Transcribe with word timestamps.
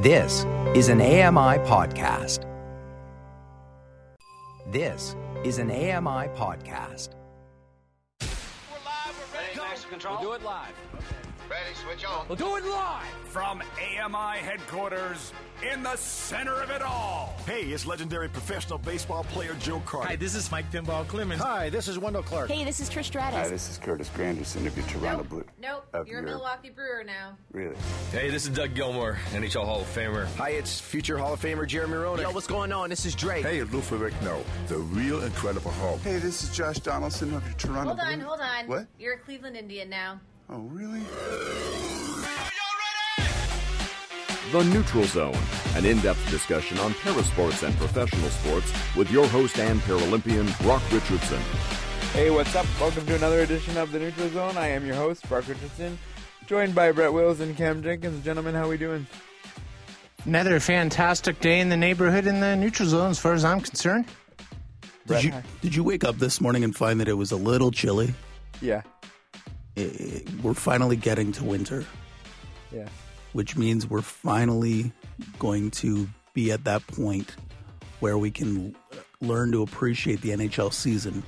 This 0.00 0.46
is 0.74 0.88
an 0.88 1.02
AMI 1.02 1.58
podcast. 1.68 2.46
This 4.72 5.14
is 5.44 5.58
an 5.58 5.70
AMI 5.70 6.28
podcast. 6.34 7.10
We're 8.22 8.26
live, 8.86 9.30
we're 9.34 9.38
ready, 9.38 9.56
go. 9.56 9.90
Control. 9.90 10.16
We'll 10.20 10.30
do 10.30 10.36
it 10.36 10.42
live. 10.42 10.72
Ready, 11.50 11.74
switch 11.74 12.04
on. 12.04 12.28
We'll 12.28 12.36
do 12.36 12.54
it 12.54 12.64
live. 12.64 13.04
From 13.24 13.60
AMI 13.60 14.38
headquarters 14.38 15.32
in 15.68 15.82
the 15.82 15.96
center 15.96 16.54
of 16.54 16.70
it 16.70 16.80
all. 16.80 17.34
Hey, 17.44 17.62
it's 17.62 17.86
legendary 17.86 18.28
professional 18.28 18.78
baseball 18.78 19.24
player 19.24 19.54
Joe 19.58 19.82
Carter. 19.84 20.10
Hi, 20.10 20.16
this 20.16 20.36
is 20.36 20.48
Mike 20.52 20.70
Pinball 20.70 21.04
Clemons. 21.06 21.38
Hi, 21.38 21.68
this 21.68 21.88
is 21.88 21.98
Wendel 21.98 22.22
Clark. 22.22 22.50
Hey, 22.50 22.62
this 22.62 22.78
is 22.78 22.88
Trish 22.88 23.06
Stratus. 23.06 23.36
Hi, 23.36 23.48
this 23.48 23.68
is 23.68 23.78
Curtis 23.78 24.08
Granderson 24.10 24.64
of 24.64 24.76
your 24.76 24.86
Toronto 24.86 25.18
nope. 25.18 25.28
Blue. 25.28 25.44
Nope, 25.60 26.06
you're 26.06 26.20
a 26.20 26.22
Milwaukee 26.22 26.70
Brewer 26.70 27.02
now. 27.02 27.36
Really? 27.50 27.74
Hey, 28.12 28.30
this 28.30 28.44
is 28.44 28.50
Doug 28.50 28.74
Gilmour, 28.74 29.16
NHL 29.32 29.64
Hall 29.64 29.80
of 29.80 29.88
Famer. 29.88 30.26
Hi, 30.36 30.50
it's 30.50 30.80
future 30.80 31.18
Hall 31.18 31.32
of 31.32 31.40
Famer 31.40 31.66
Jeremy 31.66 31.94
Roenick. 31.94 32.22
Yo, 32.22 32.30
what's 32.30 32.46
going 32.46 32.70
on? 32.70 32.90
This 32.90 33.04
is 33.04 33.16
Drake. 33.16 33.44
Hey, 33.44 33.60
Lou 33.64 33.80
Ferrigno, 33.80 34.40
the 34.68 34.78
real 34.78 35.24
Incredible 35.24 35.72
Hulk. 35.72 36.00
Hey, 36.02 36.18
this 36.18 36.44
is 36.44 36.56
Josh 36.56 36.78
Donaldson 36.78 37.34
of 37.34 37.44
your 37.44 37.54
Toronto 37.54 37.94
Hold 37.94 38.00
on, 38.00 38.18
Blue. 38.18 38.24
hold 38.24 38.40
on. 38.40 38.68
What? 38.68 38.86
You're 39.00 39.14
a 39.14 39.18
Cleveland 39.18 39.56
Indian 39.56 39.90
now. 39.90 40.20
Oh, 40.52 40.58
really? 40.62 41.00
The 44.50 44.64
Neutral 44.64 45.04
Zone, 45.04 45.36
an 45.76 45.86
in 45.86 46.00
depth 46.00 46.28
discussion 46.28 46.78
on 46.78 46.92
parasports 46.94 47.62
and 47.64 47.76
professional 47.76 48.28
sports 48.30 48.72
with 48.96 49.10
your 49.12 49.28
host 49.28 49.58
and 49.60 49.80
Paralympian, 49.82 50.46
Brock 50.62 50.82
Richardson. 50.90 51.40
Hey, 52.12 52.30
what's 52.30 52.54
up? 52.56 52.66
Welcome 52.80 53.06
to 53.06 53.14
another 53.14 53.40
edition 53.42 53.76
of 53.76 53.92
The 53.92 54.00
Neutral 54.00 54.28
Zone. 54.30 54.56
I 54.56 54.66
am 54.68 54.84
your 54.84 54.96
host, 54.96 55.28
Brock 55.28 55.46
Richardson, 55.46 55.96
joined 56.46 56.74
by 56.74 56.90
Brett 56.90 57.12
Wills 57.12 57.38
and 57.38 57.56
Cam 57.56 57.80
Jenkins. 57.80 58.24
Gentlemen, 58.24 58.56
how 58.56 58.68
we 58.68 58.76
doing? 58.76 59.06
Another 60.24 60.58
fantastic 60.58 61.38
day 61.38 61.60
in 61.60 61.68
the 61.68 61.76
neighborhood 61.76 62.26
in 62.26 62.40
the 62.40 62.56
neutral 62.56 62.88
zone, 62.88 63.10
as 63.12 63.20
far 63.20 63.34
as 63.34 63.44
I'm 63.44 63.60
concerned. 63.60 64.06
Brett, 65.06 65.22
Did 65.22 65.24
you, 65.26 65.30
hi. 65.32 65.42
did 65.62 65.74
you 65.76 65.84
wake 65.84 66.02
up 66.02 66.16
this 66.16 66.40
morning 66.40 66.64
and 66.64 66.74
find 66.74 66.98
that 66.98 67.06
it 67.06 67.14
was 67.14 67.30
a 67.30 67.36
little 67.36 67.70
chilly? 67.70 68.14
Yeah, 68.60 68.82
Eh, 69.76 70.20
we're 70.42 70.54
finally 70.54 70.96
getting 70.96 71.32
to 71.32 71.44
winter, 71.44 71.84
yeah. 72.72 72.88
which 73.32 73.56
means 73.56 73.86
we're 73.86 74.02
finally 74.02 74.92
going 75.38 75.70
to 75.70 76.08
be 76.34 76.50
at 76.50 76.64
that 76.64 76.86
point 76.86 77.36
where 78.00 78.18
we 78.18 78.30
can 78.30 78.74
learn 79.20 79.52
to 79.52 79.62
appreciate 79.62 80.20
the 80.22 80.30
NHL 80.30 80.72
season 80.72 81.22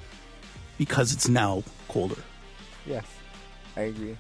because 0.79 1.13
it's 1.13 1.29
now 1.29 1.63
colder. 1.89 2.21
Yes, 2.87 3.05
I 3.77 3.83
agree. 3.83 4.17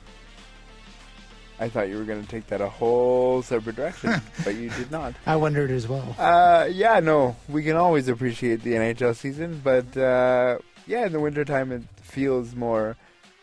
I 1.59 1.69
thought 1.69 1.89
you 1.89 1.97
were 1.97 2.05
going 2.05 2.23
to 2.23 2.29
take 2.29 2.47
that 2.48 2.61
a 2.61 2.69
whole 2.69 3.42
separate 3.42 3.77
direction, 3.77 4.20
but 4.45 4.55
you 4.57 4.70
did 4.70 4.91
not. 4.91 5.14
I 5.27 5.36
wondered 5.36 5.70
as 5.70 5.86
well. 5.86 6.17
Uh, 6.19 6.69
yeah, 6.70 6.98
no, 7.01 7.36
we 7.48 7.62
can 7.62 7.77
always 7.77 8.09
appreciate 8.09 8.62
the 8.62 8.73
NHL 8.73 9.14
season, 9.14 9.61
but 9.62 9.97
uh, 9.97 10.59
yeah, 10.86 11.07
in 11.07 11.12
the 11.12 11.20
wintertime 11.20 11.70
it 11.73 11.83
feels 12.01 12.55
more 12.55 12.97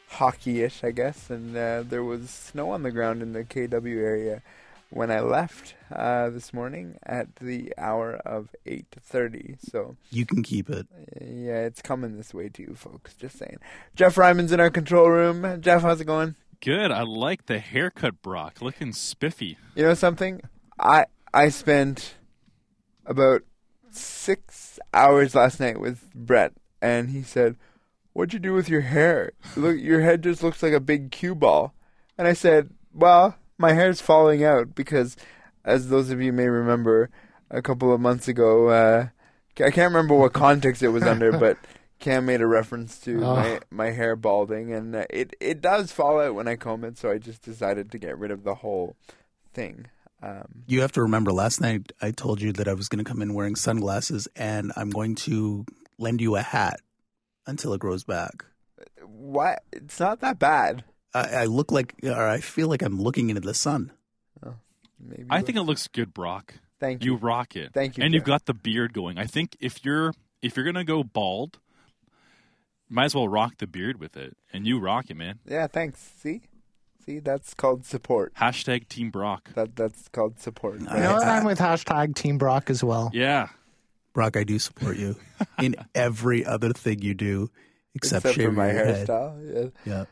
hockey-ish, 0.10 0.84
I 0.84 0.92
guess. 0.92 1.30
And 1.30 1.56
uh, 1.56 1.84
there 1.88 2.04
was 2.04 2.30
snow 2.30 2.72
on 2.72 2.84
the 2.84 2.92
ground 2.92 3.22
in 3.22 3.34
the 3.34 3.44
KW 3.44 3.98
area 3.98 4.42
when 4.90 5.12
I 5.12 5.20
left 5.20 5.76
uh, 5.96 6.30
this 6.30 6.54
morning 6.54 6.98
at 7.04 7.36
the 7.38 7.74
hour 7.78 8.16
of 8.26 8.50
eight 8.66 8.88
thirty. 9.00 9.56
So 9.60 9.96
You 10.10 10.26
can 10.26 10.42
keep 10.44 10.70
it. 10.70 10.88
yeah, 11.22 11.62
it's 11.66 11.82
coming 11.82 12.18
this 12.18 12.34
way 12.34 12.50
too, 12.50 12.74
folks. 12.76 13.14
Just 13.16 13.38
saying. 13.38 13.58
Jeff 13.96 14.18
Ryman's 14.18 14.52
in 14.52 14.60
our 14.60 14.72
control 14.72 15.10
room. 15.10 15.62
Jeff, 15.62 15.84
how's 15.84 16.02
it 16.02 16.06
going? 16.06 16.36
Good. 16.62 16.92
I 16.92 17.04
like 17.04 17.46
the 17.46 17.60
haircut, 17.60 18.22
Brock. 18.22 18.62
Looking 18.62 18.92
spiffy. 18.94 19.58
You 19.76 19.84
know 19.84 19.94
something? 19.94 20.42
I 20.80 21.06
I 21.34 21.50
spent 21.50 22.16
about 23.06 23.44
six 23.92 24.80
hours 24.94 25.36
last 25.36 25.60
night 25.60 25.80
with 25.80 26.14
Brett, 26.14 26.54
and 26.82 27.10
he 27.12 27.22
said, 27.24 27.56
"What'd 28.20 28.34
you 28.34 28.40
do 28.40 28.54
with 28.54 28.68
your 28.70 28.82
hair? 28.82 29.32
Look, 29.56 29.78
your 29.80 30.02
head 30.02 30.22
just 30.24 30.44
looks 30.44 30.62
like 30.62 30.74
a 30.74 30.80
big 30.82 31.12
cue 31.12 31.34
ball." 31.36 31.74
And 32.18 32.28
I 32.28 32.34
said, 32.34 32.70
"Well, 32.94 33.36
my 33.58 33.72
hair's 33.74 34.02
falling 34.02 34.44
out 34.44 34.76
because, 34.76 35.16
as 35.64 35.88
those 35.90 36.10
of 36.10 36.22
you 36.22 36.34
may 36.34 36.48
remember, 36.50 37.10
a 37.50 37.62
couple 37.62 37.94
of 37.94 38.02
months 38.02 38.28
ago, 38.28 38.68
uh, 38.70 39.08
I 39.64 39.72
can't 39.72 39.94
remember 39.94 40.16
what 40.16 40.34
context 40.34 40.84
it 40.84 40.90
was 40.90 41.04
under, 41.04 41.32
but." 41.46 41.58
Cam 42.00 42.26
made 42.26 42.40
a 42.40 42.48
reference 42.48 42.98
to 43.00 43.18
Oh. 43.22 43.36
my, 43.36 43.60
my 43.70 43.90
hair 43.92 44.16
balding, 44.16 44.72
and 44.72 44.96
uh, 44.96 45.04
it 45.10 45.36
it 45.42 45.60
does 45.60 45.92
fall 45.92 46.22
out 46.22 46.34
when 46.34 46.48
I 46.48 46.56
comb 46.56 46.86
it. 46.86 46.98
So 46.98 47.12
I 47.12 47.18
just 47.18 47.42
decided 47.42 47.92
to 47.92 47.98
get 47.98 48.18
rid 48.18 48.32
of 48.32 48.46
the 48.46 48.56
whole 48.56 48.96
thing. 49.54 49.88
Um, 50.24 50.64
You 50.66 50.80
have 50.80 50.94
to 50.94 51.02
remember 51.02 51.34
last 51.34 51.60
night 51.60 51.92
I 52.02 52.12
told 52.12 52.42
you 52.42 52.54
that 52.54 52.70
I 52.70 52.74
was 52.74 52.88
going 52.88 53.04
to 53.04 53.10
come 53.10 53.22
in 53.22 53.34
wearing 53.34 53.58
sunglasses 53.58 54.30
and 54.38 54.72
I'm 54.78 54.90
going 54.92 55.16
to 55.28 55.66
lend 55.98 56.22
you 56.22 56.38
a 56.38 56.42
hat 56.42 56.80
until 57.50 57.74
it 57.74 57.80
grows 57.80 58.04
back. 58.04 58.46
what? 59.06 59.64
It's 59.72 60.00
not 60.00 60.22
that 60.22 60.40
bad. 60.40 60.84
I, 61.14 61.28
I 61.30 61.46
look 61.46 61.72
like, 61.72 61.96
or 62.04 62.28
I 62.28 62.40
feel 62.40 62.68
like 62.68 62.82
I'm 62.82 63.00
looking 63.02 63.30
into 63.30 63.42
the 63.42 63.54
sun. 63.54 63.92
Oh, 64.46 64.54
maybe. 65.00 65.26
I 65.30 65.42
think 65.42 65.58
it 65.58 65.64
looks 65.64 65.88
good, 65.88 66.14
Brock. 66.14 66.56
Thank 66.80 67.04
You 67.04 67.14
you. 67.14 67.18
rock 67.18 67.56
it. 67.56 67.74
Thank 67.74 67.98
you, 67.98 68.04
And 68.04 68.14
you've 68.14 68.24
got 68.24 68.46
the 68.46 68.54
beard 68.54 68.94
going. 68.94 69.18
I 69.18 69.26
think 69.26 69.58
if 69.60 69.84
you're 69.84 70.14
if 70.42 70.56
you're 70.56 70.66
gonna 70.66 70.86
go 70.86 71.04
bald, 71.04 71.58
might 72.90 73.06
as 73.06 73.16
well 73.16 73.28
rock 73.28 73.58
the 73.58 73.68
beard 73.68 74.00
with 74.00 74.16
it. 74.16 74.38
And 74.54 74.66
you 74.66 74.80
rock 74.80 75.10
it, 75.10 75.18
man. 75.18 75.40
Yeah, 75.46 75.68
thanks. 75.68 76.00
See, 76.22 76.42
see, 77.06 77.20
that's 77.20 77.54
called 77.54 77.86
support. 77.86 78.34
Hashtag 78.36 78.88
Team 78.88 79.10
Brock. 79.12 79.50
That 79.56 79.76
that's 79.76 80.08
called 80.08 80.40
support. 80.40 80.80
You 80.80 80.86
know 80.86 81.16
what? 81.16 81.28
I'm 81.28 81.44
with 81.44 81.60
hashtag 81.60 82.16
Team 82.16 82.38
Brock 82.38 82.70
as 82.70 82.84
well. 82.84 83.10
Yeah. 83.14 83.50
Brock, 84.20 84.36
I 84.36 84.44
do 84.44 84.60
support 84.60 84.98
you 84.98 85.16
in 85.62 85.78
every 85.96 86.46
other 86.46 86.74
thing 86.74 87.02
you 87.02 87.14
do 87.14 87.50
except, 87.96 88.26
Except 88.26 88.42
for 88.46 88.52
my 88.52 88.68
hairstyle. 88.68 89.74
Yeah. 89.86 89.94
Yeah. 89.94 90.06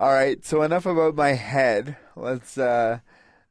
All 0.00 0.10
right. 0.10 0.42
So 0.42 0.62
enough 0.62 0.86
about 0.86 1.16
my 1.16 1.34
head. 1.34 1.98
Let's 2.16 2.56
uh, 2.56 3.00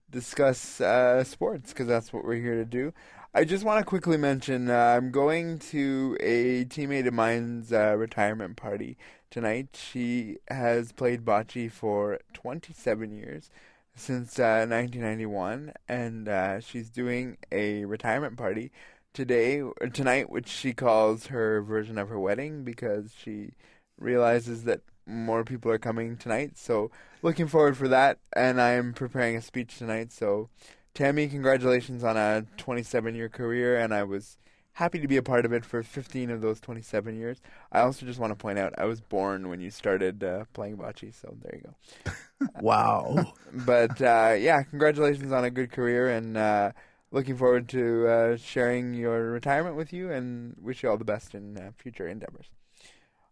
discuss 0.10 0.82
uh, 0.82 1.24
sports 1.24 1.72
because 1.72 1.86
that's 1.86 2.12
what 2.12 2.26
we're 2.26 2.42
here 2.42 2.56
to 2.56 2.66
do. 2.66 2.96
I 3.36 3.44
just 3.44 3.64
want 3.64 3.78
to 3.78 3.86
quickly 3.86 4.18
mention 4.18 4.72
uh, 4.72 4.98
I'm 4.98 5.12
going 5.12 5.60
to 5.70 6.18
a 6.20 6.66
teammate 6.66 7.06
of 7.06 7.14
mine's 7.14 7.72
uh, 7.72 7.96
retirement 7.96 8.58
party 8.58 8.98
tonight. 9.30 9.80
She 9.92 10.38
has 10.48 10.92
played 10.92 11.24
bocce 11.24 11.72
for 11.72 12.22
27 12.34 13.12
years 13.12 13.52
since 13.96 14.40
uh, 14.40 14.66
1991, 14.68 15.74
and 15.88 16.28
uh, 16.28 16.60
she's 16.60 16.90
doing 16.90 17.38
a 17.52 17.86
retirement 17.86 18.36
party 18.36 18.72
today 19.14 19.62
or 19.62 19.88
tonight, 19.92 20.30
which 20.30 20.48
she 20.48 20.74
calls 20.74 21.28
her 21.28 21.62
version 21.62 21.98
of 21.98 22.10
her 22.10 22.20
wedding 22.20 22.64
because 22.64 23.14
she 23.18 23.52
realizes 24.00 24.64
that 24.64 24.82
more 25.06 25.44
people 25.44 25.72
are 25.72 25.78
coming 25.78 26.18
tonight. 26.18 26.58
So 26.58 26.92
looking 27.22 27.48
forward 27.48 27.78
for 27.78 27.88
that, 27.88 28.20
and 28.36 28.62
I 28.62 28.72
am 28.72 28.94
preparing 28.94 29.36
a 29.36 29.42
speech 29.42 29.78
tonight. 29.78 30.12
So 30.12 30.50
Tammy, 30.94 31.28
congratulations 31.28 32.04
on 32.04 32.18
a 32.18 32.46
27 32.58 33.16
year 33.16 33.30
career, 33.30 33.78
and 33.78 33.94
I 33.94 34.04
was 34.04 34.38
happy 34.74 35.00
to 35.00 35.08
be 35.08 35.18
a 35.18 35.24
part 35.24 35.46
of 35.46 35.54
it 35.54 35.66
for 35.66 35.84
15 35.84 36.30
of 36.30 36.42
those 36.42 36.60
27 36.60 37.18
years. 37.18 37.42
I 37.72 37.82
also 37.82 38.06
just 38.06 38.20
want 38.20 38.32
to 38.32 38.36
point 38.36 38.60
out 38.60 38.74
I 38.78 38.86
was 38.86 39.02
born 39.02 39.50
when 39.50 39.60
you 39.60 39.70
started 39.70 40.24
uh, 40.24 40.46
playing 40.54 40.78
bocce, 40.78 41.14
so 41.14 41.36
there 41.42 41.56
you 41.56 41.62
go. 41.64 42.12
Wow. 42.60 43.34
but 43.54 44.02
uh, 44.02 44.36
yeah, 44.40 44.64
congratulations 44.64 45.32
on 45.32 45.44
a 45.44 45.52
good 45.52 45.72
career, 45.72 46.10
and 46.10 46.36
uh, 46.36 46.72
looking 47.12 47.36
forward 47.36 47.68
to 47.70 48.08
uh, 48.08 48.38
sharing 48.38 48.94
your 48.94 49.32
retirement 49.32 49.76
with 49.76 49.92
you, 49.92 50.12
and 50.12 50.56
wish 50.60 50.84
you 50.84 50.90
all 50.90 50.98
the 50.98 51.06
best 51.06 51.36
in 51.36 51.58
uh, 51.58 51.72
future 51.76 52.08
endeavors. 52.08 52.48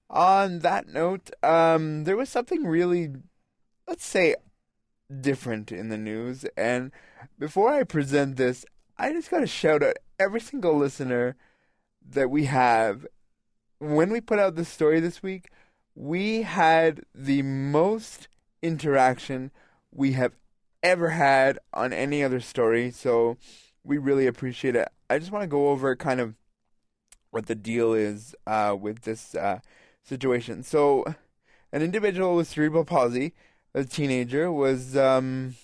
On 0.10 0.60
that 0.60 0.88
note, 0.88 1.30
um, 1.44 2.04
there 2.04 2.18
was 2.18 2.30
something 2.30 2.66
really, 2.66 3.10
let's 3.88 4.06
say, 4.06 4.36
different 5.22 5.72
in 5.72 5.90
the 5.90 5.98
news, 5.98 6.46
and 6.58 6.92
before 7.38 7.74
I 7.74 7.84
present 7.84 8.36
this, 8.36 8.66
I 8.98 9.14
just 9.14 9.32
got 9.32 9.40
to 9.40 9.48
shout 9.48 9.82
out 9.82 9.98
every 10.20 10.42
single 10.42 10.78
listener 10.78 11.36
that 12.08 12.30
we 12.30 12.46
have. 12.46 13.08
When 13.80 14.12
we 14.12 14.20
put 14.20 14.40
out 14.40 14.56
this 14.56 14.68
story 14.68 15.00
this 15.00 15.24
week, 15.24 15.50
we 15.96 16.42
had 16.42 17.02
the 17.16 17.42
most 17.42 18.28
interaction 18.62 19.52
we 19.92 20.14
have 20.14 20.34
ever 20.84 21.10
had 21.10 21.60
on 21.74 21.94
any 21.94 22.24
other 22.24 22.40
story, 22.40 22.92
so 22.92 23.38
we 23.90 23.98
really 23.98 24.28
appreciate 24.28 24.76
it. 24.76 24.88
I 25.10 25.18
just 25.18 25.32
want 25.32 25.42
to 25.44 25.48
go 25.48 25.70
over 25.70 25.96
kind 25.96 26.20
of 26.20 26.36
what 27.32 27.48
the 27.48 27.56
deal 27.56 27.94
is 27.94 28.36
uh, 28.46 28.78
with 28.80 29.02
this 29.02 29.34
uh, 29.34 29.60
situation. 30.04 30.62
So, 30.62 31.04
an 31.74 31.82
individual 31.82 32.36
with 32.36 32.48
cerebral 32.48 32.86
palsy, 32.86 33.34
a 33.74 33.84
teenager, 33.84 34.52
was 34.52 34.96
um, 34.96 35.56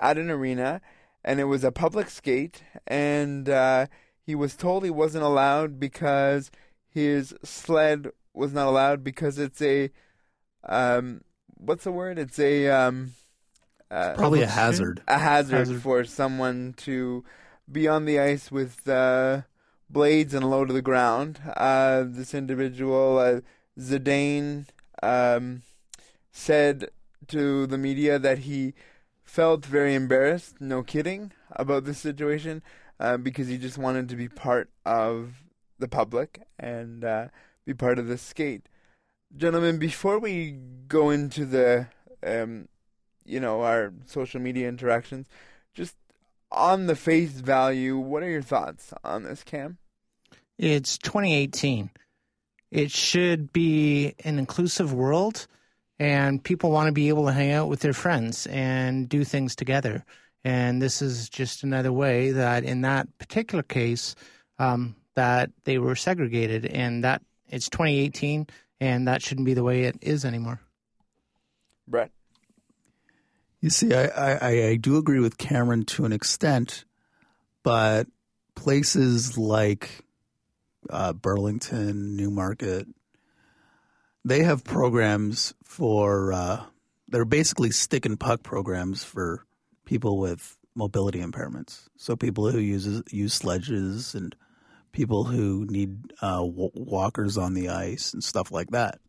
at 0.00 0.18
an 0.18 0.30
arena, 0.30 0.80
and 1.24 1.40
it 1.40 1.44
was 1.44 1.64
a 1.64 1.72
public 1.72 2.08
skate, 2.10 2.62
and 2.86 3.48
uh, 3.48 3.86
he 4.22 4.36
was 4.36 4.54
told 4.54 4.84
he 4.84 4.90
wasn't 4.90 5.24
allowed 5.24 5.80
because 5.80 6.52
his 6.88 7.34
sled 7.42 8.08
was 8.32 8.52
not 8.52 8.68
allowed 8.68 9.02
because 9.02 9.38
it's 9.38 9.60
a 9.60 9.90
um, 10.62 11.22
what's 11.56 11.84
the 11.84 11.92
word? 11.92 12.20
It's 12.20 12.38
a 12.38 12.68
um, 12.68 13.14
uh, 13.90 14.14
Probably 14.14 14.42
a 14.42 14.46
hazard. 14.46 15.02
A 15.08 15.18
hazard, 15.18 15.58
Hazard. 15.58 15.82
for 15.82 16.04
someone 16.04 16.74
to 16.78 17.24
be 17.70 17.88
on 17.88 18.04
the 18.04 18.18
ice 18.18 18.50
with 18.50 18.88
uh, 18.88 19.42
blades 19.88 20.34
and 20.34 20.50
low 20.50 20.64
to 20.64 20.72
the 20.72 20.82
ground. 20.82 21.40
Uh, 21.56 22.04
this 22.06 22.34
individual, 22.34 23.18
uh, 23.18 23.40
Zidane, 23.78 24.66
um, 25.02 25.62
said 26.32 26.88
to 27.28 27.66
the 27.66 27.78
media 27.78 28.18
that 28.18 28.38
he 28.40 28.74
felt 29.22 29.64
very 29.64 29.94
embarrassed, 29.94 30.60
no 30.60 30.82
kidding, 30.82 31.32
about 31.50 31.84
this 31.84 31.98
situation 31.98 32.62
uh, 33.00 33.16
because 33.16 33.48
he 33.48 33.58
just 33.58 33.78
wanted 33.78 34.08
to 34.08 34.16
be 34.16 34.28
part 34.28 34.70
of 34.84 35.34
the 35.78 35.88
public 35.88 36.42
and 36.58 37.04
uh, 37.04 37.28
be 37.64 37.74
part 37.74 37.98
of 37.98 38.06
the 38.06 38.18
skate. 38.18 38.68
Gentlemen, 39.36 39.78
before 39.78 40.18
we 40.18 40.56
go 40.86 41.10
into 41.10 41.44
the, 41.44 41.88
um, 42.24 42.68
you 43.24 43.40
know, 43.40 43.62
our 43.62 43.92
social 44.06 44.40
media 44.40 44.68
interactions, 44.68 45.26
just 45.72 45.96
on 46.54 46.86
the 46.86 46.96
face 46.96 47.32
value, 47.32 47.98
what 47.98 48.22
are 48.22 48.30
your 48.30 48.42
thoughts 48.42 48.92
on 49.02 49.24
this, 49.24 49.42
Cam? 49.42 49.78
It's 50.58 50.98
2018. 50.98 51.90
It 52.70 52.90
should 52.90 53.52
be 53.52 54.14
an 54.24 54.38
inclusive 54.38 54.92
world, 54.92 55.46
and 55.98 56.42
people 56.42 56.70
want 56.70 56.86
to 56.86 56.92
be 56.92 57.08
able 57.08 57.26
to 57.26 57.32
hang 57.32 57.52
out 57.52 57.68
with 57.68 57.80
their 57.80 57.92
friends 57.92 58.46
and 58.46 59.08
do 59.08 59.24
things 59.24 59.54
together. 59.54 60.04
And 60.44 60.82
this 60.82 61.00
is 61.00 61.28
just 61.28 61.62
another 61.62 61.92
way 61.92 62.32
that, 62.32 62.64
in 62.64 62.82
that 62.82 63.06
particular 63.18 63.62
case, 63.62 64.14
um, 64.58 64.96
that 65.14 65.50
they 65.64 65.78
were 65.78 65.96
segregated, 65.96 66.66
and 66.66 67.04
that 67.04 67.22
it's 67.48 67.68
2018, 67.68 68.46
and 68.80 69.08
that 69.08 69.22
shouldn't 69.22 69.46
be 69.46 69.54
the 69.54 69.62
way 69.62 69.84
it 69.84 69.96
is 70.00 70.24
anymore. 70.24 70.60
Brett. 71.86 72.10
You 73.64 73.70
see, 73.70 73.94
I, 73.94 74.34
I, 74.34 74.66
I 74.66 74.76
do 74.76 74.98
agree 74.98 75.20
with 75.20 75.38
Cameron 75.38 75.86
to 75.86 76.04
an 76.04 76.12
extent, 76.12 76.84
but 77.62 78.06
places 78.54 79.38
like 79.38 80.04
uh, 80.90 81.14
Burlington, 81.14 82.14
Newmarket, 82.14 82.86
they 84.22 84.42
have 84.42 84.64
programs 84.64 85.54
for, 85.62 86.34
uh, 86.34 86.62
they're 87.08 87.24
basically 87.24 87.70
stick 87.70 88.04
and 88.04 88.20
puck 88.20 88.42
programs 88.42 89.02
for 89.02 89.46
people 89.86 90.18
with 90.18 90.58
mobility 90.74 91.20
impairments. 91.22 91.88
So 91.96 92.16
people 92.16 92.50
who 92.50 92.58
use, 92.58 93.02
use 93.10 93.32
sledges 93.32 94.14
and 94.14 94.36
people 94.92 95.24
who 95.24 95.64
need 95.70 96.12
uh, 96.20 96.42
w- 96.42 96.70
walkers 96.74 97.38
on 97.38 97.54
the 97.54 97.70
ice 97.70 98.12
and 98.12 98.22
stuff 98.22 98.52
like 98.52 98.72
that. 98.72 99.00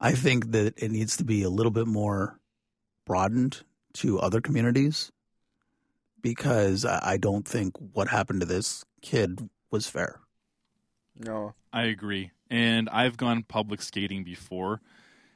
I 0.00 0.12
think 0.12 0.52
that 0.52 0.82
it 0.82 0.90
needs 0.90 1.18
to 1.18 1.24
be 1.24 1.42
a 1.42 1.50
little 1.50 1.70
bit 1.70 1.86
more 1.86 2.40
broadened 3.06 3.62
to 3.94 4.20
other 4.20 4.40
communities 4.42 5.10
because 6.20 6.84
I 6.84 7.00
I 7.02 7.16
don't 7.16 7.46
think 7.46 7.74
what 7.78 8.08
happened 8.08 8.40
to 8.40 8.46
this 8.46 8.84
kid 9.00 9.48
was 9.70 9.86
fair. 9.86 10.20
No. 11.18 11.54
I 11.72 11.84
agree. 11.84 12.32
And 12.50 12.88
I've 12.90 13.16
gone 13.16 13.42
public 13.42 13.82
skating 13.82 14.24
before, 14.24 14.80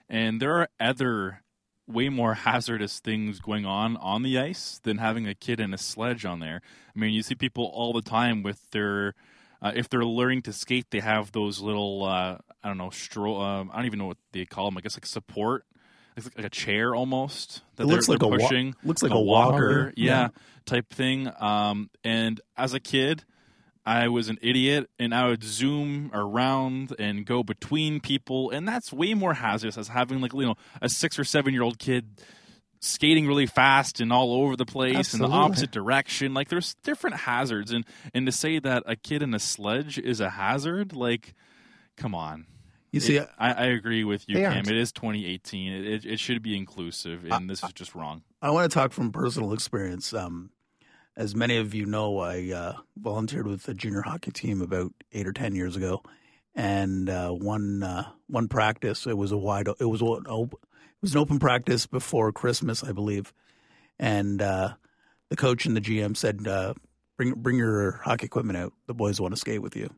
and 0.08 0.40
there 0.40 0.56
are 0.56 0.68
other 0.78 1.42
way 1.86 2.08
more 2.08 2.34
hazardous 2.46 3.00
things 3.00 3.40
going 3.40 3.66
on 3.66 3.96
on 3.96 4.22
the 4.22 4.38
ice 4.38 4.80
than 4.82 4.98
having 4.98 5.26
a 5.26 5.34
kid 5.34 5.60
in 5.60 5.74
a 5.74 5.78
sledge 5.78 6.24
on 6.24 6.40
there. 6.40 6.60
I 6.94 6.98
mean, 6.98 7.12
you 7.12 7.22
see 7.22 7.34
people 7.34 7.64
all 7.64 7.92
the 7.92 8.02
time 8.02 8.42
with 8.42 8.70
their 8.70 9.14
uh, 9.62 9.72
if 9.74 9.88
they're 9.88 10.04
learning 10.04 10.42
to 10.42 10.52
skate, 10.52 10.86
they 10.90 11.00
have 11.00 11.32
those 11.32 11.60
little 11.60 12.04
uh, 12.04 12.38
I 12.62 12.68
don't 12.68 12.78
know 12.78 12.88
stro- 12.88 13.40
um, 13.40 13.70
I 13.72 13.76
don't 13.76 13.86
even 13.86 13.98
know 13.98 14.06
what 14.06 14.18
they 14.32 14.44
call 14.46 14.66
them. 14.66 14.78
I 14.78 14.80
guess 14.80 14.96
like 14.96 15.06
support, 15.06 15.64
it's 16.16 16.28
like, 16.36 16.44
a 16.46 16.50
chair 16.50 16.94
almost 16.94 17.62
that 17.76 17.84
It 17.84 17.86
they're, 17.86 17.96
looks 17.96 18.08
like 18.08 18.18
they're 18.20 18.28
a 18.28 18.30
wa- 18.30 18.72
looks 18.84 19.02
like 19.02 19.12
a 19.12 19.20
walker. 19.20 19.92
yeah, 19.96 20.04
Yeah. 20.22 20.28
type 20.66 20.90
thing. 20.92 21.30
Um, 21.40 21.90
and 22.04 22.40
as 22.56 22.74
a 22.74 22.80
kid, 22.80 23.24
I 23.86 24.08
was 24.08 24.28
an 24.28 24.38
idiot, 24.42 24.90
and 24.98 25.14
I 25.14 25.28
would 25.28 25.42
zoom 25.42 26.10
around 26.12 26.94
and 26.98 27.24
go 27.24 27.42
between 27.42 28.00
people, 28.00 28.50
and 28.50 28.68
that's 28.68 28.92
way 28.92 29.14
more 29.14 29.34
hazardous 29.34 29.78
as 29.78 29.88
having 29.88 30.20
like 30.20 30.32
you 30.34 30.42
know 30.46 30.54
a 30.82 30.88
six 30.88 31.18
or 31.18 31.24
seven 31.24 31.54
year 31.54 31.62
old 31.62 31.78
kid 31.78 32.20
skating 32.82 33.26
really 33.26 33.46
fast 33.46 34.00
and 34.00 34.10
all 34.12 34.32
over 34.34 34.56
the 34.56 34.64
place 34.66 35.12
in 35.12 35.20
the 35.20 35.28
opposite 35.28 35.70
direction. 35.70 36.32
Like 36.34 36.48
there's 36.48 36.74
different 36.82 37.16
hazards, 37.16 37.72
and 37.72 37.84
and 38.14 38.26
to 38.26 38.32
say 38.32 38.58
that 38.58 38.82
a 38.86 38.96
kid 38.96 39.22
in 39.22 39.32
a 39.34 39.38
sledge 39.38 39.98
is 39.98 40.20
a 40.20 40.30
hazard, 40.30 40.92
like, 40.94 41.34
come 41.96 42.14
on. 42.14 42.46
You 42.92 43.00
see, 43.00 43.16
It- 43.16 43.28
I, 43.38 43.52
I 43.52 43.64
agree 43.66 44.04
with 44.04 44.28
you, 44.28 44.36
Cam. 44.36 44.52
aren't. 44.52 44.70
It 44.70 44.76
is 44.76 44.92
2018. 44.92 45.72
It, 45.72 45.86
it, 45.86 46.04
it 46.04 46.20
should 46.20 46.42
be 46.42 46.56
inclusive, 46.56 47.24
and 47.30 47.48
this 47.48 47.62
is 47.62 47.72
just 47.72 47.94
wrong. 47.94 48.22
I 48.42 48.50
want 48.50 48.70
to 48.70 48.74
talk 48.74 48.92
from 48.92 49.12
personal 49.12 49.52
experience. 49.52 50.12
Um, 50.12 50.50
as 51.16 51.34
many 51.36 51.56
of 51.58 51.74
you 51.74 51.86
know, 51.86 52.18
I 52.18 52.50
uh, 52.52 52.72
volunteered 52.96 53.46
with 53.46 53.64
the 53.64 53.74
junior 53.74 54.02
hockey 54.02 54.32
team 54.32 54.60
about 54.62 54.92
eight 55.12 55.26
or 55.28 55.32
ten 55.32 55.54
years 55.54 55.76
ago, 55.76 56.02
and 56.54 57.08
uh, 57.08 57.30
one 57.30 57.82
uh, 57.82 58.08
one 58.26 58.48
practice 58.48 59.06
it 59.06 59.16
was 59.16 59.30
a 59.30 59.36
wide 59.36 59.68
it 59.78 59.84
was 59.84 60.00
an 60.00 60.08
op- 60.08 60.54
it 60.54 61.02
was 61.02 61.12
an 61.14 61.20
open 61.20 61.38
practice 61.38 61.86
before 61.86 62.32
Christmas, 62.32 62.82
I 62.82 62.92
believe, 62.92 63.32
and 63.98 64.42
uh, 64.42 64.74
the 65.28 65.36
coach 65.36 65.64
and 65.66 65.76
the 65.76 65.80
GM 65.80 66.16
said, 66.16 66.46
uh, 66.48 66.74
"Bring 67.16 67.34
bring 67.34 67.56
your 67.56 68.00
hockey 68.04 68.26
equipment 68.26 68.56
out. 68.58 68.72
The 68.86 68.94
boys 68.94 69.20
want 69.20 69.32
to 69.34 69.40
skate 69.40 69.62
with 69.62 69.76
you." 69.76 69.94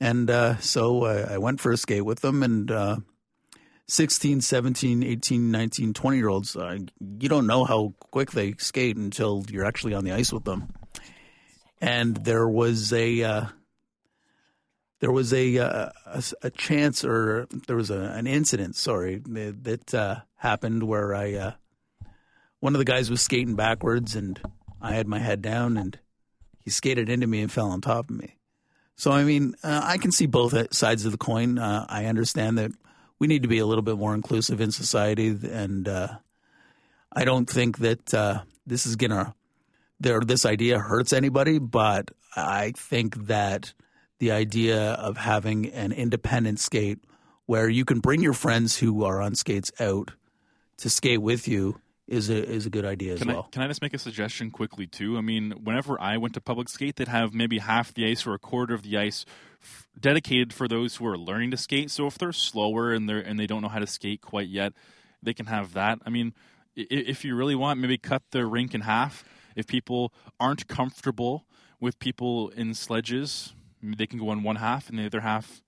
And 0.00 0.30
uh, 0.30 0.58
so 0.58 1.04
I, 1.04 1.34
I 1.34 1.38
went 1.38 1.60
for 1.60 1.72
a 1.72 1.76
skate 1.76 2.04
with 2.04 2.20
them, 2.20 2.42
and 2.42 2.70
uh, 2.70 2.96
16, 3.88 4.40
17, 4.40 5.02
18, 5.02 5.50
19, 5.50 5.94
20 5.94 6.16
year 6.16 6.28
olds, 6.28 6.56
uh, 6.56 6.78
you 7.18 7.28
don't 7.28 7.46
know 7.46 7.64
how 7.64 7.94
quick 8.10 8.32
they 8.32 8.54
skate 8.58 8.96
until 8.96 9.44
you're 9.48 9.64
actually 9.64 9.94
on 9.94 10.04
the 10.04 10.12
ice 10.12 10.32
with 10.32 10.44
them. 10.44 10.72
And 11.80 12.16
there 12.16 12.48
was 12.48 12.92
a 12.92 13.22
uh, 13.22 13.44
there 15.00 15.12
was 15.12 15.32
a, 15.32 15.58
uh, 15.58 15.90
a 16.06 16.22
a 16.42 16.50
chance 16.50 17.04
or 17.04 17.46
there 17.66 17.76
was 17.76 17.90
a, 17.90 18.00
an 18.00 18.26
incident, 18.26 18.76
sorry, 18.76 19.22
that, 19.26 19.94
uh, 19.94 20.16
happened 20.36 20.82
where 20.82 21.14
I 21.14 21.34
uh, 21.34 21.52
one 22.60 22.74
of 22.74 22.78
the 22.78 22.84
guys 22.84 23.10
was 23.10 23.22
skating 23.22 23.56
backwards 23.56 24.16
and 24.16 24.40
I 24.80 24.92
had 24.92 25.06
my 25.06 25.18
head 25.18 25.42
down 25.42 25.76
and 25.76 25.98
he 26.58 26.70
skated 26.70 27.08
into 27.08 27.26
me 27.26 27.40
and 27.42 27.52
fell 27.52 27.70
on 27.70 27.80
top 27.80 28.10
of 28.10 28.16
me. 28.16 28.35
So 28.96 29.10
I 29.10 29.24
mean, 29.24 29.54
uh, 29.62 29.82
I 29.84 29.98
can 29.98 30.10
see 30.10 30.26
both 30.26 30.74
sides 30.74 31.04
of 31.04 31.12
the 31.12 31.18
coin. 31.18 31.58
Uh, 31.58 31.84
I 31.88 32.06
understand 32.06 32.58
that 32.58 32.72
we 33.18 33.26
need 33.26 33.42
to 33.42 33.48
be 33.48 33.58
a 33.58 33.66
little 33.66 33.82
bit 33.82 33.98
more 33.98 34.14
inclusive 34.14 34.60
in 34.60 34.72
society, 34.72 35.28
and 35.28 35.86
uh, 35.86 36.08
I 37.12 37.24
don't 37.24 37.48
think 37.48 37.78
that 37.78 38.14
uh, 38.14 38.42
this 38.66 38.86
is 38.86 38.96
gonna 38.96 39.34
there 40.00 40.20
this 40.20 40.46
idea 40.46 40.78
hurts 40.78 41.12
anybody. 41.12 41.58
But 41.58 42.10
I 42.34 42.72
think 42.76 43.26
that 43.26 43.74
the 44.18 44.32
idea 44.32 44.92
of 44.92 45.18
having 45.18 45.66
an 45.66 45.92
independent 45.92 46.58
skate 46.58 46.98
where 47.44 47.68
you 47.68 47.84
can 47.84 48.00
bring 48.00 48.22
your 48.22 48.32
friends 48.32 48.78
who 48.78 49.04
are 49.04 49.20
on 49.20 49.34
skates 49.34 49.70
out 49.78 50.12
to 50.78 50.90
skate 50.90 51.22
with 51.22 51.46
you 51.46 51.80
is 52.08 52.30
a 52.30 52.48
is 52.48 52.66
a 52.66 52.70
good 52.70 52.84
idea 52.84 53.14
as 53.14 53.18
Can 53.20 53.28
well. 53.28 53.46
I 53.48 53.50
can 53.52 53.62
I 53.62 53.68
just 53.68 53.82
make 53.82 53.94
a 53.94 53.98
suggestion 53.98 54.50
quickly 54.50 54.86
too? 54.86 55.16
I 55.18 55.20
mean, 55.20 55.52
whenever 55.62 56.00
I 56.00 56.16
went 56.16 56.34
to 56.34 56.40
public 56.40 56.68
skate, 56.68 56.96
they'd 56.96 57.08
have 57.08 57.34
maybe 57.34 57.58
half 57.58 57.92
the 57.92 58.06
ice 58.08 58.26
or 58.26 58.34
a 58.34 58.38
quarter 58.38 58.74
of 58.74 58.82
the 58.82 58.96
ice 58.96 59.24
f- 59.62 59.88
dedicated 59.98 60.52
for 60.52 60.68
those 60.68 60.96
who 60.96 61.06
are 61.06 61.18
learning 61.18 61.50
to 61.50 61.56
skate. 61.56 61.90
So 61.90 62.06
if 62.06 62.16
they're 62.18 62.32
slower 62.32 62.92
and 62.92 63.08
they're 63.08 63.18
and 63.18 63.38
they 63.38 63.46
don't 63.46 63.62
know 63.62 63.68
how 63.68 63.80
to 63.80 63.86
skate 63.86 64.20
quite 64.20 64.48
yet, 64.48 64.72
they 65.22 65.34
can 65.34 65.46
have 65.46 65.72
that. 65.72 65.98
I 66.06 66.10
mean, 66.10 66.32
i- 66.78 66.86
if 66.90 67.24
you 67.24 67.34
really 67.34 67.54
want, 67.56 67.80
maybe 67.80 67.98
cut 67.98 68.22
the 68.30 68.46
rink 68.46 68.74
in 68.74 68.82
half. 68.82 69.24
If 69.56 69.66
people 69.66 70.12
aren't 70.38 70.68
comfortable 70.68 71.46
with 71.80 71.98
people 71.98 72.50
in 72.50 72.74
sledges, 72.74 73.54
they 73.82 74.06
can 74.06 74.18
go 74.18 74.28
on 74.28 74.42
one 74.42 74.56
half, 74.56 74.88
and 74.88 74.98
the 74.98 75.06
other 75.06 75.20
half, 75.20 75.62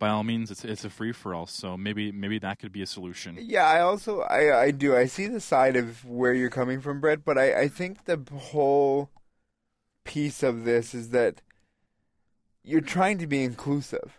by 0.00 0.08
all 0.08 0.24
means, 0.24 0.50
it's 0.50 0.64
it's 0.64 0.84
a 0.84 0.90
free 0.90 1.12
for 1.12 1.32
all. 1.32 1.46
So 1.46 1.76
maybe 1.76 2.10
maybe 2.10 2.40
that 2.40 2.58
could 2.58 2.72
be 2.72 2.82
a 2.82 2.86
solution. 2.86 3.38
Yeah, 3.40 3.66
I 3.66 3.80
also 3.80 4.22
I 4.22 4.62
I 4.62 4.70
do 4.72 4.96
I 4.96 5.04
see 5.04 5.28
the 5.28 5.40
side 5.40 5.76
of 5.76 6.04
where 6.04 6.34
you're 6.34 6.50
coming 6.50 6.80
from, 6.80 7.00
Brett, 7.00 7.24
but 7.24 7.38
I 7.38 7.60
I 7.60 7.68
think 7.68 8.06
the 8.06 8.18
whole 8.34 9.10
piece 10.04 10.42
of 10.42 10.64
this 10.64 10.94
is 10.94 11.10
that 11.10 11.42
you're 12.64 12.80
trying 12.80 13.18
to 13.18 13.26
be 13.26 13.44
inclusive, 13.44 14.18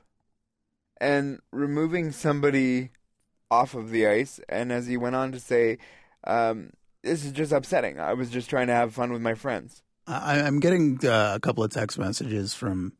and 1.01 1.39
removing 1.51 2.11
somebody 2.11 2.91
off 3.49 3.73
of 3.73 3.89
the 3.89 4.07
ice, 4.07 4.39
and 4.47 4.71
as 4.71 4.87
he 4.87 4.95
went 4.95 5.15
on 5.15 5.31
to 5.31 5.39
say, 5.39 5.79
um, 6.23 6.69
this 7.03 7.25
is 7.25 7.31
just 7.31 7.51
upsetting. 7.51 7.99
I 7.99 8.13
was 8.13 8.29
just 8.29 8.49
trying 8.49 8.67
to 8.67 8.73
have 8.73 8.93
fun 8.93 9.11
with 9.11 9.21
my 9.21 9.33
friends. 9.33 9.81
I, 10.07 10.41
I'm 10.41 10.59
getting 10.59 10.99
uh, 11.03 11.33
a 11.35 11.39
couple 11.39 11.63
of 11.63 11.71
text 11.71 11.97
messages 11.97 12.53
from 12.53 12.93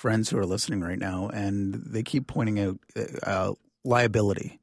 friends 0.00 0.30
who 0.30 0.38
are 0.38 0.46
listening 0.46 0.80
right 0.80 0.98
now, 0.98 1.28
and 1.28 1.74
they 1.74 2.02
keep 2.02 2.26
pointing 2.26 2.58
out 2.58 2.78
uh, 3.22 3.52
liability, 3.84 4.58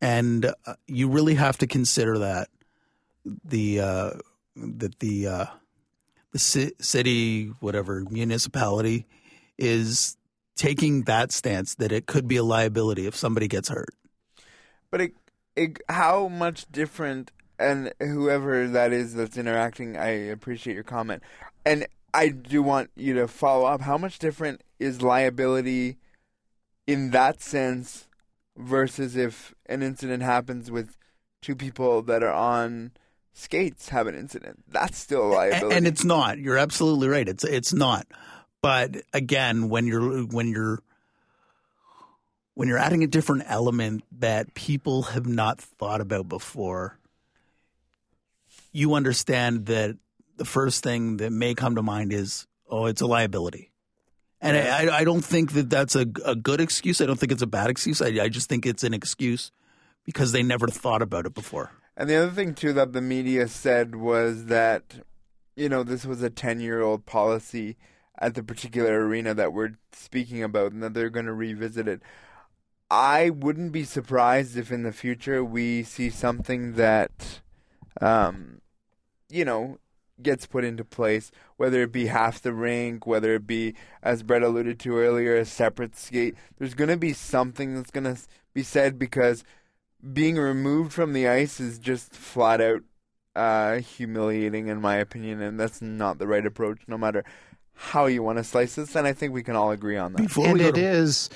and 0.00 0.46
uh, 0.66 0.74
you 0.88 1.08
really 1.08 1.36
have 1.36 1.56
to 1.58 1.66
consider 1.68 2.18
that 2.18 2.48
the 3.44 3.80
uh, 3.80 4.10
that 4.56 4.98
the 4.98 5.26
uh, 5.28 5.46
the 6.32 6.38
ci- 6.40 6.72
city, 6.80 7.46
whatever 7.60 8.04
municipality, 8.10 9.06
is 9.56 10.16
taking 10.56 11.02
that 11.02 11.30
stance 11.30 11.76
that 11.76 11.92
it 11.92 12.06
could 12.06 12.26
be 12.26 12.36
a 12.36 12.42
liability 12.42 13.06
if 13.06 13.14
somebody 13.14 13.46
gets 13.46 13.68
hurt. 13.68 13.94
But 14.90 15.00
it, 15.00 15.12
it, 15.54 15.78
how 15.88 16.26
much 16.26 16.66
different 16.72 17.30
and 17.60 17.92
whoever 18.00 18.66
that 18.68 18.92
is 18.92 19.14
that's 19.14 19.36
interacting, 19.36 19.96
I 19.96 20.08
appreciate 20.08 20.74
your 20.74 20.82
comment. 20.82 21.22
And 21.64 21.86
I 22.12 22.28
do 22.28 22.62
want 22.62 22.90
you 22.96 23.14
to 23.14 23.28
follow 23.28 23.66
up. 23.66 23.80
How 23.82 23.98
much 23.98 24.18
different 24.18 24.62
is 24.78 25.02
liability 25.02 25.98
in 26.86 27.10
that 27.10 27.40
sense 27.40 28.08
versus 28.56 29.16
if 29.16 29.54
an 29.66 29.82
incident 29.82 30.22
happens 30.22 30.70
with 30.70 30.96
two 31.40 31.54
people 31.54 32.02
that 32.02 32.22
are 32.22 32.32
on 32.32 32.92
skates 33.32 33.90
have 33.90 34.06
an 34.06 34.14
incident? 34.14 34.64
That's 34.68 34.98
still 34.98 35.22
a 35.22 35.30
liability. 35.32 35.76
And 35.76 35.86
it's 35.86 36.04
not. 36.04 36.38
You're 36.38 36.58
absolutely 36.58 37.08
right. 37.08 37.28
It's 37.28 37.44
it's 37.44 37.72
not. 37.72 38.06
But 38.62 38.96
again, 39.12 39.68
when 39.68 39.86
you're 39.86 40.24
when 40.24 40.48
you're 40.48 40.80
when 42.54 42.68
you're 42.68 42.78
adding 42.78 43.02
a 43.02 43.06
different 43.06 43.44
element 43.46 44.04
that 44.18 44.54
people 44.54 45.02
have 45.02 45.26
not 45.26 45.60
thought 45.60 46.00
about 46.00 46.28
before, 46.28 46.98
you 48.72 48.94
understand 48.94 49.66
that 49.66 49.96
the 50.40 50.46
first 50.46 50.82
thing 50.82 51.18
that 51.18 51.32
may 51.32 51.54
come 51.54 51.74
to 51.74 51.82
mind 51.82 52.14
is, 52.14 52.46
oh, 52.66 52.86
it's 52.86 53.02
a 53.02 53.06
liability. 53.06 53.70
And 54.40 54.56
I, 54.56 55.00
I 55.00 55.04
don't 55.04 55.22
think 55.22 55.52
that 55.52 55.68
that's 55.68 55.94
a, 55.94 56.06
a 56.24 56.34
good 56.34 56.62
excuse. 56.62 57.02
I 57.02 57.04
don't 57.04 57.20
think 57.20 57.30
it's 57.30 57.42
a 57.42 57.46
bad 57.46 57.68
excuse. 57.68 58.00
I, 58.00 58.06
I 58.22 58.30
just 58.30 58.48
think 58.48 58.64
it's 58.64 58.82
an 58.82 58.94
excuse 58.94 59.52
because 60.06 60.32
they 60.32 60.42
never 60.42 60.66
thought 60.66 61.02
about 61.02 61.26
it 61.26 61.34
before. 61.34 61.72
And 61.94 62.08
the 62.08 62.16
other 62.16 62.30
thing, 62.30 62.54
too, 62.54 62.72
that 62.72 62.94
the 62.94 63.02
media 63.02 63.48
said 63.48 63.96
was 63.96 64.46
that, 64.46 65.04
you 65.56 65.68
know, 65.68 65.82
this 65.82 66.06
was 66.06 66.22
a 66.22 66.30
10 66.30 66.58
year 66.60 66.80
old 66.80 67.04
policy 67.04 67.76
at 68.18 68.34
the 68.34 68.42
particular 68.42 69.06
arena 69.06 69.34
that 69.34 69.52
we're 69.52 69.74
speaking 69.92 70.42
about 70.42 70.72
and 70.72 70.82
that 70.82 70.94
they're 70.94 71.10
going 71.10 71.26
to 71.26 71.34
revisit 71.34 71.86
it. 71.86 72.00
I 72.90 73.28
wouldn't 73.28 73.72
be 73.72 73.84
surprised 73.84 74.56
if 74.56 74.72
in 74.72 74.84
the 74.84 74.92
future 74.92 75.44
we 75.44 75.82
see 75.82 76.08
something 76.08 76.76
that, 76.76 77.40
um, 78.00 78.62
you 79.28 79.44
know, 79.44 79.76
gets 80.22 80.46
put 80.46 80.64
into 80.64 80.84
place, 80.84 81.30
whether 81.56 81.82
it 81.82 81.92
be 81.92 82.06
half 82.06 82.40
the 82.40 82.52
rink, 82.52 83.06
whether 83.06 83.34
it 83.34 83.46
be, 83.46 83.74
as 84.02 84.22
Brett 84.22 84.42
alluded 84.42 84.78
to 84.80 84.96
earlier, 84.96 85.36
a 85.36 85.44
separate 85.44 85.96
skate. 85.96 86.34
There's 86.58 86.74
going 86.74 86.90
to 86.90 86.96
be 86.96 87.12
something 87.12 87.74
that's 87.74 87.90
going 87.90 88.04
to 88.04 88.16
be 88.54 88.62
said 88.62 88.98
because 88.98 89.44
being 90.12 90.36
removed 90.36 90.92
from 90.92 91.12
the 91.12 91.28
ice 91.28 91.60
is 91.60 91.78
just 91.78 92.12
flat 92.14 92.60
out 92.60 92.82
uh, 93.36 93.76
humiliating, 93.76 94.68
in 94.68 94.80
my 94.80 94.96
opinion, 94.96 95.40
and 95.40 95.58
that's 95.58 95.80
not 95.80 96.18
the 96.18 96.26
right 96.26 96.44
approach, 96.44 96.80
no 96.86 96.98
matter 96.98 97.24
how 97.74 98.06
you 98.06 98.22
want 98.22 98.38
to 98.38 98.44
slice 98.44 98.74
this. 98.74 98.96
And 98.96 99.06
I 99.06 99.12
think 99.12 99.32
we 99.32 99.42
can 99.42 99.56
all 99.56 99.70
agree 99.70 99.96
on 99.96 100.12
that. 100.14 100.22
Before 100.22 100.46
and 100.46 100.60
it 100.60 100.74
to- 100.74 100.80
is 100.80 101.30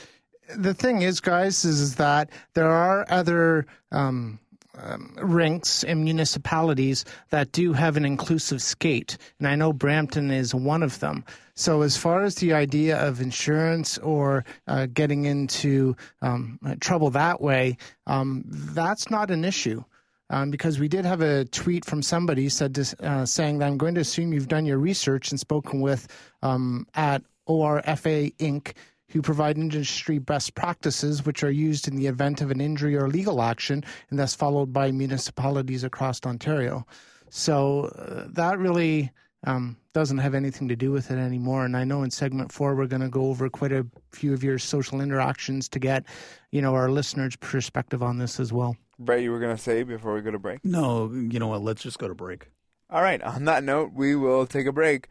the 0.56 0.74
thing 0.74 1.02
is, 1.02 1.20
guys, 1.20 1.64
is, 1.64 1.80
is 1.80 1.94
that 1.96 2.30
there 2.54 2.70
are 2.70 3.06
other 3.08 3.66
um, 3.92 4.38
um, 4.78 5.14
rinks 5.16 5.84
and 5.84 6.04
municipalities 6.04 7.04
that 7.30 7.52
do 7.52 7.72
have 7.72 7.96
an 7.96 8.04
inclusive 8.04 8.62
skate, 8.62 9.16
and 9.38 9.48
I 9.48 9.54
know 9.54 9.72
Brampton 9.72 10.30
is 10.30 10.54
one 10.54 10.82
of 10.82 11.00
them. 11.00 11.24
So, 11.54 11.82
as 11.82 11.96
far 11.96 12.22
as 12.22 12.36
the 12.36 12.52
idea 12.52 12.98
of 12.98 13.20
insurance 13.20 13.98
or 13.98 14.44
uh, 14.66 14.86
getting 14.92 15.24
into 15.24 15.96
um, 16.22 16.58
trouble 16.80 17.10
that 17.10 17.40
way, 17.40 17.76
um, 18.06 18.44
that's 18.46 19.10
not 19.10 19.30
an 19.30 19.44
issue. 19.44 19.84
Um, 20.30 20.50
because 20.50 20.80
we 20.80 20.88
did 20.88 21.04
have 21.04 21.20
a 21.20 21.44
tweet 21.44 21.84
from 21.84 22.02
somebody 22.02 22.48
said 22.48 22.74
to, 22.76 22.96
uh, 23.02 23.26
saying 23.26 23.58
that 23.58 23.66
I'm 23.66 23.76
going 23.76 23.94
to 23.94 24.00
assume 24.00 24.32
you've 24.32 24.48
done 24.48 24.64
your 24.64 24.78
research 24.78 25.30
and 25.30 25.38
spoken 25.38 25.80
with 25.80 26.08
um, 26.42 26.86
at 26.94 27.22
ORFA 27.46 28.34
Inc 28.38 28.72
who 29.14 29.22
provide 29.22 29.56
industry 29.56 30.18
best 30.18 30.56
practices 30.56 31.24
which 31.24 31.44
are 31.44 31.50
used 31.50 31.86
in 31.86 31.94
the 31.94 32.08
event 32.08 32.40
of 32.40 32.50
an 32.50 32.60
injury 32.60 32.96
or 32.96 33.08
legal 33.08 33.40
action 33.40 33.84
and 34.10 34.18
thus 34.18 34.34
followed 34.34 34.72
by 34.72 34.90
municipalities 34.90 35.84
across 35.84 36.20
Ontario. 36.26 36.84
So 37.30 37.84
uh, 37.96 38.26
that 38.32 38.58
really 38.58 39.12
um, 39.44 39.76
doesn't 39.92 40.18
have 40.18 40.34
anything 40.34 40.66
to 40.66 40.74
do 40.74 40.90
with 40.90 41.12
it 41.12 41.18
anymore. 41.18 41.64
And 41.64 41.76
I 41.76 41.84
know 41.84 42.02
in 42.02 42.10
segment 42.10 42.50
four 42.50 42.74
we're 42.74 42.88
going 42.88 43.02
to 43.02 43.08
go 43.08 43.26
over 43.26 43.48
quite 43.48 43.72
a 43.72 43.86
few 44.10 44.34
of 44.34 44.42
your 44.42 44.58
social 44.58 45.00
interactions 45.00 45.68
to 45.68 45.78
get, 45.78 46.04
you 46.50 46.60
know, 46.60 46.74
our 46.74 46.90
listeners' 46.90 47.36
perspective 47.36 48.02
on 48.02 48.18
this 48.18 48.40
as 48.40 48.52
well. 48.52 48.76
Brett, 48.98 49.22
you 49.22 49.30
were 49.30 49.38
going 49.38 49.56
to 49.56 49.62
say 49.62 49.84
before 49.84 50.14
we 50.14 50.22
go 50.22 50.32
to 50.32 50.40
break? 50.40 50.64
No, 50.64 51.12
you 51.12 51.38
know 51.38 51.48
what? 51.48 51.62
Let's 51.62 51.82
just 51.82 52.00
go 52.00 52.08
to 52.08 52.14
break. 52.14 52.48
All 52.90 53.02
right. 53.02 53.22
On 53.22 53.44
that 53.44 53.62
note, 53.62 53.92
we 53.94 54.16
will 54.16 54.44
take 54.44 54.66
a 54.66 54.72
break. 54.72 55.08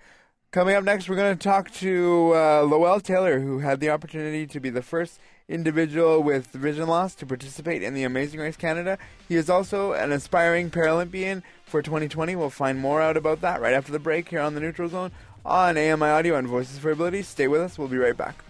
Coming 0.54 0.76
up 0.76 0.84
next, 0.84 1.10
we're 1.10 1.16
going 1.16 1.36
to 1.36 1.44
talk 1.44 1.72
to 1.72 2.32
uh, 2.36 2.62
Lowell 2.62 3.00
Taylor, 3.00 3.40
who 3.40 3.58
had 3.58 3.80
the 3.80 3.90
opportunity 3.90 4.46
to 4.46 4.60
be 4.60 4.70
the 4.70 4.84
first 4.84 5.20
individual 5.50 6.22
with 6.22 6.46
vision 6.52 6.88
loss 6.88 7.16
to 7.16 7.26
participate 7.26 7.82
in 7.82 7.96
the 7.96 8.04
Amazing 8.04 8.40
Race 8.40 8.56
Canada. 8.56 9.00
He 9.28 9.36
is 9.36 9.50
also 9.50 9.94
an 9.94 10.12
aspiring 10.12 10.70
Paralympian 10.70 11.42
for 11.66 11.82
2020. 11.82 12.36
We'll 12.36 12.52
find 12.52 12.78
more 12.78 13.02
out 13.02 13.18
about 13.18 13.42
that 13.42 13.62
right 13.62 13.74
after 13.74 13.92
the 13.92 13.98
break 13.98 14.30
here 14.30 14.42
on 14.42 14.54
the 14.54 14.62
Neutral 14.62 14.90
Zone 14.90 15.10
on 15.44 15.76
AMI 15.76 16.06
Audio 16.06 16.36
and 16.36 16.48
Voices 16.48 16.78
for 16.78 16.92
Ability. 16.92 17.24
Stay 17.24 17.48
with 17.48 17.60
us. 17.60 17.80
We'll 17.80 17.88
be 17.88 17.98
right 17.98 18.16
back. 18.16 18.44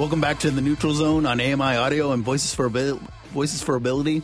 Welcome 0.00 0.22
back 0.22 0.38
to 0.38 0.50
the 0.50 0.62
Neutral 0.62 0.94
Zone 0.94 1.26
on 1.26 1.42
AMI 1.42 1.76
Audio 1.76 2.12
and 2.12 2.24
Voices 2.24 2.54
for 2.54 2.64
Abil- 2.64 3.02
Voices 3.34 3.62
for 3.62 3.74
Ability. 3.74 4.22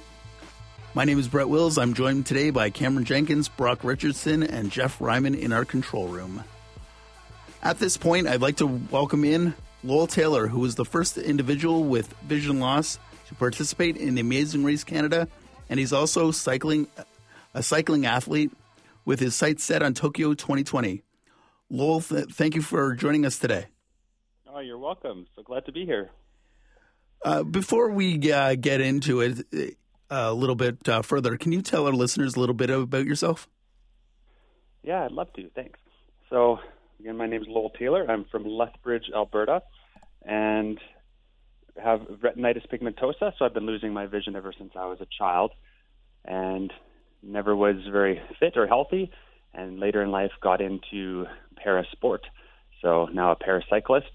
My 0.95 1.04
name 1.04 1.18
is 1.18 1.28
Brett 1.28 1.50
Wills. 1.50 1.76
I'm 1.76 1.92
joined 1.92 2.25
today 2.25 2.49
by 2.49 2.71
Cameron 2.71 3.04
Jenkins, 3.04 3.50
Brock 3.50 3.85
Richardson, 3.85 4.42
and 4.42 4.73
Jeff 4.73 4.99
Ryman 5.02 5.35
in 5.35 5.52
our 5.52 5.66
control 5.66 6.09
room. 6.09 6.45
At 7.62 7.78
this 7.78 7.99
point, 7.99 8.26
I'd 8.26 8.40
like 8.40 8.56
to 8.56 8.66
welcome 8.66 9.23
in 9.23 9.52
Lowell 9.85 10.06
Taylor, 10.06 10.47
who 10.47 10.61
was 10.61 10.76
the 10.76 10.87
first 10.87 11.18
individual 11.18 11.85
with 11.85 12.11
vision 12.26 12.59
loss 12.59 12.99
to 13.28 13.35
participate 13.35 13.99
in 13.99 14.14
the 14.14 14.23
Amazing 14.23 14.64
Race 14.64 14.83
Canada, 14.83 15.28
and 15.68 15.78
he's 15.78 15.92
also 15.92 16.30
cycling 16.30 16.87
a 17.52 17.62
cycling 17.62 18.06
athlete 18.06 18.50
with 19.04 19.21
his 19.21 19.35
sights 19.35 19.62
set 19.62 19.83
on 19.83 19.92
Tokyo 19.92 20.33
2020. 20.33 21.02
Lowell, 21.68 22.00
th- 22.00 22.33
thank 22.33 22.54
you 22.54 22.62
for 22.62 22.95
joining 22.95 23.26
us 23.26 23.38
today. 23.38 23.66
Oh, 24.56 24.60
you're 24.60 24.78
welcome. 24.78 25.26
So 25.36 25.42
glad 25.42 25.66
to 25.66 25.72
be 25.72 25.84
here. 25.84 26.08
Uh, 27.22 27.42
before 27.42 27.90
we 27.90 28.32
uh, 28.32 28.54
get 28.54 28.80
into 28.80 29.20
it 29.20 29.44
uh, 29.52 29.66
a 30.08 30.32
little 30.32 30.54
bit 30.54 30.88
uh, 30.88 31.02
further, 31.02 31.36
can 31.36 31.52
you 31.52 31.60
tell 31.60 31.86
our 31.86 31.92
listeners 31.92 32.36
a 32.36 32.40
little 32.40 32.54
bit 32.54 32.70
about 32.70 33.04
yourself? 33.04 33.50
Yeah, 34.82 35.04
I'd 35.04 35.12
love 35.12 35.30
to. 35.34 35.50
Thanks. 35.54 35.78
So, 36.30 36.58
again, 36.98 37.18
my 37.18 37.26
name 37.26 37.42
is 37.42 37.48
Lowell 37.50 37.68
Taylor. 37.68 38.10
I'm 38.10 38.25
from 38.30 38.46
Lethbridge, 38.46 39.10
Alberta, 39.14 39.60
and 40.22 40.80
have 41.76 42.00
retinitis 42.00 42.66
pigmentosa. 42.66 43.32
So 43.38 43.44
I've 43.44 43.52
been 43.52 43.66
losing 43.66 43.92
my 43.92 44.06
vision 44.06 44.36
ever 44.36 44.54
since 44.56 44.72
I 44.75 44.86
was 44.86 45.02
a 45.02 45.06
child, 45.18 45.52
and 46.25 46.72
never 47.22 47.54
was 47.54 47.76
very 47.92 48.22
fit 48.40 48.56
or 48.56 48.66
healthy. 48.66 49.10
And 49.52 49.78
later 49.78 50.02
in 50.02 50.10
life, 50.10 50.30
got 50.40 50.62
into 50.62 51.26
para 51.62 51.84
sport. 51.92 52.22
So 52.80 53.04
now 53.12 53.32
a 53.32 53.36
paracyclist 53.36 54.12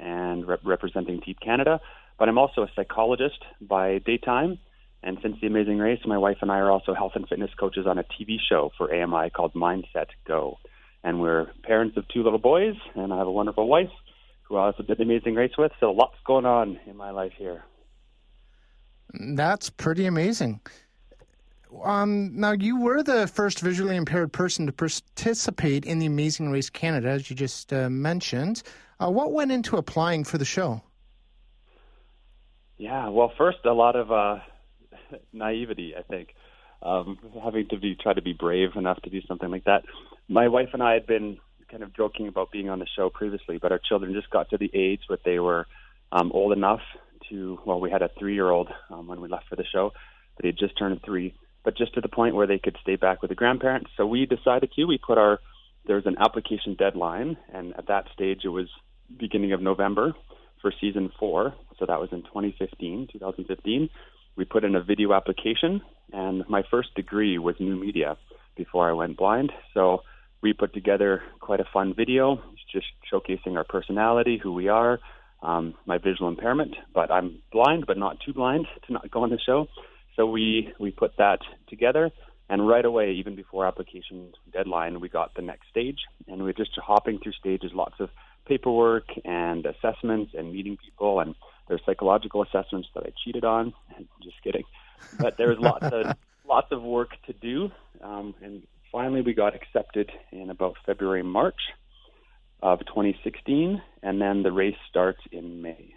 and 0.00 0.46
rep- 0.46 0.60
representing 0.64 1.20
Team 1.20 1.36
Canada. 1.42 1.80
But 2.18 2.28
I'm 2.28 2.38
also 2.38 2.62
a 2.62 2.70
psychologist 2.74 3.42
by 3.60 3.98
daytime. 3.98 4.58
And 5.02 5.18
since 5.22 5.36
the 5.40 5.46
Amazing 5.46 5.78
Race, 5.78 6.00
my 6.04 6.18
wife 6.18 6.38
and 6.42 6.50
I 6.50 6.58
are 6.58 6.70
also 6.70 6.94
health 6.94 7.12
and 7.14 7.26
fitness 7.26 7.50
coaches 7.58 7.86
on 7.86 7.98
a 7.98 8.04
TV 8.04 8.36
show 8.46 8.70
for 8.76 8.92
AMI 8.92 9.30
called 9.30 9.54
Mindset 9.54 10.08
Go. 10.26 10.58
And 11.02 11.20
we're 11.20 11.46
parents 11.62 11.96
of 11.96 12.06
two 12.08 12.22
little 12.22 12.38
boys, 12.38 12.74
and 12.94 13.12
I 13.12 13.16
have 13.16 13.26
a 13.26 13.32
wonderful 13.32 13.66
wife 13.66 13.88
who 14.42 14.56
I 14.56 14.66
also 14.66 14.82
did 14.82 14.98
the 14.98 15.04
Amazing 15.04 15.36
Race 15.36 15.52
with. 15.56 15.72
So 15.80 15.92
lots 15.92 16.16
going 16.26 16.44
on 16.44 16.78
in 16.86 16.96
my 16.96 17.10
life 17.10 17.32
here. 17.38 17.64
That's 19.14 19.70
pretty 19.70 20.06
amazing. 20.06 20.60
Um, 21.84 22.38
now, 22.38 22.52
you 22.52 22.80
were 22.80 23.02
the 23.02 23.26
first 23.26 23.60
visually 23.60 23.96
impaired 23.96 24.32
person 24.32 24.66
to 24.66 24.72
participate 24.72 25.84
in 25.84 25.98
the 25.98 26.06
Amazing 26.06 26.50
Race 26.50 26.70
Canada, 26.70 27.08
as 27.08 27.30
you 27.30 27.36
just 27.36 27.72
uh, 27.72 27.88
mentioned. 27.88 28.62
Uh, 29.00 29.10
what 29.10 29.32
went 29.32 29.52
into 29.52 29.76
applying 29.76 30.24
for 30.24 30.36
the 30.38 30.44
show? 30.44 30.82
Yeah, 32.76 33.08
well, 33.08 33.32
first 33.36 33.58
a 33.64 33.72
lot 33.72 33.94
of 33.94 34.10
uh, 34.10 34.38
naivety, 35.32 35.94
I 35.96 36.02
think, 36.02 36.34
um, 36.82 37.18
having 37.42 37.68
to 37.68 37.78
be 37.78 37.94
try 37.94 38.14
to 38.14 38.22
be 38.22 38.32
brave 38.32 38.70
enough 38.74 39.00
to 39.02 39.10
do 39.10 39.20
something 39.28 39.50
like 39.50 39.64
that. 39.64 39.84
My 40.28 40.48
wife 40.48 40.70
and 40.72 40.82
I 40.82 40.94
had 40.94 41.06
been 41.06 41.38
kind 41.70 41.82
of 41.82 41.94
joking 41.94 42.26
about 42.26 42.50
being 42.50 42.68
on 42.68 42.78
the 42.78 42.86
show 42.96 43.10
previously, 43.10 43.58
but 43.58 43.70
our 43.70 43.78
children 43.78 44.12
just 44.12 44.30
got 44.30 44.50
to 44.50 44.58
the 44.58 44.70
age 44.74 45.00
where 45.06 45.18
they 45.24 45.38
were 45.38 45.66
um, 46.10 46.32
old 46.32 46.52
enough 46.52 46.80
to. 47.28 47.58
Well, 47.64 47.80
we 47.80 47.90
had 47.90 48.02
a 48.02 48.10
three-year-old 48.18 48.68
um, 48.90 49.06
when 49.06 49.20
we 49.20 49.28
left 49.28 49.48
for 49.48 49.56
the 49.56 49.64
show, 49.70 49.92
but 50.36 50.44
he 50.44 50.48
had 50.48 50.58
just 50.58 50.76
turned 50.78 51.00
three, 51.04 51.34
but 51.64 51.76
just 51.76 51.94
to 51.94 52.00
the 52.00 52.08
point 52.08 52.34
where 52.34 52.46
they 52.46 52.58
could 52.58 52.76
stay 52.82 52.96
back 52.96 53.22
with 53.22 53.28
the 53.28 53.34
grandparents. 53.34 53.90
So 53.96 54.06
we 54.06 54.26
decided 54.26 54.72
to. 54.72 54.84
We 54.84 54.98
put 54.98 55.18
our 55.18 55.40
there 55.86 55.96
was 55.96 56.06
an 56.06 56.16
application 56.18 56.74
deadline, 56.78 57.36
and 57.52 57.74
at 57.76 57.88
that 57.88 58.04
stage 58.12 58.40
it 58.44 58.48
was 58.48 58.68
beginning 59.18 59.52
of 59.52 59.62
November 59.62 60.14
for 60.60 60.72
season 60.80 61.10
four. 61.18 61.54
So 61.78 61.86
that 61.86 62.00
was 62.00 62.10
in 62.12 62.22
2015, 62.22 63.08
2015. 63.12 63.88
we 64.36 64.44
put 64.44 64.64
in 64.64 64.74
a 64.74 64.82
video 64.82 65.12
application, 65.14 65.80
and 66.12 66.44
my 66.48 66.62
first 66.70 66.94
degree 66.94 67.38
was 67.38 67.56
new 67.58 67.76
media 67.76 68.16
before 68.56 68.88
I 68.88 68.92
went 68.92 69.16
blind. 69.16 69.52
So 69.74 70.02
we 70.42 70.52
put 70.52 70.74
together 70.74 71.22
quite 71.40 71.60
a 71.60 71.68
fun 71.72 71.94
video, 71.94 72.42
just 72.72 72.86
showcasing 73.12 73.56
our 73.56 73.64
personality, 73.64 74.38
who 74.42 74.52
we 74.52 74.68
are, 74.68 75.00
um, 75.42 75.74
my 75.86 75.98
visual 75.98 76.28
impairment. 76.28 76.76
But 76.94 77.10
I'm 77.10 77.42
blind, 77.52 77.84
but 77.86 77.98
not 77.98 78.18
too 78.24 78.32
blind 78.32 78.66
to 78.86 78.92
not 78.92 79.10
go 79.10 79.22
on 79.22 79.30
the 79.30 79.38
show. 79.44 79.66
So 80.16 80.26
we 80.26 80.72
we 80.78 80.90
put 80.90 81.16
that 81.18 81.40
together, 81.68 82.10
and 82.48 82.66
right 82.66 82.84
away, 82.84 83.12
even 83.12 83.36
before 83.36 83.66
application 83.66 84.32
deadline, 84.52 85.00
we 85.00 85.08
got 85.08 85.34
the 85.34 85.42
next 85.42 85.68
stage, 85.70 86.00
and 86.26 86.42
we 86.42 86.50
are 86.50 86.54
just 86.54 86.76
hopping 86.76 87.18
through 87.18 87.32
stages, 87.32 87.72
lots 87.72 88.00
of 88.00 88.10
paperwork 88.44 89.04
and 89.24 89.64
assessments 89.66 90.32
and 90.36 90.52
meeting 90.52 90.76
people, 90.76 91.20
and 91.20 91.34
there's 91.68 91.80
psychological 91.86 92.42
assessments 92.42 92.88
that 92.94 93.04
I 93.04 93.12
cheated 93.24 93.44
on. 93.44 93.72
Just 94.22 94.42
kidding, 94.42 94.64
but 95.18 95.36
there 95.38 95.48
was 95.48 95.58
lots 95.58 95.86
of 95.86 96.16
lots 96.48 96.72
of 96.72 96.82
work 96.82 97.10
to 97.26 97.32
do, 97.32 97.70
um, 98.02 98.34
and 98.42 98.66
finally 98.90 99.22
we 99.22 99.32
got 99.32 99.54
accepted 99.54 100.10
in 100.32 100.50
about 100.50 100.76
February 100.84 101.22
March 101.22 101.60
of 102.62 102.80
2016, 102.80 103.80
and 104.02 104.20
then 104.20 104.42
the 104.42 104.52
race 104.52 104.76
starts 104.88 105.20
in 105.30 105.62
May. 105.62 105.94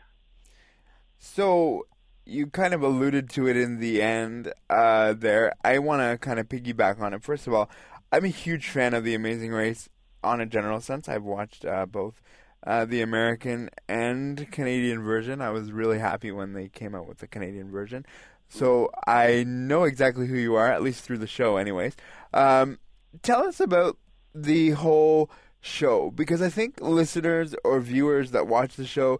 So 1.17 1.87
you 2.25 2.47
kind 2.47 2.73
of 2.73 2.81
alluded 2.81 3.29
to 3.31 3.47
it 3.47 3.57
in 3.57 3.79
the 3.79 4.01
end 4.01 4.53
uh, 4.69 5.13
there. 5.13 5.53
I 5.63 5.79
want 5.79 6.01
to 6.01 6.17
kind 6.17 6.39
of 6.39 6.47
piggyback 6.47 6.99
on 7.01 7.13
it. 7.13 7.23
First 7.23 7.47
of 7.47 7.53
all, 7.53 7.69
I'm 8.11 8.25
a 8.25 8.29
huge 8.29 8.69
fan 8.69 8.93
of 8.93 9.03
The 9.03 9.15
Amazing 9.15 9.51
Race 9.51 9.89
on 10.23 10.39
a 10.39 10.45
general 10.45 10.79
sense. 10.79 11.09
I've 11.09 11.23
watched 11.23 11.65
uh, 11.65 11.85
both 11.85 12.21
uh, 12.65 12.85
the 12.85 13.01
American 13.01 13.69
and 13.87 14.49
Canadian 14.51 15.03
version. 15.03 15.41
I 15.41 15.49
was 15.49 15.71
really 15.71 15.99
happy 15.99 16.31
when 16.31 16.53
they 16.53 16.69
came 16.69 16.95
out 16.95 17.07
with 17.07 17.17
the 17.17 17.27
Canadian 17.27 17.69
version. 17.69 18.05
So 18.47 18.89
I 19.07 19.43
know 19.45 19.83
exactly 19.83 20.27
who 20.27 20.37
you 20.37 20.55
are, 20.55 20.71
at 20.71 20.83
least 20.83 21.03
through 21.03 21.17
the 21.17 21.27
show, 21.27 21.57
anyways. 21.57 21.95
Um, 22.33 22.79
tell 23.21 23.43
us 23.43 23.59
about 23.59 23.97
the 24.33 24.71
whole 24.71 25.29
show 25.59 26.11
because 26.11 26.41
I 26.41 26.49
think 26.49 26.79
listeners 26.81 27.55
or 27.63 27.79
viewers 27.79 28.31
that 28.31 28.47
watch 28.47 28.75
the 28.75 28.85
show 28.85 29.19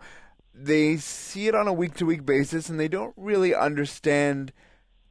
they 0.54 0.98
see 0.98 1.48
it 1.48 1.56
on 1.56 1.68
a 1.68 1.74
week 1.74 1.96
to 1.96 2.06
week 2.06 2.26
basis 2.26 2.70
and 2.70 2.80
they 2.80 2.88
don't 2.88 3.14
really 3.18 3.56
understand 3.56 4.54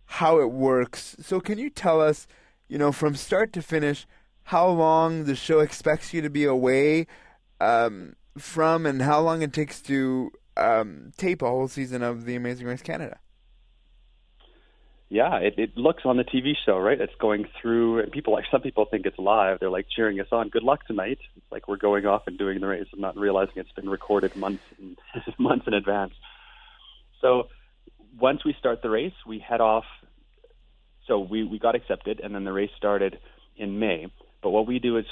how 0.05 0.39
it 0.41 0.53
works. 0.53 1.17
So 1.21 1.41
can 1.41 1.59
you 1.59 1.71
tell 1.71 2.01
us, 2.01 2.27
you 2.69 2.79
know, 2.79 2.93
from 2.93 3.15
start 3.15 3.53
to 3.55 3.63
finish, 3.63 4.07
how 4.45 4.69
long 4.69 5.25
the 5.25 5.35
show 5.35 5.61
expects 5.61 6.13
you 6.13 6.21
to 6.23 6.31
be 6.31 6.45
away 6.45 7.07
um, 7.61 8.15
from, 8.37 8.87
and 8.87 9.03
how 9.03 9.21
long 9.21 9.43
it 9.43 9.53
takes 9.53 9.81
to 9.83 10.31
um, 10.57 11.13
tape 11.17 11.43
a 11.43 11.49
whole 11.49 11.69
season 11.69 12.03
of 12.03 12.25
The 12.25 12.37
Amazing 12.37 12.67
Race 12.67 12.83
Canada? 12.83 13.19
Yeah, 15.13 15.37
it, 15.37 15.59
it 15.59 15.77
looks 15.77 16.05
on 16.07 16.17
the 16.17 16.25
TV 16.25 16.53
show, 16.65 16.79
right? 16.79 16.99
It's 16.99 17.13
going 17.21 17.45
through, 17.61 17.99
and 17.99 18.11
people 18.11 18.33
like 18.33 18.47
some 18.51 18.63
people 18.63 18.87
think 18.91 19.05
it's 19.05 19.19
live. 19.19 19.59
They're 19.61 19.69
like 19.69 19.85
cheering 19.95 20.19
us 20.21 20.29
on. 20.33 20.49
Good 20.49 20.63
luck 20.63 20.87
tonight. 20.87 21.19
It's 21.37 21.45
like 21.53 21.69
we're 21.69 21.77
going 21.77 22.07
off 22.07 22.23
and 22.27 22.39
doing 22.39 22.61
the 22.61 22.67
race 22.67 22.87
and 22.93 23.03
not 23.03 23.15
realizing 23.19 23.53
it's 23.57 23.73
been 23.73 23.91
recorded 23.91 24.35
months 24.35 24.63
and 24.79 24.97
months 25.39 25.67
in 25.67 25.75
advance. 25.75 26.15
So 27.21 27.49
once 28.19 28.43
we 28.43 28.57
start 28.59 28.81
the 28.81 28.89
race, 28.89 29.13
we 29.27 29.39
head 29.39 29.61
off. 29.61 29.85
So 31.07 31.19
we 31.19 31.45
we 31.45 31.59
got 31.59 31.75
accepted, 31.75 32.21
and 32.21 32.35
then 32.35 32.45
the 32.45 32.53
race 32.53 32.71
started 32.79 33.19
in 33.55 33.79
May. 33.79 34.11
But 34.43 34.49
what 34.49 34.67
we 34.67 34.79
do 34.79 34.97
is 34.97 35.05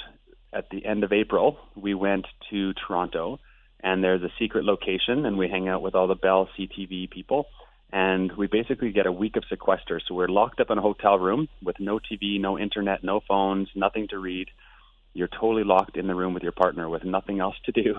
at 0.51 0.71
the 0.71 0.83
end 0.83 1.03
of 1.03 1.13
April, 1.13 1.59
we 1.75 1.93
went 1.93 2.25
to 2.49 2.73
Toronto, 2.73 3.39
and 3.83 4.03
there's 4.03 4.23
a 4.23 4.33
secret 4.39 4.65
location, 4.65 5.27
and 5.27 5.37
we 5.37 5.47
hang 5.47 5.67
out 5.67 5.83
with 5.83 5.93
all 5.93 6.07
the 6.07 6.15
Bell 6.15 6.49
CTV 6.57 7.11
people 7.11 7.45
and 7.91 8.31
we 8.33 8.47
basically 8.47 8.91
get 8.91 9.05
a 9.05 9.11
week 9.11 9.35
of 9.35 9.43
sequester. 9.49 9.99
So 10.07 10.15
we're 10.15 10.29
locked 10.29 10.59
up 10.59 10.69
in 10.69 10.77
a 10.77 10.81
hotel 10.81 11.19
room 11.19 11.49
with 11.61 11.79
no 11.79 11.99
TV, 11.99 12.39
no 12.39 12.57
internet, 12.57 13.03
no 13.03 13.19
phones, 13.27 13.67
nothing 13.75 14.07
to 14.09 14.17
read. 14.17 14.47
You're 15.13 15.27
totally 15.27 15.65
locked 15.65 15.97
in 15.97 16.07
the 16.07 16.15
room 16.15 16.33
with 16.33 16.43
your 16.43 16.53
partner 16.53 16.87
with 16.87 17.03
nothing 17.03 17.41
else 17.41 17.55
to 17.65 17.73
do, 17.73 17.95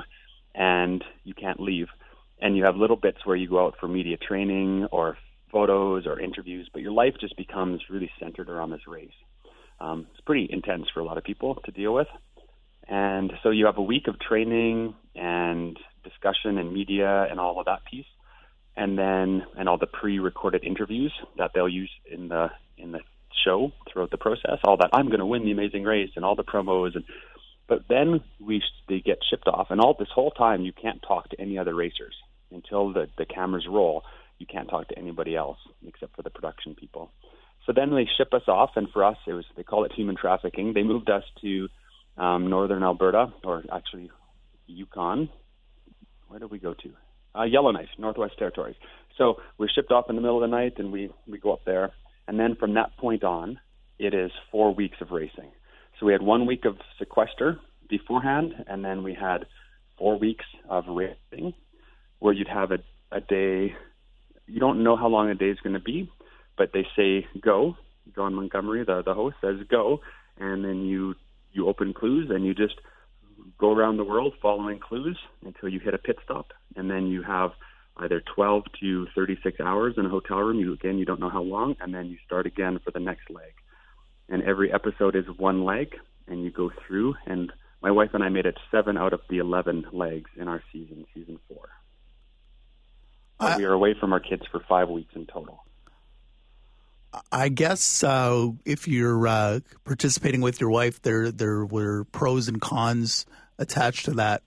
and 0.54 1.04
you 1.24 1.34
can't 1.34 1.60
leave. 1.60 1.88
And 2.40 2.56
you 2.56 2.64
have 2.64 2.76
little 2.76 2.96
bits 2.96 3.18
where 3.24 3.36
you 3.36 3.48
go 3.48 3.66
out 3.66 3.74
for 3.78 3.86
media 3.86 4.16
training 4.16 4.86
or 4.90 5.18
photos 5.52 6.06
or 6.06 6.18
interviews, 6.18 6.70
but 6.72 6.80
your 6.80 6.92
life 6.92 7.14
just 7.20 7.36
becomes 7.36 7.82
really 7.90 8.10
centered 8.18 8.48
around 8.48 8.70
this 8.70 8.88
race. 8.88 9.10
Um, 9.78 10.06
it's 10.12 10.22
pretty 10.22 10.48
intense 10.50 10.86
for 10.94 11.00
a 11.00 11.04
lot 11.04 11.18
of 11.18 11.24
people 11.24 11.56
to 11.66 11.70
deal 11.70 11.92
with. 11.92 12.08
And 12.88 13.32
so 13.42 13.50
you 13.50 13.66
have 13.66 13.76
a 13.76 13.82
week 13.82 14.08
of 14.08 14.18
training 14.18 14.94
and 15.14 15.78
discussion 16.02 16.56
and 16.56 16.72
media 16.72 17.26
and 17.30 17.38
all 17.38 17.60
of 17.60 17.66
that 17.66 17.84
piece 17.84 18.06
and 18.76 18.98
then 18.98 19.44
and 19.56 19.68
all 19.68 19.78
the 19.78 19.86
pre-recorded 19.86 20.64
interviews 20.64 21.12
that 21.38 21.52
they'll 21.54 21.68
use 21.68 21.90
in 22.10 22.28
the 22.28 22.48
in 22.78 22.92
the 22.92 23.00
show 23.44 23.72
throughout 23.90 24.10
the 24.10 24.18
process. 24.18 24.58
All 24.64 24.76
that 24.78 24.90
I'm 24.92 25.06
going 25.06 25.20
to 25.20 25.26
win 25.26 25.44
the 25.44 25.52
Amazing 25.52 25.84
Race 25.84 26.10
and 26.16 26.24
all 26.24 26.36
the 26.36 26.44
promos 26.44 26.94
and 26.94 27.04
but 27.68 27.84
then 27.88 28.20
we 28.40 28.62
they 28.88 29.00
get 29.00 29.18
shipped 29.28 29.48
off 29.48 29.68
and 29.70 29.80
all 29.80 29.94
this 29.98 30.08
whole 30.14 30.30
time 30.30 30.62
you 30.62 30.72
can't 30.72 31.02
talk 31.02 31.28
to 31.30 31.40
any 31.40 31.58
other 31.58 31.74
racers 31.74 32.14
until 32.50 32.92
the 32.92 33.08
the 33.18 33.26
cameras 33.26 33.66
roll. 33.68 34.04
You 34.38 34.46
can't 34.46 34.68
talk 34.68 34.88
to 34.88 34.98
anybody 34.98 35.36
else 35.36 35.58
except 35.86 36.16
for 36.16 36.22
the 36.22 36.30
production 36.30 36.74
people. 36.74 37.10
So 37.66 37.72
then 37.72 37.90
they 37.94 38.08
ship 38.18 38.34
us 38.34 38.42
off, 38.48 38.70
and 38.74 38.88
for 38.90 39.04
us 39.04 39.16
it 39.26 39.32
was 39.32 39.44
they 39.56 39.62
call 39.62 39.84
it 39.84 39.92
human 39.92 40.16
trafficking. 40.16 40.72
They 40.72 40.82
moved 40.82 41.10
us 41.10 41.22
to 41.42 41.68
um, 42.16 42.50
northern 42.50 42.82
Alberta, 42.82 43.32
or 43.44 43.62
actually 43.72 44.10
Yukon. 44.66 45.28
Where 46.28 46.40
did 46.40 46.50
we 46.50 46.58
go 46.58 46.74
to? 46.74 46.92
Uh, 47.34 47.44
Yellowknife, 47.44 47.88
Northwest 47.98 48.38
Territories. 48.38 48.76
So 49.16 49.36
we're 49.58 49.68
shipped 49.68 49.90
off 49.90 50.06
in 50.08 50.16
the 50.16 50.22
middle 50.22 50.42
of 50.42 50.48
the 50.50 50.54
night, 50.54 50.74
and 50.78 50.92
we 50.92 51.10
we 51.26 51.38
go 51.38 51.52
up 51.52 51.64
there, 51.64 51.92
and 52.28 52.38
then 52.38 52.56
from 52.56 52.74
that 52.74 52.96
point 52.98 53.24
on, 53.24 53.58
it 53.98 54.14
is 54.14 54.30
four 54.50 54.74
weeks 54.74 54.96
of 55.00 55.10
racing. 55.10 55.50
So 55.98 56.06
we 56.06 56.12
had 56.12 56.22
one 56.22 56.46
week 56.46 56.64
of 56.64 56.76
sequester 56.98 57.58
beforehand, 57.88 58.52
and 58.66 58.84
then 58.84 59.02
we 59.02 59.14
had 59.14 59.46
four 59.98 60.18
weeks 60.18 60.44
of 60.68 60.84
racing, 60.88 61.54
where 62.18 62.32
you'd 62.32 62.48
have 62.48 62.70
a 62.70 62.78
a 63.10 63.20
day. 63.20 63.74
You 64.46 64.60
don't 64.60 64.82
know 64.82 64.96
how 64.96 65.08
long 65.08 65.28
a 65.30 65.34
day 65.34 65.50
is 65.50 65.60
going 65.62 65.74
to 65.74 65.80
be, 65.80 66.10
but 66.56 66.70
they 66.72 66.86
say 66.96 67.26
go. 67.40 67.76
Jon 68.14 68.34
Montgomery, 68.34 68.84
the 68.84 69.02
the 69.02 69.14
host, 69.14 69.36
says 69.40 69.56
go, 69.70 70.00
and 70.38 70.64
then 70.64 70.84
you 70.84 71.14
you 71.52 71.68
open 71.68 71.94
clues 71.94 72.30
and 72.30 72.44
you 72.44 72.54
just 72.54 72.74
go 73.58 73.72
around 73.72 73.96
the 73.96 74.04
world 74.04 74.34
following 74.40 74.78
clues 74.78 75.18
until 75.44 75.68
you 75.68 75.80
hit 75.80 75.94
a 75.94 75.98
pit 75.98 76.18
stop, 76.24 76.52
and 76.76 76.90
then 76.90 77.06
you 77.06 77.22
have 77.22 77.52
either 77.98 78.22
12 78.34 78.64
to 78.80 79.06
36 79.14 79.60
hours 79.60 79.94
in 79.96 80.06
a 80.06 80.08
hotel 80.08 80.38
room. 80.38 80.58
You 80.58 80.72
again, 80.72 80.98
you 80.98 81.04
don't 81.04 81.20
know 81.20 81.30
how 81.30 81.42
long, 81.42 81.76
and 81.80 81.94
then 81.94 82.06
you 82.06 82.16
start 82.24 82.46
again 82.46 82.78
for 82.84 82.90
the 82.90 83.00
next 83.00 83.30
leg. 83.30 83.52
And 84.28 84.42
every 84.42 84.72
episode 84.72 85.16
is 85.16 85.26
one 85.36 85.64
leg, 85.64 85.96
and 86.26 86.42
you 86.42 86.50
go 86.50 86.70
through. 86.86 87.14
And 87.26 87.52
my 87.82 87.90
wife 87.90 88.10
and 88.14 88.24
I 88.24 88.28
made 88.28 88.46
it 88.46 88.56
seven 88.70 88.96
out 88.96 89.12
of 89.12 89.20
the 89.28 89.38
11 89.38 89.86
legs 89.92 90.30
in 90.36 90.48
our 90.48 90.62
season, 90.72 91.04
season 91.14 91.38
four. 91.48 91.68
Uh, 93.40 93.56
we 93.58 93.64
are 93.64 93.72
away 93.72 93.94
from 93.98 94.12
our 94.12 94.20
kids 94.20 94.42
for 94.50 94.60
five 94.68 94.88
weeks 94.88 95.14
in 95.16 95.26
total. 95.26 95.64
I 97.30 97.48
guess 97.48 98.02
uh, 98.02 98.48
if 98.64 98.88
you're 98.88 99.26
uh, 99.26 99.60
participating 99.84 100.40
with 100.40 100.60
your 100.60 100.70
wife, 100.70 101.02
there 101.02 101.30
there 101.30 101.64
were 101.64 102.04
pros 102.04 102.48
and 102.48 102.60
cons 102.60 103.26
attached 103.58 104.06
to 104.06 104.12
that. 104.12 104.42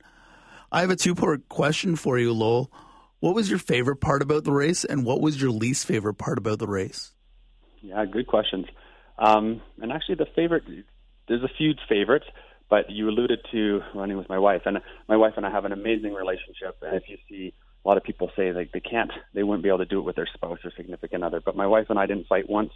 I 0.71 0.82
have 0.82 0.89
a 0.89 0.95
two 0.95 1.15
part 1.15 1.47
question 1.47 1.95
for 1.95 2.17
you, 2.17 2.34
Lowell. 2.34 2.71
What 3.19 3.36
was 3.36 3.49
your 3.49 3.60
favorite 3.60 3.97
part 3.97 4.21
about 4.21 4.43
the 4.43 4.51
race, 4.51 4.84
and 4.84 5.06
what 5.06 5.21
was 5.21 5.41
your 5.41 5.51
least 5.51 5.86
favorite 5.86 6.15
part 6.15 6.38
about 6.38 6.60
the 6.60 6.67
race? 6.67 7.12
Yeah, 7.82 8.04
good 8.06 8.28
questions. 8.28 8.65
Um, 9.17 9.62
and 9.82 9.91
actually, 9.91 10.15
the 10.15 10.28
favorite 10.36 10.63
there's 11.28 11.43
a 11.43 11.49
few 11.58 11.73
favorites, 11.88 12.25
but 12.69 12.89
you 12.89 13.10
alluded 13.10 13.39
to 13.51 13.82
running 13.93 14.17
with 14.17 14.30
my 14.30 14.39
wife, 14.39 14.63
and 14.65 14.80
my 15.08 15.17
wife 15.17 15.34
and 15.38 15.45
I 15.45 15.51
have 15.51 15.65
an 15.65 15.71
amazing 15.71 16.13
relationship. 16.13 16.78
And 16.82 16.95
if 16.95 17.04
you 17.08 17.17
see 17.30 17.54
a 17.86 17.88
lot 17.88 17.98
of 17.98 18.04
people 18.04 18.32
say 18.36 18.52
like 18.52 18.71
they 18.71 18.80
can't, 18.80 19.12
they 19.34 19.43
wouldn't 19.43 19.63
be 19.63 19.69
able 19.69 19.80
to 19.80 19.86
do 19.86 20.00
it 20.00 20.06
with 20.06 20.15
their 20.15 20.28
spouse 20.34 20.60
or 20.63 20.71
significant 20.76 21.24
other. 21.24 21.39
But 21.39 21.56
my 21.56 21.67
wife 21.67 21.88
and 21.89 22.00
I 22.00 22.08
didn't 22.08 22.28
fight 22.28 22.50
once 22.50 22.71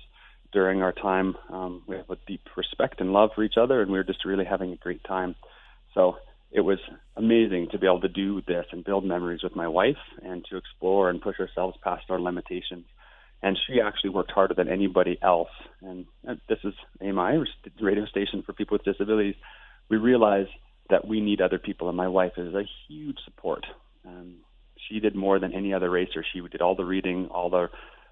during 0.51 0.83
our 0.83 0.91
time. 0.91 1.35
Um, 1.49 1.83
we 1.87 1.95
have 1.95 2.09
a 2.09 2.17
deep 2.27 2.41
respect 2.55 3.01
and 3.01 3.11
love 3.11 3.31
for 3.33 3.43
each 3.43 3.57
other, 3.57 3.81
and 3.81 3.91
we 3.91 3.97
were 3.97 4.03
just 4.03 4.23
really 4.23 4.45
having 4.45 4.71
a 4.71 4.75
great 4.75 5.03
time. 5.03 5.35
So 5.95 6.17
it 6.51 6.61
was 6.61 6.79
amazing 7.15 7.69
to 7.71 7.79
be 7.79 7.87
able 7.87 8.01
to 8.01 8.07
do 8.07 8.41
this 8.41 8.65
and 8.71 8.83
build 8.83 9.03
memories 9.03 9.41
with 9.43 9.55
my 9.55 9.67
wife 9.67 9.97
and 10.23 10.45
to 10.49 10.57
explore 10.57 11.09
and 11.09 11.21
push 11.21 11.39
ourselves 11.39 11.77
past 11.83 12.05
our 12.09 12.19
limitations. 12.19 12.85
And 13.41 13.57
she 13.67 13.81
actually 13.81 14.09
worked 14.11 14.31
harder 14.31 14.53
than 14.53 14.67
anybody 14.67 15.17
else. 15.23 15.49
And 15.81 16.05
this 16.47 16.59
is 16.63 16.73
AMI, 17.01 17.43
radio 17.81 18.05
station 18.05 18.43
for 18.43 18.53
people 18.53 18.75
with 18.75 18.83
disabilities. 18.83 19.35
We 19.89 19.97
realize 19.97 20.47
that 20.89 21.07
we 21.07 21.21
need 21.21 21.41
other 21.41 21.57
people, 21.59 21.87
and 21.87 21.97
my 21.97 22.07
wife 22.07 22.33
is 22.37 22.53
a 22.53 22.63
huge 22.87 23.17
support. 23.25 23.65
Um, 24.05 24.37
she 24.89 24.99
did 24.99 25.15
more 25.15 25.39
than 25.39 25.53
any 25.53 25.73
other 25.73 25.89
racer. 25.89 26.25
She 26.33 26.41
did 26.41 26.61
all 26.61 26.75
the 26.75 26.85
reading, 26.85 27.27
all 27.27 27.49
the 27.49 27.69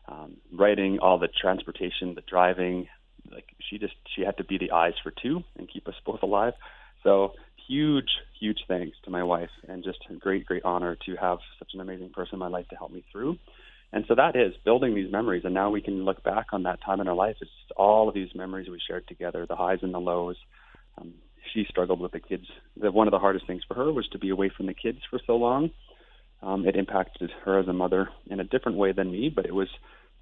um, 0.07 0.37
writing, 0.53 0.99
all 0.99 1.19
the 1.19 1.27
transportation, 1.27 2.15
the 2.15 2.23
driving. 2.27 2.87
Like 3.31 3.45
she 3.69 3.77
just 3.77 3.95
she 4.15 4.21
had 4.23 4.37
to 4.37 4.43
be 4.43 4.57
the 4.57 4.71
eyes 4.71 4.93
for 5.03 5.11
two 5.11 5.43
and 5.57 5.69
keep 5.71 5.87
us 5.87 5.95
both 6.05 6.21
alive. 6.23 6.53
So 7.03 7.33
huge, 7.67 8.09
huge 8.39 8.59
thanks 8.67 8.97
to 9.03 9.09
my 9.09 9.23
wife, 9.23 9.49
and 9.67 9.83
just 9.83 9.99
a 10.09 10.13
great, 10.15 10.45
great 10.45 10.63
honor 10.63 10.97
to 11.05 11.15
have 11.15 11.39
such 11.59 11.71
an 11.73 11.81
amazing 11.81 12.11
person 12.11 12.35
in 12.35 12.39
my 12.39 12.47
life 12.47 12.67
to 12.69 12.75
help 12.75 12.91
me 12.91 13.03
through. 13.11 13.37
And 13.93 14.03
so 14.07 14.15
that 14.15 14.35
is 14.35 14.53
building 14.65 14.95
these 14.95 15.11
memories. 15.11 15.43
And 15.45 15.53
now 15.53 15.69
we 15.69 15.81
can 15.81 16.03
look 16.03 16.23
back 16.23 16.47
on 16.51 16.63
that 16.63 16.81
time 16.85 16.99
in 16.99 17.07
our 17.07 17.15
life. 17.15 17.37
It's 17.41 17.51
just 17.61 17.71
all 17.77 18.09
of 18.09 18.15
these 18.15 18.29
memories 18.35 18.67
we 18.69 18.81
shared 18.85 19.07
together, 19.07 19.45
the 19.47 19.55
highs 19.55 19.79
and 19.81 19.93
the 19.93 19.99
lows. 19.99 20.35
Um, 20.97 21.13
she 21.53 21.65
struggled 21.69 22.01
with 22.01 22.11
the 22.11 22.19
kids. 22.19 22.45
The, 22.75 22.91
one 22.91 23.07
of 23.07 23.11
the 23.11 23.19
hardest 23.19 23.47
things 23.47 23.63
for 23.65 23.75
her 23.75 23.91
was 23.91 24.07
to 24.09 24.19
be 24.19 24.29
away 24.29 24.51
from 24.55 24.65
the 24.65 24.73
kids 24.73 24.99
for 25.09 25.19
so 25.25 25.37
long. 25.37 25.71
Um, 26.41 26.67
it 26.67 26.75
impacted 26.75 27.31
her 27.45 27.59
as 27.59 27.67
a 27.67 27.73
mother 27.73 28.09
in 28.27 28.39
a 28.39 28.43
different 28.43 28.77
way 28.77 28.91
than 28.91 29.11
me, 29.11 29.29
but 29.33 29.45
it 29.45 29.53
was 29.53 29.69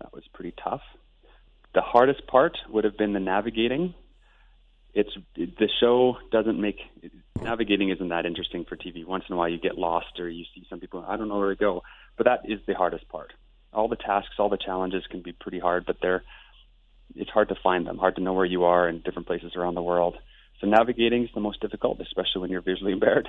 that 0.02 0.14
was 0.14 0.24
pretty 0.34 0.54
tough. 0.62 0.82
The 1.74 1.82
hardest 1.82 2.26
part 2.28 2.58
would 2.70 2.84
have 2.84 2.98
been 2.98 3.14
the 3.14 3.20
navigating. 3.20 3.94
It's 4.94 5.12
the 5.36 5.70
show 5.80 6.18
doesn't 6.32 6.60
make 6.60 6.78
navigating 7.42 7.90
isn't 7.90 8.10
that 8.10 8.26
interesting 8.26 8.66
for 8.66 8.78
TV. 8.78 9.06
Once 9.06 9.26
in 9.28 9.36
a 9.36 9.38
while, 9.38 9.50
you 9.50 9.60
get 9.60 9.78
lost 9.78 10.20
or 10.20 10.30
you 10.30 10.46
see 10.56 10.66
some 10.70 10.80
people. 10.80 11.04
I 11.06 11.18
don't 11.18 11.28
know 11.28 11.38
where 11.38 11.50
to 11.50 11.60
go, 11.60 11.84
but 12.18 12.26
that 12.26 12.50
is 12.50 12.60
the 12.66 12.74
hardest 12.74 13.10
part. 13.10 13.34
All 13.74 13.90
the 13.90 13.98
tasks, 13.98 14.36
all 14.40 14.50
the 14.50 14.58
challenges 14.58 15.04
can 15.12 15.22
be 15.22 15.34
pretty 15.34 15.60
hard, 15.60 15.86
but 15.86 15.98
they're 16.02 16.24
it's 17.14 17.30
hard 17.30 17.50
to 17.50 17.56
find 17.62 17.86
them, 17.86 17.98
hard 17.98 18.16
to 18.16 18.22
know 18.22 18.34
where 18.34 18.46
you 18.46 18.64
are 18.64 18.90
in 18.90 19.02
different 19.02 19.28
places 19.28 19.54
around 19.56 19.76
the 19.76 19.82
world. 19.82 20.16
So 20.60 20.68
navigating 20.68 21.24
is 21.24 21.30
the 21.34 21.42
most 21.42 21.62
difficult, 21.62 22.00
especially 22.00 22.42
when 22.42 22.50
you're 22.50 22.62
visually 22.62 22.94
impaired. 22.94 23.28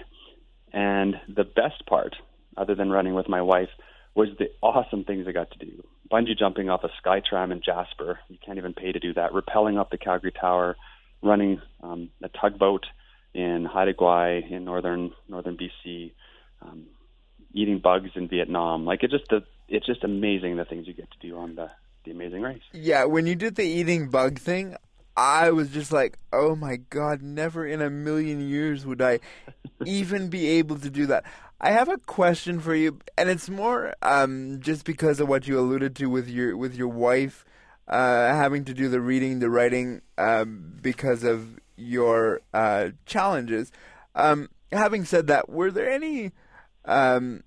And 0.73 1.17
the 1.29 1.45
best 1.45 1.85
part, 1.87 2.15
other 2.57 2.75
than 2.75 2.91
running 2.91 3.15
with 3.15 3.29
my 3.29 3.43
wife, 3.43 3.69
was 4.15 4.29
the 4.39 4.47
awesome 4.63 5.05
things 5.05 5.27
I 5.29 5.33
got 5.33 5.51
to 5.53 5.59
do. 5.59 5.85
Bungee 6.11 6.39
jumping 6.39 6.71
off 6.71 6.85
a 6.85 6.89
sky 6.99 7.21
tram 7.29 7.53
in 7.53 7.61
Jasper. 7.65 8.19
You 8.29 8.39
can't 8.45 8.59
even 8.59 8.73
pay 8.73 8.93
to 8.93 8.99
do 8.99 9.13
that. 9.15 9.33
Rappelling 9.33 9.79
up 9.79 9.91
the 9.91 9.99
Calgary 9.99 10.33
Tower, 10.33 10.77
running 11.23 11.61
um, 11.83 12.11
a 12.23 12.29
tugboat 12.29 12.87
in 13.35 13.67
Haida 13.67 13.93
Gwaii 13.93 14.51
in 14.51 14.65
northern 14.65 15.13
northern 15.29 15.59
BC, 15.59 16.13
um, 16.63 16.87
eating 17.53 17.81
bugs 17.81 18.11
in 18.15 18.29
Vietnam. 18.29 18.87
Like 18.87 19.03
it 19.03 19.11
just 19.11 19.25
the, 19.29 19.45
it's 19.69 19.87
just 19.87 20.05
amazing 20.05 20.57
the 20.57 20.65
things 20.65 20.87
you 20.87 20.95
get 20.95 21.11
to 21.11 21.29
do 21.29 21.37
on 21.37 21.55
the 21.55 21.71
the 22.07 22.13
Amazing 22.13 22.41
Race. 22.41 22.63
Yeah, 22.73 23.05
when 23.05 23.27
you 23.27 23.35
did 23.35 23.57
the 23.57 23.65
eating 23.65 24.09
bug 24.09 24.39
thing, 24.39 24.77
I 25.17 25.51
was 25.51 25.71
just 25.71 25.93
like, 25.93 26.19
oh 26.33 26.55
my 26.55 26.77
god, 26.77 27.21
never 27.21 27.67
in 27.67 27.83
a 27.83 27.91
million 27.91 28.47
years 28.49 28.87
would 28.87 29.03
I 29.03 29.21
even 29.85 30.29
be 30.29 30.47
able 30.49 30.79
to 30.79 30.89
do 30.89 31.07
that. 31.07 31.25
I 31.61 31.71
have 31.71 31.89
a 31.89 31.99
question 31.99 32.61
for 32.61 32.75
you, 32.75 32.99
and 33.17 33.31
it's 33.31 33.49
more 33.49 33.95
um, 34.03 34.61
just 34.61 34.85
because 34.85 35.21
of 35.21 35.29
what 35.29 35.49
you 35.49 35.59
alluded 35.59 35.97
to 35.97 36.07
with 36.07 36.29
your 36.29 36.57
with 36.57 36.75
your 36.75 36.89
wife 36.89 37.47
uh, 37.89 38.29
having 38.35 38.65
to 38.65 38.75
do 38.75 38.89
the 38.89 39.01
reading, 39.01 39.39
the 39.39 39.49
writing, 39.49 40.03
um, 40.19 40.75
because 40.83 41.25
of 41.25 41.59
your 41.77 42.41
uh, 42.53 42.91
challenges. 43.07 43.73
Um, 44.15 44.51
having 44.73 45.05
said 45.05 45.29
that, 45.29 45.49
were 45.49 45.71
there 45.71 45.91
any 45.91 46.33
um, 46.85 47.43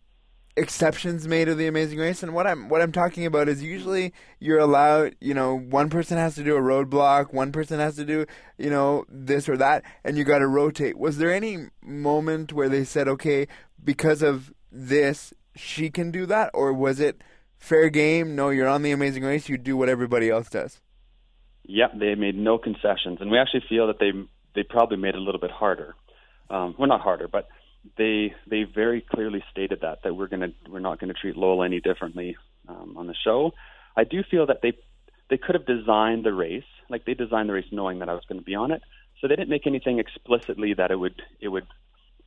exceptions 0.56 1.28
made 1.28 1.50
of 1.50 1.58
the 1.58 1.67
Amazing 1.67 2.00
Race? 2.00 2.24
And 2.24 2.34
what 2.34 2.48
I'm 2.48 2.69
what 2.69 2.82
I'm 2.82 2.91
talking 2.91 3.26
about 3.26 3.48
is 3.48 3.62
usually 3.62 4.13
you're 4.39 4.60
allowed, 4.60 5.15
you 5.19 5.34
know, 5.34 5.58
one 5.58 5.89
person 5.89 6.17
has 6.17 6.36
to 6.36 6.43
do 6.43 6.56
a 6.56 6.62
roadblock, 6.62 7.34
one 7.34 7.52
person 7.52 7.80
has 7.80 7.95
to 7.98 8.06
do, 8.06 8.26
you 8.58 8.69
know, 8.69 9.06
this 9.10 9.50
or 9.50 9.58
that, 9.58 9.84
and 10.04 10.17
you 10.17 10.24
got 10.24 10.39
to 10.39 10.48
rotate. 10.48 10.98
Was 10.98 11.17
there 11.17 11.34
any 11.34 11.67
moment 11.82 12.54
where 12.54 12.69
they 12.69 12.84
said, 12.84 13.08
okay, 13.08 13.48
because 13.84 14.22
of 14.22 14.54
this, 14.72 15.34
she 15.56 15.89
can 15.89 16.12
do 16.12 16.26
that, 16.28 16.52
or 16.54 16.74
was 16.74 17.00
it? 17.00 17.22
fair 17.60 17.89
game. 17.89 18.36
No, 18.36 18.50
you're 18.50 18.68
on 18.68 18.82
the 18.82 18.92
Amazing 18.92 19.24
Race. 19.24 19.50
You 19.50 19.58
do 19.58 19.78
what 19.78 19.89
everybody 19.89 20.30
else 20.30 20.50
does. 20.50 20.80
Yep, 21.65 22.00
they 22.00 22.15
made 22.15 22.36
no 22.36 22.58
concessions, 22.58 23.20
and 23.22 23.30
we 23.30 23.38
actually 23.38 23.63
feel 23.70 23.88
that 23.88 24.00
they 24.00 24.12
they 24.56 24.63
probably 24.63 24.98
made 24.98 25.10
it 25.10 25.18
a 25.18 25.22
little 25.22 25.42
bit 25.42 25.52
harder. 25.52 25.96
Um, 26.50 26.74
well, 26.80 26.88
not 26.88 27.02
harder, 27.02 27.28
but 27.28 27.48
they 27.98 28.34
they 28.50 28.63
very 28.63 29.02
clearly 29.02 29.44
stated 29.52 29.82
that 29.82 30.00
that 30.04 30.15
we're 30.15 30.28
gonna 30.28 30.50
we're 30.68 30.80
not 30.80 31.00
going 31.00 31.13
to 31.13 31.20
treat 31.20 31.38
Lowell 31.38 31.63
any 31.63 31.80
differently 31.80 32.38
um, 32.68 32.96
on 32.98 33.06
the 33.06 33.13
show. 33.24 33.52
I 33.96 34.04
do 34.04 34.24
feel 34.32 34.48
that 34.48 34.62
they 34.63 34.74
they 35.30 35.38
could 35.38 35.54
have 35.54 35.68
designed 35.68 36.26
the 36.26 36.34
race 36.34 36.63
like 36.89 37.06
they 37.06 37.13
designed 37.13 37.50
the 37.50 37.54
race 37.54 37.68
knowing 37.72 38.00
that 38.00 38.10
I 38.10 38.13
was 38.13 38.24
going 38.28 38.39
to 38.39 38.46
be 38.46 38.56
on 38.56 38.72
it, 38.72 38.82
so 39.22 39.28
they 39.28 39.36
didn't 39.36 39.50
make 39.50 39.68
anything 39.68 40.00
explicitly 40.00 40.74
that 40.74 40.89
it 40.89 40.96
would 40.96 41.22
it 41.39 41.50
would 41.50 41.68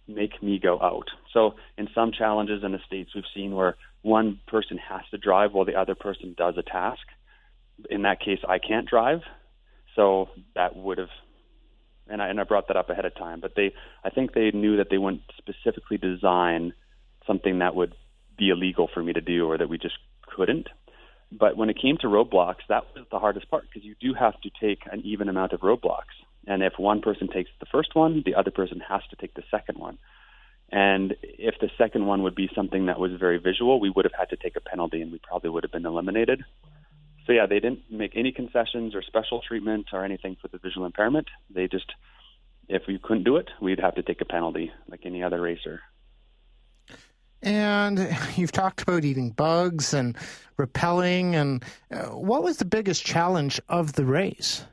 make 0.09 0.43
me 0.43 0.59
go 0.59 0.81
out. 0.81 1.09
So 1.33 1.55
in 1.79 1.88
some 1.95 2.12
challenges 2.12 2.62
in 2.65 2.73
the 2.73 2.81
states, 2.87 3.11
we've 3.15 3.25
seen 3.35 3.55
where 3.55 3.77
one 4.03 4.41
person 4.47 4.79
has 4.79 5.03
to 5.11 5.19
drive 5.19 5.53
while 5.53 5.65
the 5.65 5.77
other 5.77 5.95
person 5.95 6.35
does 6.37 6.55
a 6.59 6.62
task. 6.62 7.03
In 7.91 8.03
that 8.03 8.21
case, 8.21 8.41
I 8.49 8.59
can't 8.59 8.88
drive, 8.88 9.21
so 9.97 10.29
that 10.55 10.77
would 10.77 10.99
have, 10.99 11.09
and 12.09 12.21
I 12.23 12.29
and 12.29 12.41
I 12.41 12.45
brought 12.45 12.69
that 12.69 12.77
up 12.77 12.91
ahead 12.91 13.05
of 13.05 13.15
time. 13.15 13.41
But 13.41 13.55
they, 13.57 13.73
I 14.05 14.11
think 14.11 14.35
they 14.35 14.51
knew 14.53 14.77
that 14.77 14.88
they 14.91 14.99
wouldn't 14.99 15.23
specifically 15.38 15.97
design 15.97 16.75
something 17.27 17.61
that 17.61 17.75
would 17.75 17.95
be 18.38 18.51
illegal 18.51 18.88
for 18.93 19.03
me 19.03 19.12
to 19.12 19.21
do 19.21 19.47
or 19.47 19.59
that 19.59 19.69
we 19.69 19.79
just 19.79 19.95
couldn't. 20.27 20.69
But 21.31 21.57
when 21.57 21.71
it 21.71 21.81
came 21.81 21.97
to 21.99 22.09
roadblocks, 22.09 22.67
that 22.69 22.85
was 22.95 23.07
the 23.11 23.19
hardest 23.19 23.51
part 23.51 23.65
because 23.69 23.85
you 23.85 23.95
do 24.01 24.15
have 24.15 24.38
to 24.43 24.51
take 24.61 24.81
an 24.91 25.01
even 25.05 25.29
amount 25.29 25.53
of 25.53 25.61
roadblocks. 25.61 26.15
And 26.47 26.63
if 26.63 26.75
one 26.79 27.01
person 27.01 27.29
takes 27.29 27.51
the 27.61 27.67
first 27.67 27.95
one, 27.95 28.23
the 28.25 28.35
other 28.35 28.51
person 28.51 28.81
has 28.89 29.03
to 29.11 29.17
take 29.17 29.35
the 29.35 29.45
second 29.51 29.79
one. 29.79 29.99
And 30.71 31.15
if 31.23 31.57
the 31.61 31.71
second 31.77 32.07
one 32.07 32.23
would 32.23 32.35
be 32.35 32.51
something 32.55 32.87
that 32.87 32.99
was 32.99 33.13
very 33.13 33.39
visual, 33.39 33.79
we 33.79 33.91
would 33.91 34.07
have 34.07 34.15
had 34.19 34.31
to 34.31 34.37
take 34.37 34.57
a 34.57 34.61
penalty 34.61 35.03
and 35.03 35.13
we 35.13 35.19
probably 35.19 35.51
would 35.51 35.65
have 35.65 35.73
been 35.73 35.87
eliminated. 35.87 36.45
So, 37.27 37.33
yeah, 37.33 37.47
they 37.47 37.61
didn't 37.61 37.91
make 37.91 38.13
any 38.17 38.33
concessions 38.33 38.95
or 38.95 39.03
special 39.03 39.43
treatment 39.47 39.89
or 39.93 40.05
anything 40.05 40.37
for 40.41 40.49
the 40.49 40.59
visual 40.59 40.87
impairment. 40.87 41.29
They 41.51 41.69
just, 41.69 41.93
if 42.69 42.83
we 42.89 42.99
couldn't 42.99 43.25
do 43.25 43.37
it, 43.37 43.51
we'd 43.61 43.81
have 43.81 43.95
to 43.97 44.03
take 44.03 44.21
a 44.23 44.25
penalty 44.25 44.73
like 44.89 45.01
any 45.05 45.23
other 45.23 45.41
racer. 45.41 45.83
And 47.43 48.17
you've 48.37 48.53
talked 48.53 48.83
about 48.83 49.05
eating 49.05 49.31
bugs 49.31 49.93
and 49.93 50.17
rappelling. 50.59 51.35
And 51.35 51.65
uh, 51.93 52.17
what 52.17 52.43
was 52.43 52.57
the 52.57 52.65
biggest 52.65 53.05
challenge 53.05 53.61
of 53.69 53.93
the 53.93 54.05
race? 54.05 54.65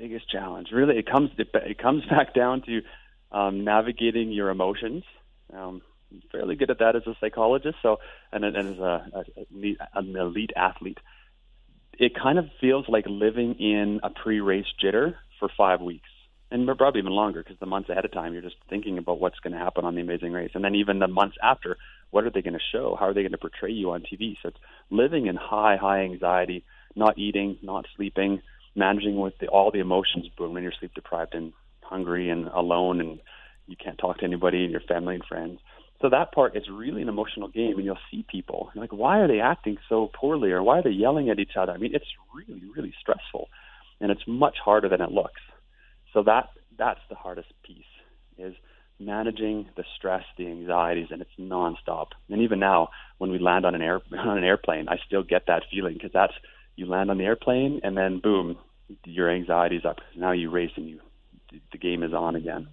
Biggest 0.00 0.30
challenge, 0.30 0.68
really, 0.70 0.96
it 0.96 1.10
comes 1.10 1.30
it 1.36 1.78
comes 1.78 2.04
back 2.10 2.32
down 2.32 2.62
to 2.62 2.82
um, 3.32 3.64
navigating 3.64 4.30
your 4.30 4.48
emotions. 4.48 5.02
Um, 5.52 5.82
I'm 6.12 6.22
fairly 6.30 6.54
good 6.54 6.70
at 6.70 6.78
that 6.78 6.94
as 6.94 7.02
a 7.08 7.16
psychologist, 7.20 7.78
so 7.82 7.98
and, 8.32 8.44
and 8.44 8.56
as 8.56 8.78
a, 8.78 9.10
a, 9.12 9.76
an 9.94 10.14
elite 10.16 10.52
athlete, 10.54 10.98
it 11.98 12.12
kind 12.14 12.38
of 12.38 12.44
feels 12.60 12.88
like 12.88 13.06
living 13.08 13.54
in 13.54 13.98
a 14.04 14.10
pre-race 14.10 14.66
jitter 14.80 15.16
for 15.40 15.48
five 15.56 15.80
weeks, 15.80 16.08
and 16.52 16.64
probably 16.78 17.00
even 17.00 17.12
longer 17.12 17.42
because 17.42 17.58
the 17.58 17.66
months 17.66 17.88
ahead 17.88 18.04
of 18.04 18.12
time 18.12 18.34
you're 18.34 18.42
just 18.42 18.56
thinking 18.70 18.98
about 18.98 19.18
what's 19.18 19.40
going 19.40 19.52
to 19.52 19.58
happen 19.58 19.84
on 19.84 19.96
the 19.96 20.00
Amazing 20.00 20.32
Race, 20.32 20.52
and 20.54 20.62
then 20.62 20.76
even 20.76 21.00
the 21.00 21.08
months 21.08 21.36
after, 21.42 21.76
what 22.10 22.22
are 22.22 22.30
they 22.30 22.42
going 22.42 22.54
to 22.54 22.60
show? 22.72 22.96
How 22.98 23.06
are 23.06 23.14
they 23.14 23.22
going 23.22 23.32
to 23.32 23.38
portray 23.38 23.72
you 23.72 23.90
on 23.90 24.02
TV? 24.02 24.36
So 24.40 24.50
it's 24.50 24.58
living 24.90 25.26
in 25.26 25.34
high, 25.34 25.76
high 25.76 26.02
anxiety, 26.02 26.64
not 26.94 27.18
eating, 27.18 27.58
not 27.62 27.86
sleeping, 27.96 28.42
managing 28.78 29.20
with 29.20 29.34
the, 29.40 29.48
all 29.48 29.70
the 29.70 29.80
emotions 29.80 30.26
when 30.38 30.62
you're 30.62 30.72
sleep 30.78 30.94
deprived 30.94 31.34
and 31.34 31.52
hungry 31.82 32.30
and 32.30 32.46
alone 32.48 33.00
and 33.00 33.20
you 33.66 33.76
can't 33.76 33.98
talk 33.98 34.18
to 34.18 34.24
anybody 34.24 34.62
and 34.62 34.72
your 34.72 34.80
family 34.80 35.14
and 35.14 35.24
friends. 35.24 35.60
So 36.00 36.08
that 36.10 36.32
part 36.32 36.56
is 36.56 36.64
really 36.72 37.02
an 37.02 37.08
emotional 37.08 37.48
game, 37.48 37.74
and 37.76 37.84
you'll 37.84 37.98
see 38.10 38.24
people 38.28 38.70
like, 38.76 38.92
why 38.92 39.18
are 39.18 39.26
they 39.26 39.40
acting 39.40 39.78
so 39.88 40.10
poorly, 40.14 40.52
or 40.52 40.62
why 40.62 40.78
are 40.78 40.82
they 40.82 40.90
yelling 40.90 41.28
at 41.28 41.40
each 41.40 41.56
other? 41.58 41.72
I 41.72 41.76
mean, 41.76 41.94
it's 41.94 42.06
really, 42.32 42.62
really 42.74 42.94
stressful, 43.00 43.48
and 44.00 44.12
it's 44.12 44.22
much 44.26 44.56
harder 44.64 44.88
than 44.88 45.00
it 45.00 45.10
looks. 45.10 45.40
So 46.12 46.22
that 46.22 46.50
that's 46.78 47.00
the 47.08 47.16
hardest 47.16 47.48
piece 47.64 47.82
is 48.38 48.54
managing 49.00 49.68
the 49.76 49.84
stress, 49.96 50.22
the 50.36 50.46
anxieties, 50.46 51.08
and 51.10 51.20
it's 51.20 51.30
nonstop. 51.38 52.08
And 52.30 52.42
even 52.42 52.60
now, 52.60 52.90
when 53.18 53.32
we 53.32 53.40
land 53.40 53.66
on 53.66 53.74
an 53.74 53.82
air 53.82 54.00
on 54.16 54.38
an 54.38 54.44
airplane, 54.44 54.88
I 54.88 54.98
still 55.04 55.24
get 55.24 55.46
that 55.48 55.64
feeling 55.70 55.94
because 55.94 56.12
that's 56.14 56.34
you 56.76 56.86
land 56.86 57.10
on 57.10 57.18
the 57.18 57.24
airplane, 57.24 57.80
and 57.82 57.96
then 57.96 58.20
boom, 58.20 58.56
your 59.04 59.30
anxiety's 59.30 59.84
up. 59.84 59.98
Now 60.16 60.32
you 60.32 60.50
race 60.50 60.70
and 60.76 60.88
you 60.88 61.00
the 61.72 61.78
game 61.78 62.02
is 62.02 62.12
on 62.12 62.36
again. 62.36 62.68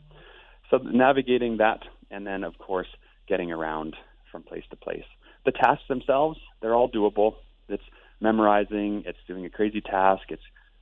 So 0.69 0.77
navigating 0.77 1.57
that, 1.57 1.79
and 2.11 2.25
then 2.25 2.43
of 2.43 2.57
course 2.57 2.87
getting 3.27 3.51
around 3.51 3.95
from 4.31 4.43
place 4.43 4.63
to 4.69 4.75
place. 4.75 5.05
The 5.45 5.51
tasks 5.51 5.85
themselves, 5.87 6.39
they're 6.61 6.75
all 6.75 6.89
doable. 6.89 7.35
It's 7.69 7.83
memorizing. 8.19 9.03
It's 9.05 9.17
doing 9.27 9.45
a 9.45 9.49
crazy 9.49 9.81
task. 9.81 10.23
It's 10.29 10.41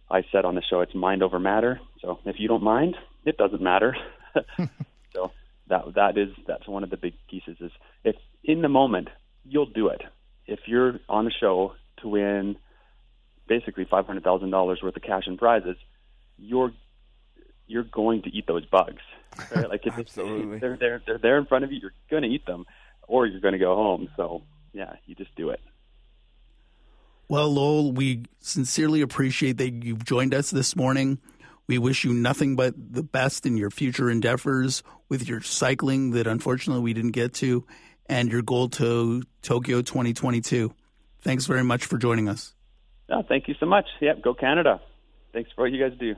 I 0.10 0.24
said 0.32 0.46
on 0.46 0.56
the 0.56 0.62
show, 0.62 0.82
it's 0.82 0.96
mind 0.96 1.24
over 1.24 1.40
matter. 1.40 1.80
So 2.02 2.20
if 2.26 2.36
you 2.40 2.48
don't 2.48 2.64
mind, 2.64 2.96
it 3.26 3.38
doesn't 3.38 3.62
matter. 3.62 3.96
so 5.14 5.32
that 5.68 5.94
that 5.96 6.18
is 6.18 6.30
that's 6.48 6.68
one 6.68 6.84
of 6.84 6.90
the 6.90 6.98
big 6.98 7.14
pieces. 7.30 7.58
Is 7.60 7.72
if 8.04 8.16
in 8.44 8.62
the 8.62 8.70
moment 8.70 9.10
you'll 9.46 9.66
do 9.66 9.88
it. 9.88 10.02
If 10.46 10.60
you're 10.68 11.00
on 11.08 11.28
a 11.28 11.32
show 11.32 11.74
to 12.02 12.08
win 12.10 12.58
basically 13.48 13.86
five 13.86 14.06
hundred 14.06 14.24
thousand 14.24 14.50
dollars 14.52 14.80
worth 14.82 14.96
of 14.96 15.02
cash 15.02 15.24
and 15.28 15.38
prizes, 15.38 15.78
you're 16.38 16.72
you're 17.68 17.84
going 17.84 18.22
to 18.24 18.30
eat 18.30 18.46
those 18.48 18.66
bugs. 18.66 19.02
Right? 19.56 19.70
Like 19.70 19.86
if 19.86 19.94
Absolutely. 19.98 20.60
they're 20.60 20.78
there, 20.78 21.02
they're 21.06 21.18
there 21.18 21.38
in 21.38 21.46
front 21.46 21.64
of 21.64 21.72
you. 21.72 21.80
You're 21.82 21.94
going 22.10 22.24
to 22.24 22.30
eat 22.30 22.46
them, 22.46 22.66
or 23.08 23.26
you're 23.26 23.42
going 23.42 23.54
to 23.54 23.60
go 23.60 23.76
home. 23.76 24.10
So 24.18 24.44
yeah, 24.74 24.94
you 25.06 25.16
just 25.16 25.34
do 25.36 25.50
it. 25.50 25.60
Well, 27.30 27.52
Lowell, 27.52 27.94
we 27.94 28.26
sincerely 28.42 29.02
appreciate 29.02 29.58
that 29.58 29.72
you've 29.84 30.04
joined 30.04 30.34
us 30.34 30.52
this 30.52 30.76
morning. 30.76 31.20
We 31.68 31.78
wish 31.78 32.04
you 32.04 32.14
nothing 32.14 32.56
but 32.58 32.76
the 32.78 33.04
best 33.04 33.46
in 33.46 33.56
your 33.56 33.72
future 33.72 34.10
endeavors 34.10 34.84
with 35.08 35.28
your 35.28 35.42
cycling 35.42 36.12
that 36.12 36.28
unfortunately 36.28 36.84
we 36.84 36.94
didn't 36.94 37.12
get 37.12 37.34
to. 37.36 37.66
and 38.08 38.30
your 38.30 38.42
goal 38.42 38.68
to 38.68 39.24
Tokyo 39.42 39.82
2022. 39.82 40.74
Thanks 41.22 41.46
very 41.46 41.64
much 41.64 41.86
for 41.86 41.98
joining 41.98 42.28
us. 42.28 42.53
Oh, 43.10 43.24
thank 43.28 43.48
you 43.48 43.56
so 43.60 43.66
much. 43.66 43.86
Yep, 44.02 44.22
go 44.22 44.34
Canada. 44.34 44.82
Thanks 45.34 45.52
for 45.56 45.64
what 45.64 45.72
you 45.72 45.82
guys 45.82 45.98
do. 46.00 46.16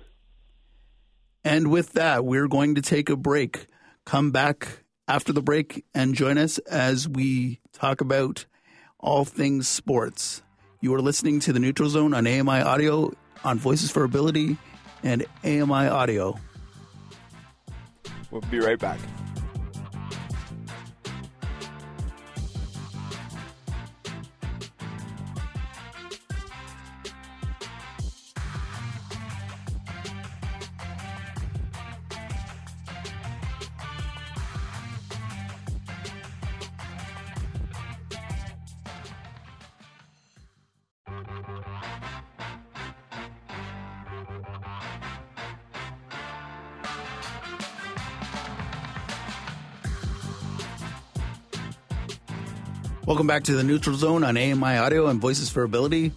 And 1.43 1.71
with 1.71 1.93
that, 1.93 2.25
we're 2.25 2.47
going 2.47 2.75
to 2.75 2.81
take 2.81 3.09
a 3.09 3.15
break. 3.15 3.67
Come 4.03 4.31
back 4.31 4.83
after 5.07 5.31
the 5.31 5.41
break 5.41 5.85
and 5.93 6.15
join 6.15 6.37
us 6.37 6.57
as 6.59 7.07
we 7.07 7.59
talk 7.71 8.01
about 8.01 8.45
all 8.99 9.25
things 9.25 9.67
sports. 9.67 10.41
You 10.81 10.93
are 10.95 11.01
listening 11.01 11.39
to 11.41 11.53
the 11.53 11.59
Neutral 11.59 11.89
Zone 11.89 12.13
on 12.13 12.27
AMI 12.27 12.61
Audio, 12.61 13.11
on 13.43 13.59
Voices 13.59 13.91
for 13.91 14.03
Ability, 14.03 14.57
and 15.03 15.25
AMI 15.43 15.87
Audio. 15.87 16.39
We'll 18.31 18.41
be 18.41 18.59
right 18.59 18.79
back. 18.79 18.99
Welcome 53.15 53.27
back 53.27 53.43
to 53.43 53.55
the 53.55 53.63
Neutral 53.63 53.95
Zone 53.95 54.25
on 54.25 54.35
AMI 54.35 54.75
Audio 54.77 55.07
and 55.07 55.21
Voices 55.21 55.49
for 55.49 55.63
Ability. 55.63 56.11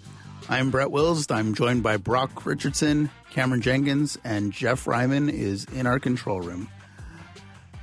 I'm 0.49 0.73
Brett 0.73 0.91
Wills. 0.91 1.31
I'm 1.31 1.55
joined 1.55 1.85
by 1.85 1.97
Brock 1.97 2.45
Richardson, 2.45 3.09
Cameron 3.31 3.61
Jenkins, 3.61 4.19
and 4.25 4.53
Jeff 4.53 4.85
Ryman 4.85 5.29
is 5.29 5.65
in 5.67 5.87
our 5.87 6.01
control 6.01 6.41
room. 6.41 6.69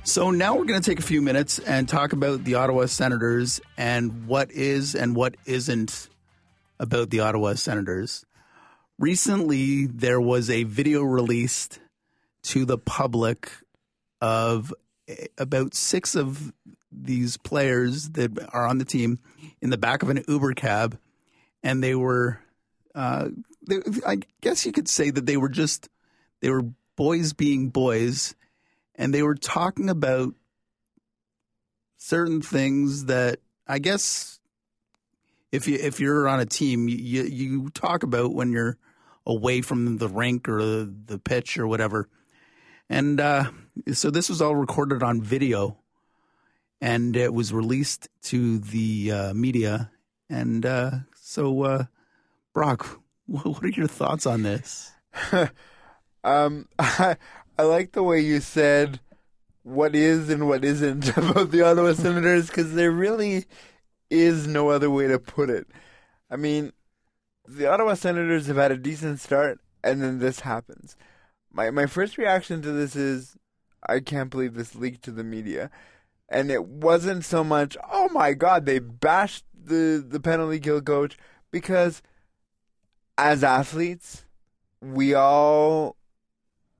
So 0.04 0.30
now 0.30 0.54
we're 0.54 0.66
going 0.66 0.82
to 0.82 0.90
take 0.90 0.98
a 0.98 1.02
few 1.02 1.22
minutes 1.22 1.58
and 1.58 1.88
talk 1.88 2.12
about 2.12 2.44
the 2.44 2.56
Ottawa 2.56 2.84
Senators 2.84 3.58
and 3.78 4.26
what 4.26 4.50
is 4.50 4.94
and 4.94 5.16
what 5.16 5.38
isn't 5.46 6.10
about 6.78 7.08
the 7.08 7.20
Ottawa 7.20 7.54
Senators. 7.54 8.26
Recently, 8.98 9.86
there 9.86 10.20
was 10.20 10.50
a 10.50 10.64
video 10.64 11.00
released 11.00 11.80
to 12.42 12.66
the 12.66 12.76
public 12.76 13.50
of 14.20 14.74
about 15.38 15.72
six 15.72 16.14
of 16.14 16.52
these 16.96 17.36
players 17.36 18.10
that 18.10 18.32
are 18.52 18.66
on 18.66 18.78
the 18.78 18.84
team 18.84 19.18
in 19.60 19.70
the 19.70 19.78
back 19.78 20.02
of 20.02 20.10
an 20.10 20.24
Uber 20.26 20.54
cab, 20.54 20.98
and 21.62 21.82
they 21.82 21.94
were, 21.94 22.40
uh, 22.94 23.28
they, 23.66 23.76
I 24.06 24.18
guess 24.40 24.64
you 24.64 24.72
could 24.72 24.88
say 24.88 25.10
that 25.10 25.26
they 25.26 25.36
were 25.36 25.48
just, 25.48 25.88
they 26.40 26.50
were 26.50 26.64
boys 26.96 27.32
being 27.32 27.68
boys, 27.68 28.34
and 28.94 29.12
they 29.12 29.22
were 29.22 29.34
talking 29.34 29.90
about 29.90 30.34
certain 31.98 32.40
things 32.40 33.06
that 33.06 33.40
I 33.66 33.78
guess 33.78 34.38
if 35.52 35.68
you 35.68 35.78
if 35.80 36.00
you're 36.00 36.28
on 36.28 36.40
a 36.40 36.46
team, 36.46 36.88
you 36.88 37.22
you 37.24 37.70
talk 37.70 38.02
about 38.02 38.34
when 38.34 38.52
you're 38.52 38.78
away 39.26 39.60
from 39.60 39.98
the 39.98 40.08
rink 40.08 40.48
or 40.48 40.84
the 40.84 41.20
pitch 41.22 41.58
or 41.58 41.66
whatever. 41.66 42.08
And 42.88 43.20
uh, 43.20 43.50
so 43.92 44.10
this 44.10 44.28
was 44.28 44.40
all 44.40 44.54
recorded 44.54 45.02
on 45.02 45.20
video 45.20 45.78
and 46.80 47.16
it 47.16 47.32
was 47.32 47.52
released 47.52 48.08
to 48.22 48.58
the 48.58 49.12
uh, 49.12 49.34
media. 49.34 49.90
And 50.28 50.66
uh, 50.66 50.90
so, 51.14 51.62
uh, 51.62 51.84
Brock, 52.52 53.00
what 53.26 53.62
are 53.62 53.68
your 53.68 53.86
thoughts 53.86 54.26
on 54.26 54.42
this? 54.42 54.92
um, 56.24 56.68
I, 56.78 57.16
I 57.58 57.62
like 57.62 57.92
the 57.92 58.02
way 58.02 58.20
you 58.20 58.40
said 58.40 59.00
what 59.62 59.96
is 59.96 60.30
and 60.30 60.46
what 60.46 60.64
isn't 60.64 61.16
about 61.16 61.50
the 61.50 61.62
Ottawa 61.62 61.94
Senators 61.94 62.48
because 62.48 62.74
there 62.74 62.92
really 62.92 63.46
is 64.10 64.46
no 64.46 64.68
other 64.68 64.90
way 64.90 65.08
to 65.08 65.18
put 65.18 65.50
it. 65.50 65.66
I 66.30 66.36
mean, 66.36 66.72
the 67.48 67.66
Ottawa 67.66 67.94
Senators 67.94 68.46
have 68.46 68.56
had 68.56 68.72
a 68.72 68.76
decent 68.76 69.20
start, 69.20 69.58
and 69.82 70.02
then 70.02 70.18
this 70.18 70.40
happens. 70.40 70.96
My 71.52 71.70
my 71.70 71.86
first 71.86 72.18
reaction 72.18 72.60
to 72.62 72.72
this 72.72 72.94
is, 72.94 73.36
I 73.88 74.00
can't 74.00 74.30
believe 74.30 74.54
this 74.54 74.74
leaked 74.74 75.02
to 75.04 75.10
the 75.10 75.24
media 75.24 75.70
and 76.28 76.50
it 76.50 76.64
wasn't 76.64 77.24
so 77.24 77.44
much, 77.44 77.76
oh 77.90 78.08
my 78.10 78.32
god, 78.32 78.66
they 78.66 78.78
bashed 78.78 79.44
the 79.54 80.04
the 80.06 80.20
penalty 80.20 80.60
kill 80.60 80.80
coach 80.80 81.16
because 81.50 82.02
as 83.18 83.42
athletes, 83.42 84.24
we 84.80 85.14
all 85.14 85.96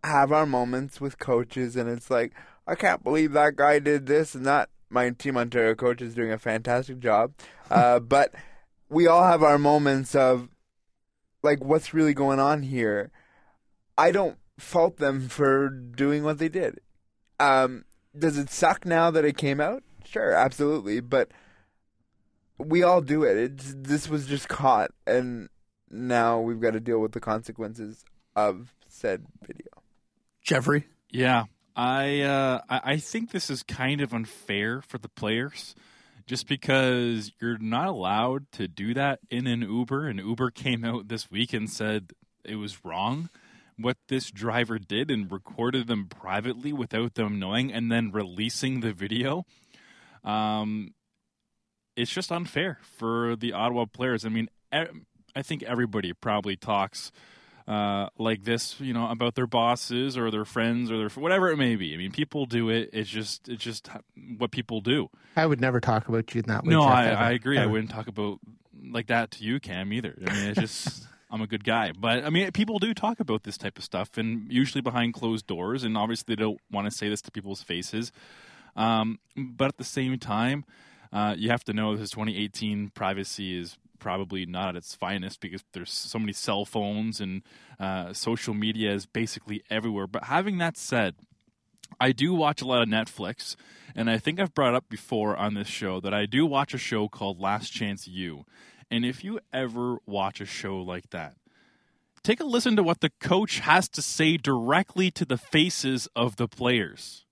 have 0.04 0.32
our 0.32 0.46
moments 0.46 1.00
with 1.00 1.18
coaches, 1.18 1.76
and 1.76 1.88
it's 1.88 2.10
like, 2.10 2.32
I 2.66 2.74
can't 2.74 3.02
believe 3.02 3.32
that 3.32 3.56
guy 3.56 3.78
did 3.78 4.06
this 4.06 4.34
and 4.34 4.46
that. 4.46 4.70
My 4.88 5.10
Team 5.10 5.36
Ontario 5.36 5.74
coach 5.74 6.00
is 6.00 6.14
doing 6.14 6.30
a 6.30 6.38
fantastic 6.38 7.00
job, 7.00 7.32
uh, 7.70 7.98
but 8.00 8.34
we 8.88 9.06
all 9.06 9.24
have 9.24 9.42
our 9.42 9.58
moments 9.58 10.14
of 10.14 10.48
like, 11.42 11.64
what's 11.64 11.94
really 11.94 12.14
going 12.14 12.40
on 12.40 12.62
here? 12.62 13.10
I 13.98 14.10
don't 14.10 14.38
fault 14.58 14.98
them 14.98 15.28
for 15.28 15.68
doing 15.68 16.22
what 16.22 16.38
they 16.38 16.48
did. 16.48 16.80
Um, 17.38 17.84
does 18.18 18.38
it 18.38 18.50
suck 18.50 18.84
now 18.84 19.10
that 19.10 19.24
it 19.24 19.36
came 19.36 19.60
out? 19.60 19.82
Sure, 20.04 20.32
absolutely, 20.32 21.00
but 21.00 21.30
we 22.58 22.82
all 22.82 23.00
do 23.00 23.24
it. 23.24 23.36
It's, 23.36 23.74
this 23.76 24.08
was 24.08 24.26
just 24.26 24.48
caught, 24.48 24.90
and 25.06 25.48
now 25.90 26.40
we've 26.40 26.60
got 26.60 26.72
to 26.72 26.80
deal 26.80 27.00
with 27.00 27.12
the 27.12 27.20
consequences 27.20 28.04
of 28.34 28.74
said 28.88 29.26
video. 29.46 29.66
Jeffrey, 30.42 30.86
yeah, 31.10 31.44
I 31.74 32.20
uh, 32.20 32.60
I 32.68 32.98
think 32.98 33.30
this 33.30 33.50
is 33.50 33.62
kind 33.62 34.00
of 34.00 34.14
unfair 34.14 34.80
for 34.80 34.98
the 34.98 35.08
players, 35.08 35.74
just 36.26 36.46
because 36.46 37.32
you're 37.40 37.58
not 37.58 37.88
allowed 37.88 38.50
to 38.52 38.68
do 38.68 38.94
that 38.94 39.18
in 39.30 39.46
an 39.46 39.62
Uber, 39.62 40.06
and 40.06 40.20
Uber 40.20 40.50
came 40.50 40.84
out 40.84 41.08
this 41.08 41.30
week 41.30 41.52
and 41.52 41.68
said 41.68 42.12
it 42.44 42.56
was 42.56 42.84
wrong 42.84 43.28
what 43.78 43.96
this 44.08 44.30
driver 44.30 44.78
did 44.78 45.10
and 45.10 45.30
recorded 45.30 45.86
them 45.86 46.06
privately 46.06 46.72
without 46.72 47.14
them 47.14 47.38
knowing 47.38 47.72
and 47.72 47.90
then 47.90 48.10
releasing 48.10 48.80
the 48.80 48.92
video. 48.92 49.44
Um, 50.24 50.94
it's 51.94 52.10
just 52.10 52.32
unfair 52.32 52.78
for 52.82 53.36
the 53.36 53.52
Ottawa 53.52 53.86
players. 53.86 54.24
I 54.24 54.28
mean, 54.28 54.48
I 54.72 55.42
think 55.42 55.62
everybody 55.62 56.12
probably 56.12 56.56
talks 56.56 57.12
uh, 57.68 58.08
like 58.18 58.44
this, 58.44 58.80
you 58.80 58.92
know, 58.92 59.08
about 59.10 59.34
their 59.34 59.46
bosses 59.46 60.16
or 60.16 60.30
their 60.30 60.44
friends 60.44 60.90
or 60.90 60.98
their 60.98 61.08
whatever 61.08 61.50
it 61.50 61.56
may 61.56 61.76
be. 61.76 61.94
I 61.94 61.96
mean, 61.96 62.12
people 62.12 62.46
do 62.46 62.68
it. 62.70 62.90
It's 62.92 63.10
just 63.10 63.48
it's 63.48 63.62
just 63.62 63.88
what 64.38 64.50
people 64.50 64.80
do. 64.80 65.08
I 65.36 65.46
would 65.46 65.60
never 65.60 65.80
talk 65.80 66.08
about 66.08 66.34
you 66.34 66.40
in 66.40 66.48
that 66.48 66.64
way. 66.64 66.74
No, 66.74 66.82
Jeff, 66.82 66.92
I, 66.92 67.06
ever, 67.06 67.16
I 67.16 67.30
agree. 67.32 67.58
Ever. 67.58 67.68
I 67.68 67.72
wouldn't 67.72 67.90
talk 67.90 68.06
about 68.06 68.38
like 68.90 69.08
that 69.08 69.32
to 69.32 69.44
you, 69.44 69.58
Cam, 69.58 69.92
either. 69.92 70.16
I 70.26 70.32
mean, 70.32 70.48
it's 70.50 70.60
just. 70.60 71.06
I'm 71.30 71.40
a 71.40 71.46
good 71.46 71.64
guy. 71.64 71.92
But 71.92 72.24
I 72.24 72.30
mean, 72.30 72.50
people 72.52 72.78
do 72.78 72.94
talk 72.94 73.20
about 73.20 73.42
this 73.42 73.56
type 73.58 73.78
of 73.78 73.84
stuff, 73.84 74.16
and 74.16 74.50
usually 74.52 74.82
behind 74.82 75.14
closed 75.14 75.46
doors. 75.46 75.82
And 75.84 75.96
obviously, 75.96 76.34
they 76.34 76.40
don't 76.40 76.60
want 76.70 76.90
to 76.90 76.96
say 76.96 77.08
this 77.08 77.20
to 77.22 77.30
people's 77.30 77.62
faces. 77.62 78.12
Um, 78.76 79.18
but 79.36 79.68
at 79.68 79.78
the 79.78 79.84
same 79.84 80.18
time, 80.18 80.64
uh, 81.12 81.34
you 81.36 81.50
have 81.50 81.64
to 81.64 81.72
know 81.72 81.96
this 81.96 82.10
2018 82.10 82.90
privacy 82.90 83.58
is 83.58 83.78
probably 83.98 84.44
not 84.44 84.70
at 84.70 84.76
its 84.76 84.94
finest 84.94 85.40
because 85.40 85.64
there's 85.72 85.90
so 85.90 86.18
many 86.18 86.32
cell 86.32 86.64
phones 86.64 87.20
and 87.20 87.42
uh, 87.80 88.12
social 88.12 88.54
media 88.54 88.92
is 88.92 89.06
basically 89.06 89.62
everywhere. 89.70 90.06
But 90.06 90.24
having 90.24 90.58
that 90.58 90.76
said, 90.76 91.14
I 92.00 92.12
do 92.12 92.34
watch 92.34 92.60
a 92.60 92.66
lot 92.66 92.82
of 92.82 92.88
Netflix, 92.88 93.56
and 93.94 94.10
I 94.10 94.18
think 94.18 94.38
I've 94.38 94.54
brought 94.54 94.74
up 94.74 94.88
before 94.88 95.36
on 95.36 95.54
this 95.54 95.68
show 95.68 96.00
that 96.00 96.12
I 96.12 96.26
do 96.26 96.44
watch 96.44 96.74
a 96.74 96.78
show 96.78 97.08
called 97.08 97.40
Last 97.40 97.70
Chance 97.70 98.06
U. 98.08 98.44
And 98.90 99.04
if 99.04 99.24
you 99.24 99.40
ever 99.52 99.98
watch 100.06 100.40
a 100.40 100.46
show 100.46 100.78
like 100.78 101.10
that, 101.10 101.34
take 102.22 102.40
a 102.40 102.44
listen 102.44 102.76
to 102.76 102.82
what 102.82 103.00
the 103.00 103.10
coach 103.20 103.60
has 103.60 103.88
to 103.90 104.02
say 104.02 104.36
directly 104.36 105.10
to 105.12 105.24
the 105.24 105.38
faces 105.38 106.08
of 106.14 106.36
the 106.36 106.48
players. 106.48 107.24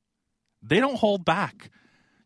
They 0.63 0.81
don't 0.81 0.99
hold 0.99 1.25
back. 1.25 1.71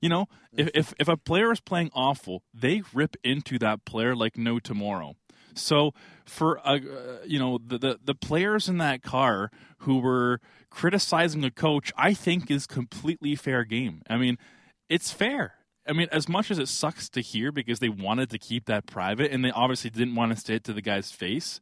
You 0.01 0.09
know, 0.09 0.27
if, 0.53 0.71
if, 0.75 0.95
if 0.99 1.09
a 1.09 1.17
player 1.17 1.51
is 1.51 1.61
playing 1.61 1.91
awful, 1.93 2.43
they 2.55 2.83
rip 2.95 3.17
into 3.25 3.59
that 3.59 3.85
player 3.85 4.15
like 4.15 4.39
no 4.39 4.59
tomorrow. 4.59 5.17
So 5.55 5.93
for 6.25 6.61
uh, 6.67 6.79
you 7.27 7.39
know 7.39 7.59
the, 7.59 7.79
the 7.79 8.01
the 8.05 8.15
players 8.15 8.69
in 8.69 8.79
that 8.79 9.03
car 9.03 9.51
who 9.79 9.99
were 9.99 10.41
criticizing 10.71 11.41
the 11.41 11.51
coach, 11.51 11.93
I 11.97 12.15
think 12.15 12.51
is 12.51 12.67
completely 12.67 13.35
fair 13.35 13.65
game. 13.65 14.03
I 14.09 14.17
mean, 14.17 14.39
it's 14.89 15.11
fair. 15.11 15.55
I 15.89 15.93
mean, 15.93 16.09
as 16.13 16.29
much 16.29 16.51
as 16.51 16.59
it 16.59 16.69
sucks 16.69 17.09
to 17.11 17.21
hear 17.21 17.51
because 17.51 17.79
they 17.79 17.89
wanted 17.89 18.31
to 18.31 18.39
keep 18.39 18.67
that 18.67 18.87
private 18.87 19.33
and 19.33 19.45
they 19.45 19.51
obviously 19.51 19.91
didn't 19.91 20.15
want 20.15 20.33
to 20.35 20.41
say 20.41 20.55
it 20.57 20.65
to 20.65 20.73
the 20.73 20.83
guy's 20.83 21.11
face, 21.11 21.61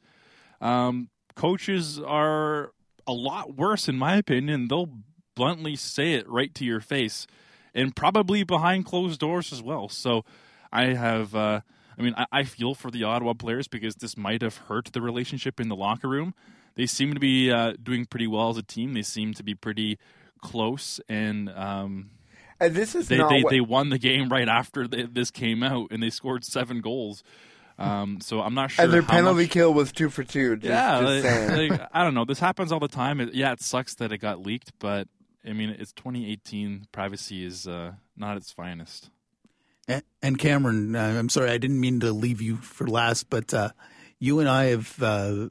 um, 0.61 1.09
coaches 1.35 2.01
are 2.01 2.73
a 3.07 3.13
lot 3.13 3.57
worse, 3.57 3.89
in 3.89 3.97
my 3.97 4.17
opinion. 4.17 4.69
They'll 4.69 4.91
bluntly 5.37 5.77
say 5.77 6.15
it 6.15 6.29
right 6.29 6.53
to 6.55 6.65
your 6.65 6.81
face. 6.81 7.27
and 7.75 7.95
probably 7.95 8.43
behind 8.43 8.87
closed 8.87 9.21
doors 9.21 9.53
as 9.53 9.63
well. 9.63 9.89
So 9.89 10.25
I 10.73 10.95
have. 10.95 11.35
Uh, 11.35 11.61
I 11.99 12.03
mean, 12.03 12.15
I, 12.17 12.27
I 12.33 12.45
feel 12.45 12.75
for 12.75 12.91
the 12.91 13.05
Ottawa 13.05 13.35
players 13.35 13.69
because 13.69 13.97
this 13.97 14.17
might 14.17 14.43
have 14.43 14.57
hurt 14.57 14.91
the 14.93 15.01
relationship 15.01 15.61
in 15.61 15.69
the 15.69 15.77
locker 15.77 16.09
room. 16.09 16.35
They 16.75 16.87
seem 16.87 17.15
to 17.15 17.21
be 17.21 17.51
uh, 17.51 17.75
doing 17.83 18.05
pretty 18.07 18.27
well 18.27 18.51
as 18.51 18.59
a 18.59 18.63
team. 18.63 18.93
They 18.95 19.03
seem 19.03 19.33
to 19.35 19.43
be 19.43 19.55
pretty 19.55 19.99
close, 20.43 21.01
and 21.09 21.49
um, 21.51 22.11
and 22.61 22.75
this 22.75 22.95
is 22.95 23.09
they 23.09 23.19
not 23.19 23.31
they, 23.31 23.43
what- 23.43 23.51
they 23.51 23.61
won 23.61 23.91
the 23.91 23.99
game 23.99 24.29
right 24.29 24.49
after 24.49 24.87
they, 24.89 25.03
this 25.03 25.31
came 25.31 25.63
out, 25.63 25.89
and 25.91 26.03
they 26.03 26.11
scored 26.11 26.45
seven 26.45 26.81
goals. 26.81 27.23
Um, 27.79 28.21
so 28.23 28.41
I'm 28.41 28.55
not 28.55 28.71
sure. 28.71 28.85
and 28.87 28.93
their 28.95 29.03
how 29.03 29.09
penalty 29.09 29.43
much- 29.43 29.51
kill 29.51 29.75
was 29.75 29.93
two 29.93 30.09
for 30.09 30.25
two. 30.25 30.57
Just, 30.57 30.69
yeah, 30.71 31.01
just 31.01 31.25
like- 31.59 31.71
like, 31.71 31.89
I 31.93 32.03
don't 32.05 32.15
know. 32.15 32.25
This 32.25 32.39
happens 32.41 32.73
all 32.73 32.81
the 32.81 32.89
time. 32.89 33.21
It, 33.21 33.35
yeah, 33.35 33.53
it 33.53 33.61
sucks 33.61 33.95
that 33.97 34.13
it 34.13 34.19
got 34.19 34.41
leaked, 34.41 34.73
but 34.79 35.09
I 35.47 35.53
mean, 35.53 35.71
it's 35.71 35.93
2018. 35.93 36.87
Privacy 36.91 37.45
is 37.45 37.67
uh, 37.69 37.93
not 38.17 38.37
its 38.39 38.51
finest. 38.51 39.11
And, 39.89 40.03
and 40.23 40.39
Cameron, 40.39 40.97
uh, 40.97 41.17
I'm 41.19 41.29
sorry, 41.29 41.51
I 41.51 41.59
didn't 41.59 41.79
mean 41.81 42.01
to 42.01 42.13
leave 42.13 42.41
you 42.41 42.57
for 42.57 42.87
last, 42.89 43.29
but 43.31 43.53
uh, 43.53 43.71
you 44.19 44.41
and 44.41 44.49
I 44.49 44.65
have 44.67 45.01
uh, 45.03 45.49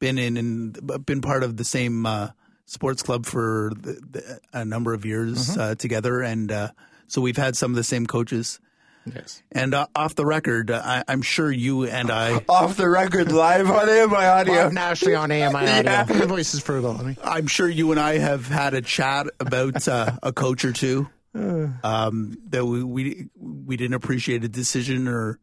been 0.00 0.18
in 0.18 0.36
and 0.38 1.04
been 1.06 1.20
part 1.20 1.42
of 1.44 1.58
the 1.58 1.64
same 1.64 2.06
uh, 2.06 2.30
sports 2.68 3.02
club 3.02 3.24
for 3.26 3.72
the, 3.74 3.92
the, 4.10 4.40
a 4.52 4.64
number 4.64 4.92
of 4.94 5.04
years 5.04 5.48
Mhm. 5.56 5.58
uh, 5.58 5.74
together, 5.74 6.20
and 6.22 6.52
uh, 6.52 6.68
so 7.06 7.20
we've 7.20 7.36
had 7.36 7.56
some 7.56 7.72
of 7.72 7.76
the 7.76 7.82
same 7.84 8.06
coaches. 8.06 8.60
Yes. 9.06 9.42
And 9.52 9.72
uh, 9.72 9.86
off 9.94 10.14
the 10.16 10.26
record, 10.26 10.70
I, 10.70 11.02
I'm 11.08 11.22
sure 11.22 11.50
you 11.50 11.84
and 11.84 12.10
I 12.10 12.44
off 12.48 12.76
the 12.76 12.88
record, 12.90 13.32
live 13.32 13.70
on 13.70 13.88
AMI 13.88 14.14
audio, 14.16 14.54
Live 14.64 14.72
nationally 14.74 15.14
on 15.14 15.32
AMI 15.32 15.54
audio. 15.54 15.90
Yeah. 15.90 16.04
My 16.10 16.26
voice 16.26 16.52
is 16.52 16.60
frugal. 16.60 16.94
I 16.98 17.02
mean, 17.02 17.16
I'm 17.24 17.46
sure 17.46 17.66
you 17.66 17.90
and 17.90 17.98
I 17.98 18.18
have 18.18 18.46
had 18.48 18.74
a 18.74 18.82
chat 18.82 19.26
about 19.40 19.88
uh, 19.88 20.12
a 20.22 20.30
coach 20.32 20.62
or 20.66 20.72
two 20.74 21.08
um, 21.34 22.36
that 22.50 22.66
we, 22.66 22.82
we 22.84 23.28
we 23.38 23.76
didn't 23.78 23.94
appreciate 23.94 24.44
a 24.44 24.48
decision 24.48 25.08
or 25.08 25.38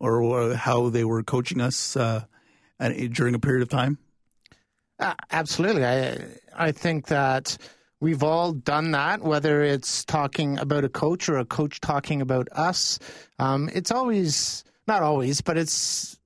or 0.00 0.52
how 0.54 0.90
they 0.90 1.04
were 1.04 1.22
coaching 1.22 1.60
us 1.60 1.96
uh, 1.96 2.24
during 3.12 3.34
a 3.34 3.38
period 3.38 3.62
of 3.62 3.68
time. 3.70 3.96
Uh, 5.00 5.14
absolutely. 5.30 5.84
I 5.84 6.18
I 6.58 6.72
think 6.72 7.06
that 7.06 7.56
we've 8.00 8.22
all 8.22 8.52
done 8.52 8.90
that, 8.92 9.22
whether 9.22 9.62
it's 9.62 10.04
talking 10.04 10.58
about 10.58 10.84
a 10.84 10.88
coach 10.88 11.28
or 11.28 11.38
a 11.38 11.44
coach 11.44 11.80
talking 11.80 12.20
about 12.20 12.48
us. 12.52 12.98
Um, 13.38 13.70
it's 13.72 13.90
always 13.90 14.64
not 14.86 15.02
always, 15.02 15.40
but 15.40 15.56
it's 15.56 16.18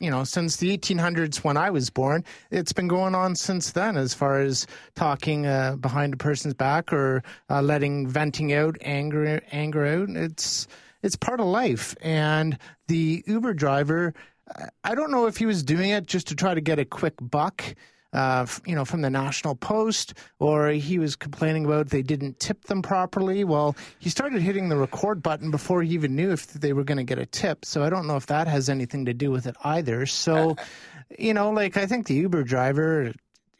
you 0.00 0.10
know 0.10 0.24
since 0.24 0.56
the 0.56 0.76
1800s 0.76 1.44
when 1.44 1.56
I 1.56 1.70
was 1.70 1.90
born. 1.90 2.24
It's 2.50 2.72
been 2.72 2.88
going 2.88 3.14
on 3.14 3.34
since 3.34 3.72
then, 3.72 3.96
as 3.96 4.14
far 4.14 4.40
as 4.40 4.66
talking 4.94 5.46
uh, 5.46 5.76
behind 5.76 6.14
a 6.14 6.16
person's 6.16 6.54
back 6.54 6.92
or 6.92 7.22
uh, 7.50 7.62
letting 7.62 8.06
venting 8.08 8.52
out 8.52 8.76
anger 8.82 9.42
anger 9.52 9.86
out. 9.86 10.10
It's 10.10 10.66
it's 11.02 11.16
part 11.16 11.40
of 11.40 11.46
life, 11.46 11.96
and 12.02 12.58
the 12.88 13.24
Uber 13.26 13.54
driver. 13.54 14.14
I- 14.14 14.68
I 14.84 14.94
don't 14.94 15.10
know 15.12 15.26
if 15.26 15.36
he 15.38 15.46
was 15.46 15.62
doing 15.62 15.90
it 15.90 16.06
just 16.06 16.26
to 16.26 16.34
try 16.34 16.52
to 16.52 16.60
get 16.60 16.78
a 16.78 16.84
quick 16.84 17.14
buck 17.20 17.64
uh, 18.12 18.46
you 18.66 18.74
know, 18.74 18.84
from 18.84 19.00
the 19.00 19.10
National 19.10 19.54
Post, 19.54 20.14
or 20.38 20.68
he 20.68 20.98
was 20.98 21.16
complaining 21.16 21.64
about 21.64 21.88
they 21.88 22.02
didn't 22.02 22.38
tip 22.40 22.64
them 22.64 22.82
properly. 22.82 23.44
Well, 23.44 23.74
he 23.98 24.10
started 24.10 24.42
hitting 24.42 24.68
the 24.68 24.76
record 24.76 25.22
button 25.22 25.50
before 25.50 25.82
he 25.82 25.94
even 25.94 26.14
knew 26.14 26.30
if 26.30 26.46
they 26.52 26.72
were 26.72 26.84
going 26.84 26.98
to 26.98 27.04
get 27.04 27.18
a 27.18 27.26
tip. 27.26 27.64
So 27.64 27.82
I 27.82 27.90
don't 27.90 28.06
know 28.06 28.16
if 28.16 28.26
that 28.26 28.48
has 28.48 28.68
anything 28.68 29.06
to 29.06 29.14
do 29.14 29.30
with 29.30 29.46
it 29.46 29.56
either. 29.64 30.06
So, 30.06 30.56
you 31.18 31.34
know, 31.34 31.50
like 31.50 31.76
I 31.76 31.86
think 31.86 32.06
the 32.06 32.14
Uber 32.14 32.44
driver. 32.44 33.12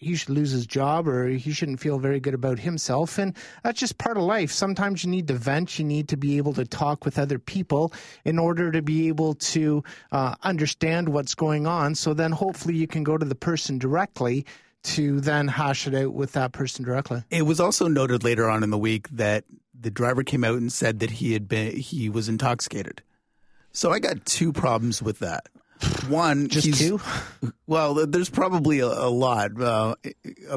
He 0.02 0.16
should 0.16 0.30
lose 0.30 0.50
his 0.50 0.66
job, 0.66 1.06
or 1.06 1.28
he 1.28 1.52
shouldn't 1.52 1.80
feel 1.80 1.98
very 1.98 2.20
good 2.20 2.34
about 2.34 2.58
himself, 2.58 3.18
and 3.18 3.36
that's 3.62 3.78
just 3.78 3.98
part 3.98 4.16
of 4.16 4.24
life. 4.24 4.50
Sometimes 4.50 5.04
you 5.04 5.10
need 5.10 5.28
to 5.28 5.34
vent. 5.34 5.78
You 5.78 5.84
need 5.84 6.08
to 6.08 6.16
be 6.16 6.36
able 6.36 6.52
to 6.54 6.64
talk 6.64 7.04
with 7.04 7.18
other 7.18 7.38
people 7.38 7.92
in 8.24 8.38
order 8.38 8.72
to 8.72 8.82
be 8.82 9.08
able 9.08 9.34
to 9.34 9.84
uh, 10.10 10.34
understand 10.42 11.08
what's 11.08 11.34
going 11.34 11.66
on. 11.66 11.94
So 11.94 12.14
then, 12.14 12.32
hopefully, 12.32 12.74
you 12.74 12.86
can 12.86 13.04
go 13.04 13.16
to 13.16 13.24
the 13.24 13.34
person 13.34 13.78
directly 13.78 14.44
to 14.82 15.20
then 15.20 15.48
hash 15.48 15.86
it 15.86 15.94
out 15.94 16.12
with 16.12 16.32
that 16.32 16.52
person 16.52 16.84
directly. 16.84 17.22
It 17.30 17.42
was 17.42 17.60
also 17.60 17.86
noted 17.86 18.24
later 18.24 18.50
on 18.50 18.62
in 18.62 18.70
the 18.70 18.78
week 18.78 19.08
that 19.10 19.44
the 19.78 19.90
driver 19.90 20.22
came 20.22 20.44
out 20.44 20.56
and 20.56 20.72
said 20.72 20.98
that 21.00 21.10
he 21.10 21.32
had 21.32 21.48
been 21.48 21.76
he 21.76 22.08
was 22.08 22.28
intoxicated. 22.28 23.02
So 23.72 23.90
I 23.90 24.00
got 24.00 24.24
two 24.26 24.52
problems 24.52 25.02
with 25.02 25.20
that. 25.20 25.48
One, 26.08 26.48
Just 26.48 26.66
he's- 26.66 26.78
two? 26.78 27.00
Well, 27.66 28.06
there's 28.06 28.28
probably 28.30 28.80
a, 28.80 28.86
a 28.86 29.08
lot, 29.10 29.60
uh, 29.60 29.94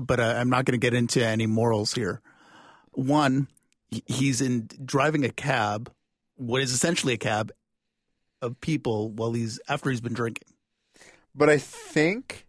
but 0.02 0.20
I- 0.20 0.40
I'm 0.40 0.50
not 0.50 0.66
going 0.66 0.80
to 0.80 0.84
get 0.84 0.94
into 0.94 1.26
any 1.26 1.46
morals 1.48 1.94
here. 1.94 2.22
One, 2.92 3.48
he's 4.06 4.42
in 4.42 4.70
driving 4.84 5.24
a 5.24 5.30
cab, 5.30 5.92
what 6.36 6.62
is 6.62 6.72
essentially 6.74 7.14
a 7.14 7.18
cab 7.18 7.52
of 8.42 8.60
people 8.62 9.10
while 9.12 9.32
he's 9.34 9.60
after 9.70 9.90
he's 9.90 10.02
been 10.02 10.14
drinking. 10.14 10.48
But 11.34 11.50
I 11.50 11.58
think, 11.58 12.46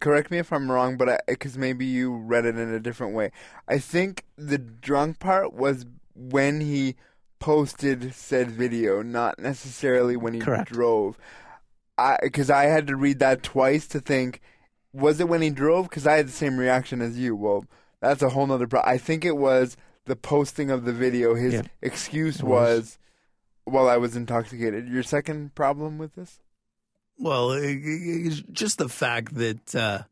correct 0.00 0.30
me 0.30 0.38
if 0.38 0.52
I'm 0.52 0.70
wrong, 0.70 0.96
but 0.96 1.22
because 1.26 1.56
maybe 1.58 1.86
you 1.86 2.12
read 2.16 2.44
it 2.44 2.56
in 2.56 2.72
a 2.72 2.80
different 2.80 3.14
way. 3.14 3.30
I 3.68 3.78
think 3.78 4.24
the 4.36 4.58
drunk 4.58 5.18
part 5.18 5.52
was 5.52 5.86
when 6.14 6.60
he 6.60 6.96
posted 7.38 8.14
said 8.14 8.50
video, 8.50 9.02
not 9.02 9.38
necessarily 9.38 10.16
when 10.16 10.34
he 10.34 10.40
Correct. 10.40 10.70
drove. 10.72 11.16
I 12.00 12.18
because 12.22 12.50
I 12.50 12.64
had 12.64 12.86
to 12.88 12.96
read 12.96 13.18
that 13.20 13.42
twice 13.42 13.86
to 13.88 14.00
think, 14.00 14.40
was 14.92 15.20
it 15.20 15.28
when 15.28 15.42
he 15.42 15.50
drove? 15.50 15.88
Because 15.88 16.06
I 16.06 16.16
had 16.16 16.28
the 16.28 16.32
same 16.32 16.56
reaction 16.56 17.00
as 17.00 17.18
you. 17.18 17.36
Well, 17.36 17.64
that's 18.00 18.22
a 18.22 18.30
whole 18.30 18.46
nother. 18.46 18.66
Pro- 18.66 18.82
I 18.82 18.98
think 18.98 19.24
it 19.24 19.36
was 19.36 19.76
the 20.06 20.16
posting 20.16 20.70
of 20.70 20.84
the 20.84 20.92
video. 20.92 21.34
His 21.34 21.54
Yeah. 21.54 21.62
excuse 21.82 22.42
was. 22.42 22.50
was, 22.50 22.98
"Well, 23.66 23.88
I 23.88 23.96
was 23.98 24.16
intoxicated." 24.16 24.88
Your 24.88 25.02
second 25.02 25.54
problem 25.54 25.98
with 25.98 26.14
this? 26.14 26.40
Well, 27.18 27.52
it's 27.52 28.40
just 28.50 28.78
the 28.78 28.88
fact 28.88 29.34
that, 29.34 29.74
uh, 29.74 30.04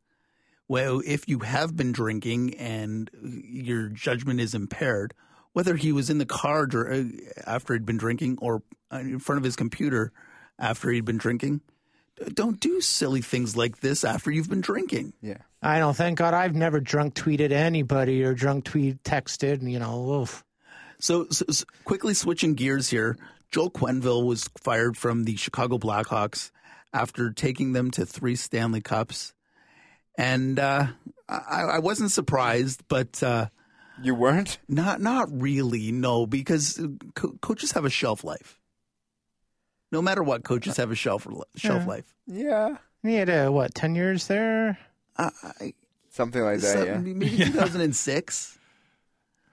well, 0.68 1.00
if 1.06 1.26
you 1.26 1.38
have 1.38 1.74
been 1.74 1.90
drinking 1.92 2.54
and 2.56 3.10
your 3.22 3.88
judgment 3.88 4.40
is 4.40 4.54
impaired, 4.54 5.14
whether 5.54 5.76
he 5.76 5.90
was 5.90 6.10
in 6.10 6.18
the 6.18 6.26
car 6.26 6.66
dur- 6.66 6.92
uh, 6.92 7.04
after 7.46 7.72
he'd 7.72 7.86
been 7.86 7.96
drinking 7.96 8.36
or 8.42 8.62
in 8.92 9.18
front 9.18 9.38
of 9.38 9.44
his 9.44 9.56
computer 9.56 10.12
after 10.58 10.90
he'd 10.90 11.06
been 11.06 11.16
drinking, 11.16 11.62
don't 12.34 12.60
do 12.60 12.80
silly 12.80 13.20
things 13.20 13.56
like 13.56 13.80
this 13.80 14.04
after 14.04 14.30
you've 14.30 14.48
been 14.48 14.60
drinking. 14.60 15.12
Yeah. 15.20 15.38
I 15.62 15.80
know. 15.80 15.92
Thank 15.92 16.18
God 16.18 16.34
I've 16.34 16.54
never 16.54 16.80
drunk 16.80 17.14
tweeted 17.14 17.50
anybody 17.50 18.22
or 18.22 18.34
drunk 18.34 18.64
tweet 18.64 19.02
texted. 19.02 19.68
You 19.68 19.78
know, 19.78 20.20
oof. 20.20 20.44
So, 21.00 21.26
so, 21.30 21.44
so 21.50 21.64
quickly 21.84 22.14
switching 22.14 22.54
gears 22.54 22.88
here, 22.88 23.16
Joel 23.50 23.70
Quenneville 23.70 24.26
was 24.26 24.48
fired 24.58 24.96
from 24.96 25.24
the 25.24 25.36
Chicago 25.36 25.78
Blackhawks 25.78 26.50
after 26.92 27.30
taking 27.30 27.72
them 27.72 27.90
to 27.92 28.04
three 28.04 28.34
Stanley 28.36 28.80
Cups, 28.80 29.34
and 30.16 30.58
uh, 30.58 30.86
I, 31.28 31.62
I 31.62 31.78
wasn't 31.78 32.10
surprised, 32.10 32.82
but 32.88 33.22
uh, 33.22 33.46
you 34.02 34.14
weren't. 34.14 34.58
Not, 34.68 35.00
not 35.00 35.28
really. 35.30 35.92
No, 35.92 36.26
because 36.26 36.80
co- 37.14 37.36
coaches 37.40 37.72
have 37.72 37.84
a 37.84 37.90
shelf 37.90 38.24
life. 38.24 38.58
No 39.90 40.02
matter 40.02 40.22
what, 40.22 40.44
coaches 40.44 40.78
uh, 40.78 40.82
have 40.82 40.90
a 40.90 40.94
shelf 40.94 41.26
shelf 41.56 41.82
Yeah. 41.82 41.86
life. 41.86 42.14
Yeah. 42.26 42.76
He 43.02 43.14
had 43.14 43.28
a, 43.28 43.50
what 43.50 43.74
ten 43.74 43.94
years 43.94 44.26
there. 44.26 44.78
Something 46.10 46.42
like 46.42 46.60
that. 46.60 46.86
yeah. 46.86 46.96
Maybe 46.98 47.28
2006. 47.36 48.58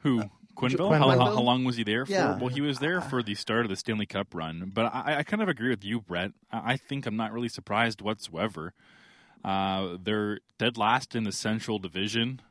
Who? 0.02 0.22
Uh, 0.22 0.24
Quinville? 0.56 0.90
Quenneville. 0.90 0.98
How, 0.98 1.10
how, 1.10 1.26
how 1.36 1.42
long 1.42 1.64
was 1.66 1.76
he 1.76 1.84
there 1.84 2.06
for? 2.06 2.12
Yeah. 2.14 2.38
Well, 2.38 2.48
he 2.48 2.62
was 2.62 2.80
there 2.80 3.00
uh, 3.00 3.02
for 3.02 3.22
the 3.22 3.36
start 3.36 3.66
of 3.66 3.70
the 3.70 3.76
Stanley 3.76 4.06
Cup 4.06 4.34
run. 4.34 4.72
But 4.74 4.86
I, 4.94 5.18
I 5.20 5.24
kind 5.24 5.42
of 5.44 5.50
agree 5.50 5.70
with 5.70 5.84
you, 5.84 6.00
Brett. 6.02 6.32
I, 6.52 6.74
I 6.74 6.78
think 6.78 7.06
I'm 7.06 7.18
not 7.18 7.34
really 7.34 7.50
surprised 7.50 8.02
whatsoever. 8.02 8.74
Uh, 9.44 9.98
they're 10.02 10.40
dead 10.58 10.78
last 10.78 11.14
in 11.16 11.24
the 11.26 11.32
Central 11.32 11.78
Division. 11.78 12.42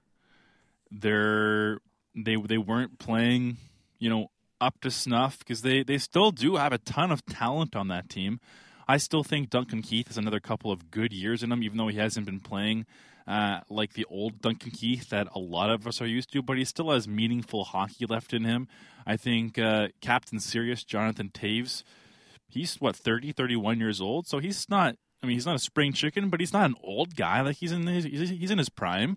They're 0.90 1.78
they 2.14 2.36
they 2.36 2.58
weren't 2.58 2.98
playing, 2.98 3.56
you 3.98 4.08
know, 4.10 4.30
up 4.64 4.80
to 4.80 4.90
snuff 4.90 5.38
because 5.38 5.62
they 5.62 5.82
they 5.82 5.98
still 5.98 6.30
do 6.30 6.56
have 6.56 6.72
a 6.72 6.78
ton 6.78 7.12
of 7.12 7.24
talent 7.26 7.76
on 7.76 7.88
that 7.88 8.08
team. 8.08 8.40
I 8.86 8.96
still 8.98 9.24
think 9.24 9.50
Duncan 9.50 9.82
Keith 9.82 10.08
has 10.08 10.18
another 10.18 10.40
couple 10.40 10.70
of 10.70 10.90
good 10.90 11.12
years 11.12 11.42
in 11.42 11.52
him, 11.52 11.62
even 11.62 11.78
though 11.78 11.88
he 11.88 11.98
hasn't 11.98 12.26
been 12.26 12.40
playing 12.40 12.86
uh, 13.26 13.60
like 13.70 13.94
the 13.94 14.04
old 14.10 14.40
Duncan 14.40 14.70
Keith 14.70 15.08
that 15.10 15.28
a 15.34 15.38
lot 15.38 15.70
of 15.70 15.86
us 15.86 16.00
are 16.00 16.06
used 16.06 16.32
to, 16.32 16.42
but 16.42 16.58
he 16.58 16.64
still 16.64 16.90
has 16.90 17.08
meaningful 17.08 17.64
hockey 17.64 18.06
left 18.06 18.32
in 18.34 18.44
him. 18.44 18.68
I 19.06 19.16
think 19.16 19.58
uh, 19.58 19.88
Captain 20.00 20.38
Serious, 20.40 20.84
Jonathan 20.84 21.30
Toews, 21.32 21.82
he's 22.48 22.76
what, 22.76 22.96
30, 22.96 23.32
31 23.32 23.80
years 23.80 24.00
old, 24.00 24.26
so 24.26 24.38
he's 24.38 24.68
not, 24.68 24.96
I 25.22 25.26
mean, 25.26 25.36
he's 25.36 25.46
not 25.46 25.56
a 25.56 25.60
spring 25.60 25.92
chicken, 25.92 26.28
but 26.28 26.40
he's 26.40 26.52
not 26.52 26.66
an 26.66 26.76
old 26.82 27.16
guy. 27.16 27.40
Like, 27.40 27.56
he's 27.56 27.72
in 27.72 27.86
his, 27.86 28.04
he's 28.04 28.50
in 28.50 28.58
his 28.58 28.68
prime. 28.68 29.16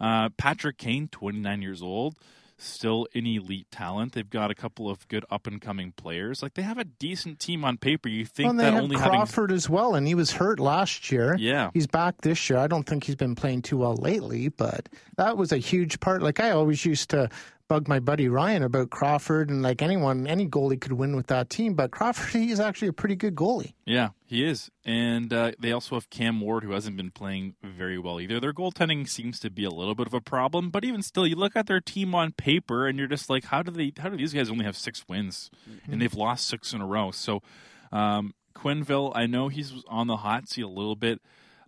Uh, 0.00 0.30
Patrick 0.38 0.78
Kane, 0.78 1.08
29 1.08 1.62
years 1.62 1.82
old, 1.82 2.16
still 2.62 3.06
an 3.14 3.26
elite 3.26 3.70
talent. 3.70 4.12
They've 4.12 4.28
got 4.28 4.50
a 4.50 4.54
couple 4.54 4.88
of 4.88 5.06
good 5.08 5.24
up 5.30 5.46
and 5.46 5.60
coming 5.60 5.92
players. 5.92 6.42
Like, 6.42 6.54
they 6.54 6.62
have 6.62 6.78
a 6.78 6.84
decent 6.84 7.38
team 7.40 7.64
on 7.64 7.76
paper. 7.76 8.08
You 8.08 8.24
think 8.24 8.46
Well, 8.48 8.56
that 8.56 8.74
only 8.74 8.96
having 8.96 9.12
Crawford 9.12 9.52
as 9.52 9.68
well, 9.68 9.94
and 9.94 10.06
he 10.06 10.14
was 10.14 10.32
hurt 10.32 10.60
last 10.60 11.10
year. 11.10 11.36
Yeah. 11.38 11.70
he's 11.74 11.86
back 11.86 12.20
this 12.22 12.48
year. 12.48 12.58
I 12.58 12.66
don't 12.66 12.84
think 12.84 13.04
he's 13.04 13.16
been 13.16 13.34
playing 13.34 13.62
too 13.62 13.78
well 13.78 13.96
lately, 13.96 14.48
but 14.48 14.88
that 15.16 15.36
was 15.36 15.52
a 15.52 15.58
huge 15.58 16.00
part. 16.00 16.22
Like 16.22 16.40
I 16.40 16.50
always 16.50 16.84
used 16.84 17.10
to 17.10 17.28
bugged 17.68 17.88
my 17.88 18.00
buddy 18.00 18.28
Ryan 18.28 18.62
about 18.62 18.90
Crawford 18.90 19.48
and 19.50 19.62
like 19.62 19.80
anyone, 19.82 20.26
any 20.26 20.46
goalie 20.46 20.80
could 20.80 20.92
win 20.92 21.16
with 21.16 21.28
that 21.28 21.48
team. 21.48 21.74
But 21.74 21.90
Crawford, 21.90 22.32
he's 22.40 22.60
actually 22.60 22.88
a 22.88 22.92
pretty 22.92 23.16
good 23.16 23.34
goalie. 23.34 23.72
Yeah, 23.86 24.10
he 24.26 24.44
is. 24.44 24.70
And 24.84 25.32
uh, 25.32 25.52
they 25.58 25.72
also 25.72 25.94
have 25.96 26.10
Cam 26.10 26.40
Ward, 26.40 26.64
who 26.64 26.72
hasn't 26.72 26.96
been 26.96 27.10
playing 27.10 27.54
very 27.62 27.98
well 27.98 28.20
either. 28.20 28.40
Their 28.40 28.52
goaltending 28.52 29.08
seems 29.08 29.40
to 29.40 29.50
be 29.50 29.64
a 29.64 29.70
little 29.70 29.94
bit 29.94 30.06
of 30.06 30.14
a 30.14 30.20
problem, 30.20 30.70
but 30.70 30.84
even 30.84 31.02
still, 31.02 31.26
you 31.26 31.36
look 31.36 31.56
at 31.56 31.66
their 31.66 31.80
team 31.80 32.14
on 32.14 32.32
paper, 32.32 32.86
and 32.86 32.98
you're 32.98 33.08
just 33.08 33.30
like, 33.30 33.44
how 33.46 33.62
do 33.62 33.70
they? 33.70 33.92
How 33.98 34.08
do 34.10 34.16
these 34.16 34.32
guys 34.34 34.50
only 34.50 34.64
have 34.64 34.76
six 34.76 35.04
wins, 35.08 35.50
Mm-hmm. 35.68 35.92
and 35.92 36.02
they've 36.02 36.14
lost 36.14 36.46
six 36.48 36.72
in 36.72 36.80
a 36.80 36.86
row? 36.86 37.10
So, 37.10 37.42
um, 37.90 38.34
Quenneville, 38.54 39.12
I 39.14 39.26
know 39.26 39.48
he's 39.48 39.72
on 39.88 40.06
the 40.08 40.18
hot 40.18 40.48
seat 40.48 40.62
a 40.62 40.68
little 40.68 40.96
bit 40.96 41.20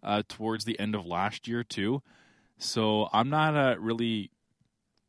uh, 0.03 0.23
towards 0.29 0.65
the 0.65 0.79
end 0.79 0.95
of 0.95 1.07
last 1.07 1.49
year 1.49 1.65
too. 1.65 2.03
So 2.59 3.09
I'm 3.13 3.29
not 3.31 3.57
uh, 3.57 3.77
really 3.81 4.31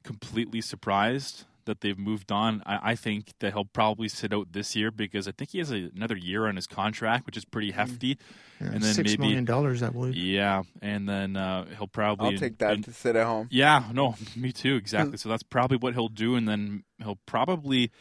completely 0.05 0.61
surprised 0.61 1.43
that 1.65 1.81
they've 1.81 1.97
moved 1.97 2.31
on. 2.31 2.61
I, 2.65 2.91
I 2.91 2.95
think 2.95 3.33
that 3.39 3.53
he'll 3.53 3.65
probably 3.65 4.07
sit 4.07 4.31
out 4.31 4.53
this 4.53 4.75
year 4.75 4.91
because 4.91 5.27
I 5.27 5.31
think 5.31 5.49
he 5.49 5.57
has 5.57 5.71
a, 5.71 5.89
another 5.95 6.15
year 6.15 6.45
on 6.47 6.55
his 6.55 6.67
contract, 6.67 7.25
which 7.25 7.35
is 7.37 7.43
pretty 7.43 7.71
hefty. 7.71 8.17
Yeah, 8.61 8.67
and 8.67 8.83
then 8.83 8.93
six 8.93 9.11
maybe 9.11 9.23
million 9.23 9.45
dollars, 9.45 9.81
I 9.83 9.89
believe. 9.89 10.15
yeah, 10.15 10.61
and 10.81 11.09
then 11.09 11.35
uh, 11.35 11.65
he'll 11.77 11.87
probably 11.87 12.33
I'll 12.35 12.39
take 12.39 12.59
that 12.59 12.73
and- 12.73 12.83
to 12.85 12.93
sit 12.93 13.15
at 13.15 13.25
home. 13.25 13.47
yeah, 13.51 13.83
no, 13.91 14.15
me 14.35 14.51
too, 14.53 14.75
exactly. 14.75 15.17
so 15.21 15.27
that's 15.27 15.43
probably 15.43 15.77
what 15.77 15.93
he'll 15.95 16.07
do, 16.07 16.35
and 16.35 16.47
then 16.47 16.83
he'll 16.99 17.19
probably 17.25 17.91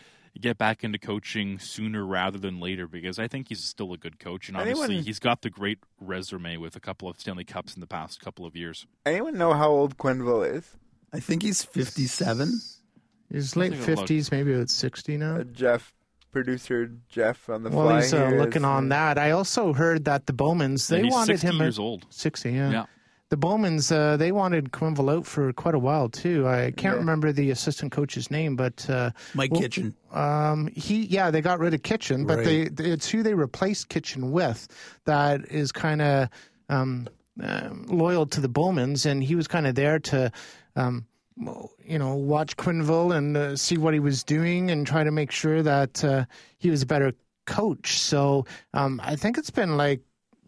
get 0.40 0.59
back 0.59 0.82
into 0.84 0.98
coaching 0.98 1.59
sooner 1.61 2.05
rather 2.05 2.38
than 2.38 2.59
later 2.61 2.88
because 2.88 3.18
I 3.20 3.28
think 3.28 3.48
he's 3.48 3.64
still 3.64 3.92
a 3.92 3.96
good 3.96 4.18
coach, 4.18 4.48
and 4.48 4.57
obviously 4.59 4.84
Anyone- 4.84 5.05
he's 5.05 5.18
got 5.18 5.40
the 5.42 5.50
great 5.50 5.78
resume 6.00 6.57
with 6.59 6.76
a 6.76 6.80
couple 6.80 7.09
of 7.09 7.18
Stanley 7.18 7.44
Cups 7.44 7.74
in 7.74 7.80
the 7.80 7.86
past 7.86 8.20
couple 8.20 8.44
of 8.44 8.55
years. 8.55 8.86
Anyone 9.07 9.38
know 9.38 9.55
how 9.55 9.70
old 9.70 9.96
Quenneville 9.96 10.55
is? 10.57 10.76
I 11.14 11.20
think 11.20 11.42
he's 11.42 11.62
57. 11.64 12.60
He's 13.30 13.56
late 13.56 13.70
Take 13.72 13.78
a 13.78 13.80
look. 13.90 13.98
fifties, 13.98 14.30
maybe 14.30 14.52
about 14.54 14.68
sixty 14.70 15.16
now. 15.16 15.36
Uh, 15.36 15.44
Jeff, 15.44 15.92
producer 16.32 16.90
Jeff 17.08 17.48
on 17.48 17.62
the 17.62 17.70
Well, 17.70 17.86
fly. 17.88 18.02
he's 18.02 18.12
uh, 18.12 18.28
here 18.28 18.38
looking 18.38 18.62
is, 18.62 18.66
on 18.66 18.92
uh, 18.92 18.94
that. 18.96 19.18
I 19.18 19.30
also 19.30 19.72
heard 19.72 20.04
that 20.04 20.26
the 20.26 20.32
Bowmans 20.32 20.88
they 20.88 20.98
Yeah, 20.98 21.04
he's 21.04 21.12
wanted 21.12 21.40
60 21.40 21.46
him 21.48 21.56
years 21.62 21.78
at 21.78 21.82
old. 21.82 22.06
Sixty, 22.10 22.52
yeah. 22.52 22.70
Yeah. 22.70 22.84
The 23.30 23.36
Bowmans 23.38 23.90
uh, 23.90 24.16
they 24.16 24.30
wanted 24.30 24.70
Quenneville 24.72 25.16
out 25.18 25.26
for 25.26 25.52
quite 25.54 25.74
a 25.74 25.78
while 25.78 26.08
too. 26.08 26.46
I 26.46 26.72
can't 26.76 26.94
Yeah. 26.94 27.00
remember 27.00 27.32
the 27.32 27.50
assistant 27.50 27.90
coach's 27.90 28.30
name, 28.30 28.54
but 28.54 28.88
uh, 28.90 29.10
Mike 29.34 29.50
well, 29.52 29.62
Kitchen. 29.62 29.94
Um, 30.12 30.68
he 30.76 31.06
yeah, 31.06 31.30
they 31.30 31.40
got 31.40 31.58
rid 31.58 31.74
of 31.74 31.82
Kitchen, 31.82 32.26
but 32.26 32.38
Right. 32.38 32.76
they 32.76 32.84
it's 32.92 33.08
who 33.08 33.22
they 33.22 33.34
replaced 33.34 33.88
Kitchen 33.88 34.30
with 34.30 34.68
that 35.06 35.44
is 35.50 35.72
kind 35.72 36.02
of 36.02 36.28
um, 36.68 37.08
um, 37.43 37.87
loyal 37.89 38.26
to 38.26 38.41
the 38.41 38.49
Bowmans, 38.49 39.07
and 39.07 39.22
he 39.22 39.35
was 39.35 39.49
kind 39.49 39.66
of 39.66 39.74
there 39.74 39.99
to. 39.99 40.32
Um, 40.76 41.07
you 41.85 41.99
know, 41.99 42.14
watch 42.14 42.57
Quenneville 42.57 43.12
and 43.16 43.37
uh, 43.37 43.57
see 43.57 43.76
what 43.76 43.93
he 43.93 43.99
was 43.99 44.22
doing 44.22 44.70
and 44.70 44.87
try 44.87 45.03
to 45.03 45.11
make 45.11 45.32
sure 45.32 45.64
that 45.64 46.05
uh, 46.05 46.26
he 46.59 46.70
was 46.70 46.82
a 46.82 46.87
better 46.87 47.12
coach. 47.45 47.99
So 47.99 48.47
um, 48.72 49.01
I 49.03 49.16
think 49.16 49.37
it's 49.37 49.51
been 49.51 49.76
like, 49.76 50.01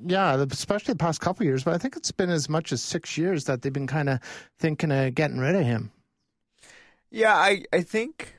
yeah, 0.05 0.45
especially 0.51 0.93
the 0.93 0.99
past 0.99 1.21
couple 1.21 1.45
years, 1.45 1.65
but 1.65 1.75
I 1.75 1.79
think 1.79 1.97
it's 1.97 2.13
been 2.13 2.31
as 2.31 2.49
much 2.49 2.71
as 2.71 2.83
six 2.83 3.17
years 3.17 3.45
that 3.45 3.63
they've 3.63 3.73
been 3.73 3.87
kind 3.87 4.09
of 4.09 4.21
thinking 4.59 4.93
of 4.93 5.15
getting 5.15 5.39
rid 5.39 5.55
of 5.55 5.65
him. 5.65 5.91
Yeah, 7.11 7.35
I 7.35 7.65
I 7.73 7.81
think 7.81 8.35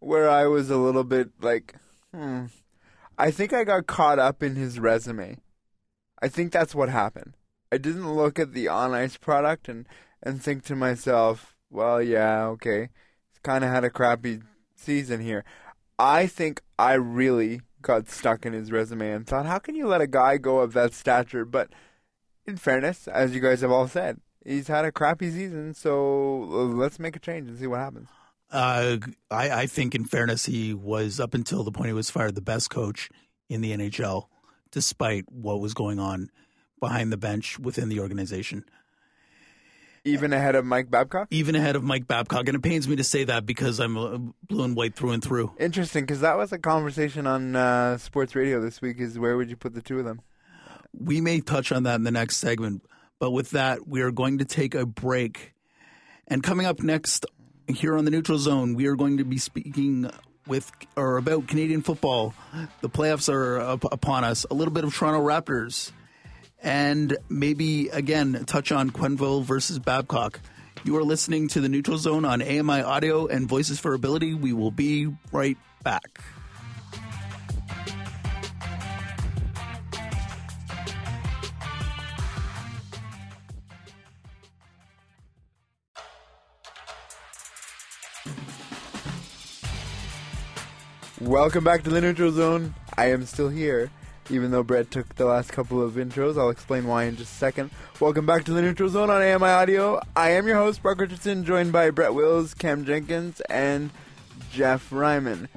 where 0.00 0.28
I 0.28 0.46
was 0.46 0.70
a 0.70 0.76
little 0.76 1.04
bit 1.04 1.30
like, 1.40 1.76
hmm, 2.12 2.46
I 3.16 3.30
think 3.30 3.52
I 3.52 3.64
got 3.64 3.86
caught 3.86 4.18
up 4.18 4.42
in 4.42 4.56
his 4.56 4.80
resume. 4.80 5.38
I 6.20 6.28
think 6.28 6.52
that's 6.52 6.74
what 6.74 6.88
happened. 6.88 7.34
I 7.74 7.76
didn't 7.76 8.14
look 8.14 8.38
at 8.38 8.52
the 8.52 8.68
on 8.68 8.94
ice 8.94 9.16
product 9.16 9.68
and 9.68 9.88
and 10.22 10.40
think 10.40 10.62
to 10.66 10.76
myself, 10.76 11.56
well, 11.70 12.00
yeah, 12.00 12.44
okay, 12.46 12.88
he's 13.28 13.40
kind 13.42 13.64
of 13.64 13.70
had 13.70 13.82
a 13.82 13.90
crappy 13.90 14.42
season 14.76 15.20
here. 15.20 15.44
I 15.98 16.28
think 16.28 16.62
I 16.78 16.92
really 16.92 17.62
got 17.82 18.08
stuck 18.08 18.46
in 18.46 18.52
his 18.52 18.70
resume 18.70 19.10
and 19.10 19.26
thought, 19.26 19.46
how 19.46 19.58
can 19.58 19.74
you 19.74 19.88
let 19.88 20.00
a 20.00 20.06
guy 20.06 20.38
go 20.38 20.60
of 20.60 20.72
that 20.74 20.94
stature? 20.94 21.44
But 21.44 21.70
in 22.46 22.56
fairness, 22.58 23.08
as 23.08 23.34
you 23.34 23.40
guys 23.40 23.60
have 23.60 23.72
all 23.72 23.88
said, 23.88 24.20
he's 24.46 24.68
had 24.68 24.84
a 24.84 24.92
crappy 24.92 25.32
season, 25.32 25.74
so 25.74 26.38
let's 26.38 27.00
make 27.00 27.16
a 27.16 27.20
change 27.20 27.48
and 27.48 27.58
see 27.58 27.66
what 27.66 27.80
happens. 27.80 28.08
Uh, 28.52 28.98
I, 29.32 29.50
I 29.50 29.66
think, 29.66 29.96
in 29.96 30.04
fairness, 30.04 30.46
he 30.46 30.72
was 30.74 31.18
up 31.18 31.34
until 31.34 31.64
the 31.64 31.72
point 31.72 31.88
he 31.88 31.92
was 31.92 32.08
fired 32.08 32.36
the 32.36 32.40
best 32.40 32.70
coach 32.70 33.10
in 33.48 33.62
the 33.62 33.76
NHL, 33.76 34.26
despite 34.70 35.24
what 35.28 35.60
was 35.60 35.74
going 35.74 35.98
on 35.98 36.30
behind 36.84 37.10
the 37.10 37.16
bench 37.16 37.58
within 37.58 37.88
the 37.88 37.98
organization. 38.00 38.62
Even 40.04 40.34
ahead 40.34 40.54
of 40.54 40.66
Mike 40.66 40.90
Babcock? 40.90 41.28
Even 41.30 41.54
ahead 41.54 41.76
of 41.76 41.82
Mike 41.82 42.06
Babcock. 42.06 42.46
And 42.46 42.56
it 42.56 42.60
pains 42.60 42.86
me 42.86 42.96
to 42.96 43.04
say 43.04 43.24
that 43.24 43.46
because 43.46 43.80
I'm 43.80 43.96
uh, 43.96 44.18
blue 44.46 44.64
and 44.64 44.76
white 44.76 44.94
through 44.94 45.12
and 45.12 45.24
through. 45.24 45.52
Interesting, 45.58 46.04
because 46.04 46.20
that 46.20 46.36
was 46.36 46.52
a 46.52 46.58
conversation 46.58 47.26
on 47.26 47.56
uh, 47.56 47.96
sports 47.96 48.34
radio 48.34 48.60
this 48.60 48.82
week. 48.82 49.00
Is 49.00 49.18
where 49.18 49.38
would 49.38 49.48
you 49.48 49.56
put 49.56 49.72
the 49.72 49.80
two 49.80 49.98
of 49.98 50.04
them? 50.04 50.20
We 50.92 51.22
may 51.22 51.40
touch 51.40 51.72
on 51.72 51.84
that 51.84 51.94
in 51.94 52.02
the 52.02 52.10
next 52.10 52.36
segment. 52.36 52.82
But 53.18 53.30
with 53.30 53.52
that, 53.52 53.88
we 53.88 54.02
are 54.02 54.10
going 54.10 54.36
to 54.38 54.44
take 54.44 54.74
a 54.74 54.84
break. 54.84 55.54
And 56.28 56.42
coming 56.42 56.66
up 56.66 56.82
next 56.82 57.24
here 57.66 57.96
on 57.96 58.04
the 58.04 58.10
Neutral 58.10 58.36
Zone, 58.36 58.74
we 58.74 58.86
are 58.88 58.96
going 58.96 59.16
to 59.16 59.24
be 59.24 59.38
speaking 59.38 60.10
with 60.46 60.70
or 60.96 61.16
about 61.16 61.48
Canadian 61.48 61.80
football. 61.80 62.34
The 62.82 62.90
playoffs 62.90 63.32
are 63.32 63.58
up 63.58 63.90
upon 63.90 64.24
us. 64.24 64.44
A 64.50 64.54
little 64.54 64.74
bit 64.74 64.84
of 64.84 64.94
Toronto 64.94 65.26
Raptors. 65.26 65.92
And 66.64 67.18
maybe 67.28 67.90
again 67.90 68.42
touch 68.46 68.72
on 68.72 68.90
Quenneville 68.90 69.44
versus 69.44 69.78
Babcock. 69.78 70.40
You 70.82 70.96
are 70.96 71.04
listening 71.04 71.48
to 71.48 71.60
the 71.60 71.68
Neutral 71.68 71.98
Zone 71.98 72.24
on 72.24 72.40
AMI 72.40 72.80
Audio 72.80 73.26
and 73.26 73.46
Voices 73.46 73.78
for 73.78 73.92
Ability. 73.92 74.32
We 74.32 74.54
will 74.54 74.70
be 74.70 75.14
right 75.30 75.58
back. 75.82 76.22
Welcome 91.20 91.64
back 91.64 91.82
to 91.84 91.90
the 91.90 92.00
Neutral 92.00 92.32
Zone. 92.32 92.74
I 92.96 93.06
am 93.06 93.24
still 93.24 93.48
here, 93.48 93.90
even 94.30 94.50
though 94.50 94.62
Brett 94.62 94.90
took 94.90 95.14
the 95.14 95.26
last 95.26 95.52
couple 95.52 95.82
of 95.82 95.94
intros. 95.94 96.38
I'll 96.38 96.50
explain 96.50 96.86
why 96.86 97.04
in 97.04 97.16
just 97.16 97.32
a 97.32 97.36
second. 97.36 97.70
Welcome 98.00 98.26
back 98.26 98.44
to 98.44 98.52
the 98.52 98.62
Neutral 98.62 98.88
Zone 98.88 99.10
on 99.10 99.22
AMI 99.22 99.46
Audio. 99.46 100.00
I 100.16 100.30
am 100.30 100.46
your 100.46 100.56
host, 100.56 100.82
Brock 100.82 101.00
Richardson, 101.00 101.44
joined 101.44 101.72
by 101.72 101.90
Brett 101.90 102.14
Wills, 102.14 102.54
Cam 102.54 102.84
Jenkins, 102.84 103.40
and 103.42 103.90
Jeff 104.50 104.92
Ryman. 104.92 105.48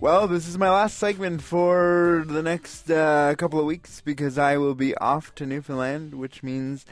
Well, 0.00 0.28
this 0.28 0.46
is 0.46 0.56
my 0.56 0.70
last 0.70 0.96
segment 0.96 1.42
for 1.42 2.24
the 2.26 2.42
next 2.42 2.90
uh, 2.90 3.34
couple 3.36 3.58
of 3.58 3.66
weeks 3.66 4.00
because 4.00 4.38
I 4.38 4.56
will 4.56 4.74
be 4.74 4.96
off 4.98 5.34
to 5.34 5.46
Newfoundland, 5.46 6.14
which 6.14 6.42
means 6.42 6.86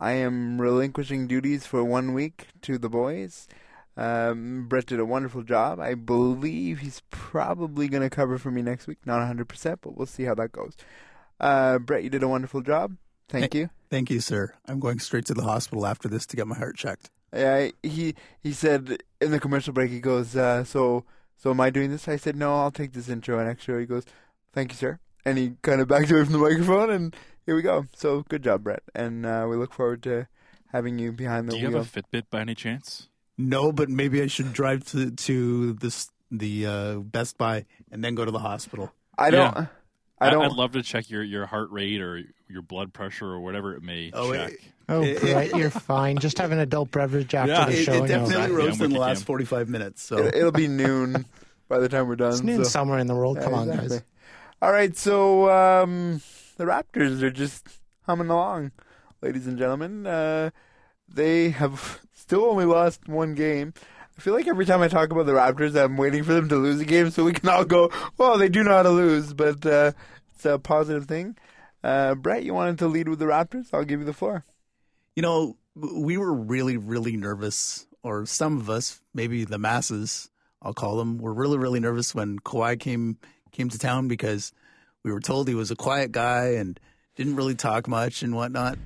I 0.00 0.12
am 0.12 0.60
relinquishing 0.60 1.26
duties 1.26 1.66
for 1.66 1.84
one 1.84 2.14
week 2.14 2.48
to 2.62 2.78
the 2.78 2.88
boys. 2.88 3.46
Um, 3.96 4.66
Brett 4.68 4.86
did 4.86 5.00
a 5.00 5.04
wonderful 5.04 5.42
job. 5.42 5.80
I 5.80 5.94
believe 5.94 6.80
he's 6.80 7.02
probably 7.10 7.88
going 7.88 8.02
to 8.02 8.10
cover 8.10 8.38
for 8.38 8.50
me 8.50 8.62
next 8.62 8.86
week. 8.86 8.98
Not 9.06 9.20
100%, 9.20 9.78
but 9.80 9.96
we'll 9.96 10.06
see 10.06 10.24
how 10.24 10.34
that 10.34 10.52
goes. 10.52 10.76
Uh, 11.40 11.78
Brett, 11.78 12.04
you 12.04 12.10
did 12.10 12.22
a 12.22 12.28
wonderful 12.28 12.60
job. 12.60 12.96
Thank 13.28 13.54
you. 13.54 13.70
Thank 13.90 14.10
you, 14.10 14.20
sir. 14.20 14.54
I'm 14.66 14.80
going 14.80 14.98
straight 14.98 15.24
to 15.26 15.34
the 15.34 15.42
hospital 15.42 15.86
after 15.86 16.08
this 16.08 16.26
to 16.26 16.36
get 16.36 16.46
my 16.46 16.56
heart 16.56 16.76
checked. 16.76 17.10
Yeah, 17.32 17.70
he 17.82 18.14
he 18.40 18.52
said 18.52 19.02
in 19.20 19.30
the 19.30 19.40
commercial 19.40 19.72
break, 19.72 19.90
he 19.90 20.00
goes, 20.00 20.36
uh, 20.36 20.64
"So, 20.64 21.04
so 21.36 21.50
am 21.50 21.60
I 21.60 21.70
doing 21.70 21.90
this?" 21.90 22.08
I 22.08 22.16
said, 22.16 22.36
"No, 22.36 22.54
I'll 22.54 22.70
take 22.70 22.92
this 22.92 23.08
intro 23.08 23.38
and 23.38 23.48
extra." 23.48 23.80
He 23.80 23.86
goes, 23.86 24.04
"Thank 24.52 24.70
you, 24.70 24.76
sir," 24.76 25.00
and 25.24 25.36
he 25.36 25.54
kind 25.62 25.80
of 25.80 25.88
backed 25.88 26.10
away 26.10 26.22
from 26.22 26.32
the 26.32 26.38
microphone, 26.38 26.88
and 26.88 27.16
here 27.44 27.56
we 27.56 27.62
go. 27.62 27.86
So, 27.94 28.22
good 28.28 28.42
job, 28.42 28.62
Brett, 28.62 28.84
and 28.94 29.26
uh, 29.26 29.46
we 29.50 29.56
look 29.56 29.74
forward 29.74 30.02
to 30.04 30.28
having 30.72 30.98
you 30.98 31.12
behind 31.12 31.48
the 31.48 31.52
wheel. 31.52 31.60
Do 31.60 31.62
you 31.62 31.68
wheel. 31.70 31.82
have 31.82 31.96
a 31.96 32.02
Fitbit 32.02 32.30
by 32.30 32.40
any 32.40 32.54
chance? 32.54 33.08
No, 33.38 33.72
but 33.72 33.88
maybe 33.88 34.22
I 34.22 34.26
should 34.28 34.52
drive 34.52 34.84
to 34.92 35.10
to 35.10 35.72
this 35.74 36.10
the 36.30 36.66
uh, 36.66 36.94
Best 37.00 37.36
Buy 37.38 37.66
and 37.90 38.02
then 38.02 38.14
go 38.14 38.24
to 38.24 38.30
the 38.30 38.38
hospital. 38.38 38.92
I 39.18 39.30
don't. 39.30 39.54
Yeah. 39.54 39.66
I 40.18 40.30
don't. 40.30 40.44
I'd 40.44 40.52
love 40.52 40.72
to 40.72 40.82
check 40.82 41.10
your, 41.10 41.22
your 41.22 41.44
heart 41.44 41.70
rate 41.70 42.00
or 42.00 42.22
your 42.48 42.62
blood 42.62 42.92
pressure 42.94 43.26
or 43.26 43.40
whatever 43.40 43.74
it 43.74 43.82
may 43.82 44.10
Oh, 44.14 44.32
check. 44.32 44.52
it- 44.52 44.60
Oh, 44.88 45.02
It- 45.02 45.20
Brett, 45.20 45.54
you're 45.56 45.68
fine. 45.92 46.16
Just 46.18 46.38
have 46.38 46.52
an 46.52 46.60
adult 46.60 46.90
beverage 46.92 47.34
after 47.34 47.52
Yeah, 47.52 47.66
the 47.66 47.76
show. 47.82 47.92
it 47.92 47.98
and 47.98 48.08
definitely 48.08 48.34
Exactly. 48.36 48.56
rose 48.56 48.66
I'm 48.66 48.72
in 48.72 48.78
the 48.78 48.84
with 48.84 48.92
you, 48.92 48.98
last 49.00 49.18
Cam. 49.18 49.24
45 49.26 49.68
minutes. 49.68 50.02
So 50.02 50.16
It, 50.18 50.42
will 50.44 50.52
be 50.52 50.68
noon 50.68 51.26
by 51.68 51.80
the 51.80 51.88
time 51.88 52.06
we're 52.08 52.14
done. 52.16 52.30
It's 52.32 52.42
noon 52.42 52.64
so- 52.64 52.70
somewhere 52.70 52.98
in 53.00 53.06
the 53.08 53.14
world. 53.14 53.36
Yeah, 53.36 53.44
Come 53.44 53.54
on, 53.54 53.68
guys. 53.68 54.00
All 54.62 54.70
right, 54.72 54.96
so 54.96 55.50
um, 55.50 56.22
the 56.56 56.64
Raptors 56.64 57.20
are 57.22 57.30
just 57.30 57.66
humming 58.06 58.28
along, 58.30 58.70
ladies 59.20 59.46
and 59.48 59.58
gentlemen. 59.58 60.06
Uh, 60.06 60.50
they 61.08 61.50
have 61.50 62.00
still 62.26 62.44
only 62.44 62.64
lost 62.64 63.08
one 63.08 63.34
game. 63.34 63.72
I 64.18 64.20
feel 64.20 64.34
like 64.34 64.48
every 64.48 64.66
time 64.66 64.82
I 64.82 64.88
talk 64.88 65.10
about 65.12 65.26
the 65.26 65.32
Raptors, 65.32 65.80
I'm 65.80 65.96
waiting 65.96 66.24
for 66.24 66.32
them 66.32 66.48
to 66.48 66.56
lose 66.56 66.80
a 66.80 66.84
game 66.84 67.10
so 67.10 67.22
we 67.24 67.32
can 67.32 67.48
all 67.48 67.64
go, 67.64 67.90
well, 68.18 68.36
they 68.36 68.48
do 68.48 68.64
know 68.64 68.72
how 68.72 68.82
to 68.82 68.90
lose, 68.90 69.32
but 69.32 69.64
uh, 69.64 69.92
it's 70.34 70.44
a 70.44 70.58
positive 70.58 71.04
thing. 71.06 71.36
Uh, 71.84 72.14
Brett, 72.16 72.42
you 72.42 72.52
wanted 72.52 72.78
to 72.80 72.88
lead 72.88 73.08
with 73.08 73.20
the 73.20 73.26
Raptors? 73.26 73.68
I'll 73.72 73.84
give 73.84 74.00
you 74.00 74.06
the 74.06 74.12
floor. 74.12 74.44
you 75.14 75.22
know, 75.22 75.56
we 75.76 76.16
were 76.16 76.32
really, 76.32 76.76
really 76.76 77.16
nervous 77.16 77.86
or 78.02 78.26
some 78.26 78.58
of 78.58 78.70
us, 78.70 79.00
maybe 79.14 79.44
the 79.44 79.58
masses, 79.58 80.30
I'll 80.62 80.74
call 80.74 80.96
them, 80.96 81.18
were 81.18 81.34
really, 81.34 81.58
really 81.58 81.80
nervous 81.80 82.14
when 82.14 82.38
Kawhi 82.40 82.78
came 82.80 83.18
came 83.52 83.68
to 83.68 83.78
town 83.78 84.08
because 84.08 84.52
we 85.02 85.12
were 85.12 85.20
told 85.20 85.48
he 85.48 85.54
was 85.54 85.70
a 85.70 85.76
quiet 85.76 86.12
guy 86.12 86.54
and 86.54 86.80
didn't 87.14 87.36
really 87.36 87.54
talk 87.54 87.86
much 87.88 88.22
and 88.22 88.34
whatnot. 88.34 88.78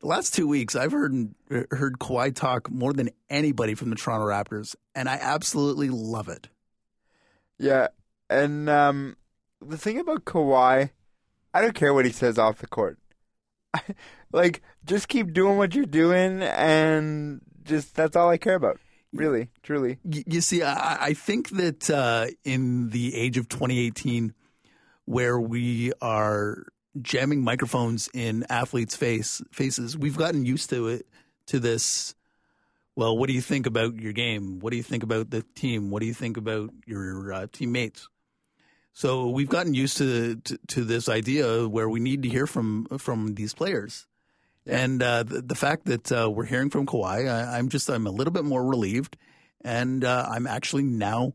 The 0.00 0.08
last 0.08 0.34
two 0.34 0.46
weeks, 0.46 0.76
I've 0.76 0.92
heard 0.92 1.34
heard 1.70 1.98
Kawhi 1.98 2.34
talk 2.34 2.70
more 2.70 2.92
than 2.92 3.10
anybody 3.30 3.74
from 3.74 3.90
the 3.90 3.96
Toronto 3.96 4.26
Raptors, 4.26 4.76
and 4.94 5.08
I 5.08 5.14
absolutely 5.14 5.88
love 5.88 6.28
it. 6.28 6.48
Yeah, 7.58 7.88
and 8.28 8.68
um, 8.68 9.16
the 9.60 9.78
thing 9.78 9.98
about 9.98 10.26
Kawhi, 10.26 10.90
I 11.54 11.60
don't 11.60 11.74
care 11.74 11.94
what 11.94 12.04
he 12.04 12.12
says 12.12 12.38
off 12.38 12.58
the 12.58 12.66
court. 12.66 12.98
like, 14.32 14.62
just 14.84 15.08
keep 15.08 15.32
doing 15.32 15.56
what 15.56 15.74
you're 15.74 15.86
doing, 15.86 16.42
and 16.42 17.40
just 17.62 17.94
that's 17.94 18.16
all 18.16 18.28
I 18.28 18.36
care 18.36 18.54
about. 18.54 18.78
Really, 19.12 19.48
truly. 19.62 19.98
You, 20.04 20.24
you 20.26 20.40
see, 20.42 20.62
I, 20.62 21.06
I, 21.06 21.14
think 21.14 21.50
that 21.50 21.88
uh, 21.88 22.26
in 22.44 22.90
the 22.90 23.14
age 23.14 23.38
of 23.38 23.48
2018, 23.48 24.34
where 25.06 25.40
we 25.40 25.92
are 26.02 26.66
jamming 27.02 27.42
microphones 27.42 28.08
in 28.14 28.44
athletes' 28.48 28.96
face 28.96 29.42
faces, 29.52 29.96
we've 29.96 30.16
gotten 30.16 30.44
used 30.44 30.70
to 30.70 30.88
it 30.88 31.06
to 31.46 31.58
this. 31.58 32.14
Well, 32.94 33.16
what 33.16 33.28
do 33.28 33.34
you 33.34 33.42
think 33.42 33.66
about 33.66 33.96
your 33.96 34.12
game? 34.12 34.58
What 34.60 34.70
do 34.70 34.76
you 34.76 34.82
think 34.82 35.02
about 35.02 35.30
the 35.30 35.44
team? 35.54 35.90
What 35.90 36.00
do 36.00 36.06
you 36.06 36.14
think 36.14 36.36
about 36.36 36.70
your 36.86 37.32
uh, 37.32 37.46
teammates? 37.52 38.08
So 38.96 39.28
we've 39.28 39.50
gotten 39.50 39.74
used 39.74 39.98
to, 39.98 40.36
to, 40.36 40.58
to 40.68 40.84
this 40.84 41.06
idea 41.06 41.68
where 41.68 41.86
we 41.86 42.00
need 42.00 42.22
to 42.22 42.30
hear 42.30 42.46
from 42.46 42.86
from 42.96 43.34
these 43.34 43.52
players, 43.52 44.06
yeah. 44.64 44.78
and 44.78 45.02
uh, 45.02 45.22
the, 45.22 45.42
the, 45.42 45.54
fact 45.54 45.84
that 45.84 46.10
uh, 46.10 46.30
we're 46.30 46.46
hearing 46.46 46.70
from 46.70 46.86
Kawhi, 46.86 47.28
I, 47.28 47.58
am 47.58 47.68
just 47.68 47.90
I'm 47.90 48.06
a 48.06 48.10
little 48.10 48.32
bit 48.32 48.46
more 48.46 48.64
relieved, 48.64 49.18
and 49.62 50.02
uh, 50.02 50.26
I'm 50.30 50.46
actually 50.46 50.84
now 50.84 51.34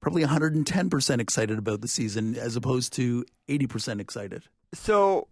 probably 0.00 0.22
110 0.22 0.88
percent 0.88 1.20
excited 1.20 1.58
about 1.58 1.82
the 1.82 1.88
season 1.88 2.36
as 2.36 2.56
opposed 2.56 2.94
to 2.94 3.26
80 3.48 3.66
percent 3.66 4.00
excited. 4.00 4.44
So, 4.74 5.28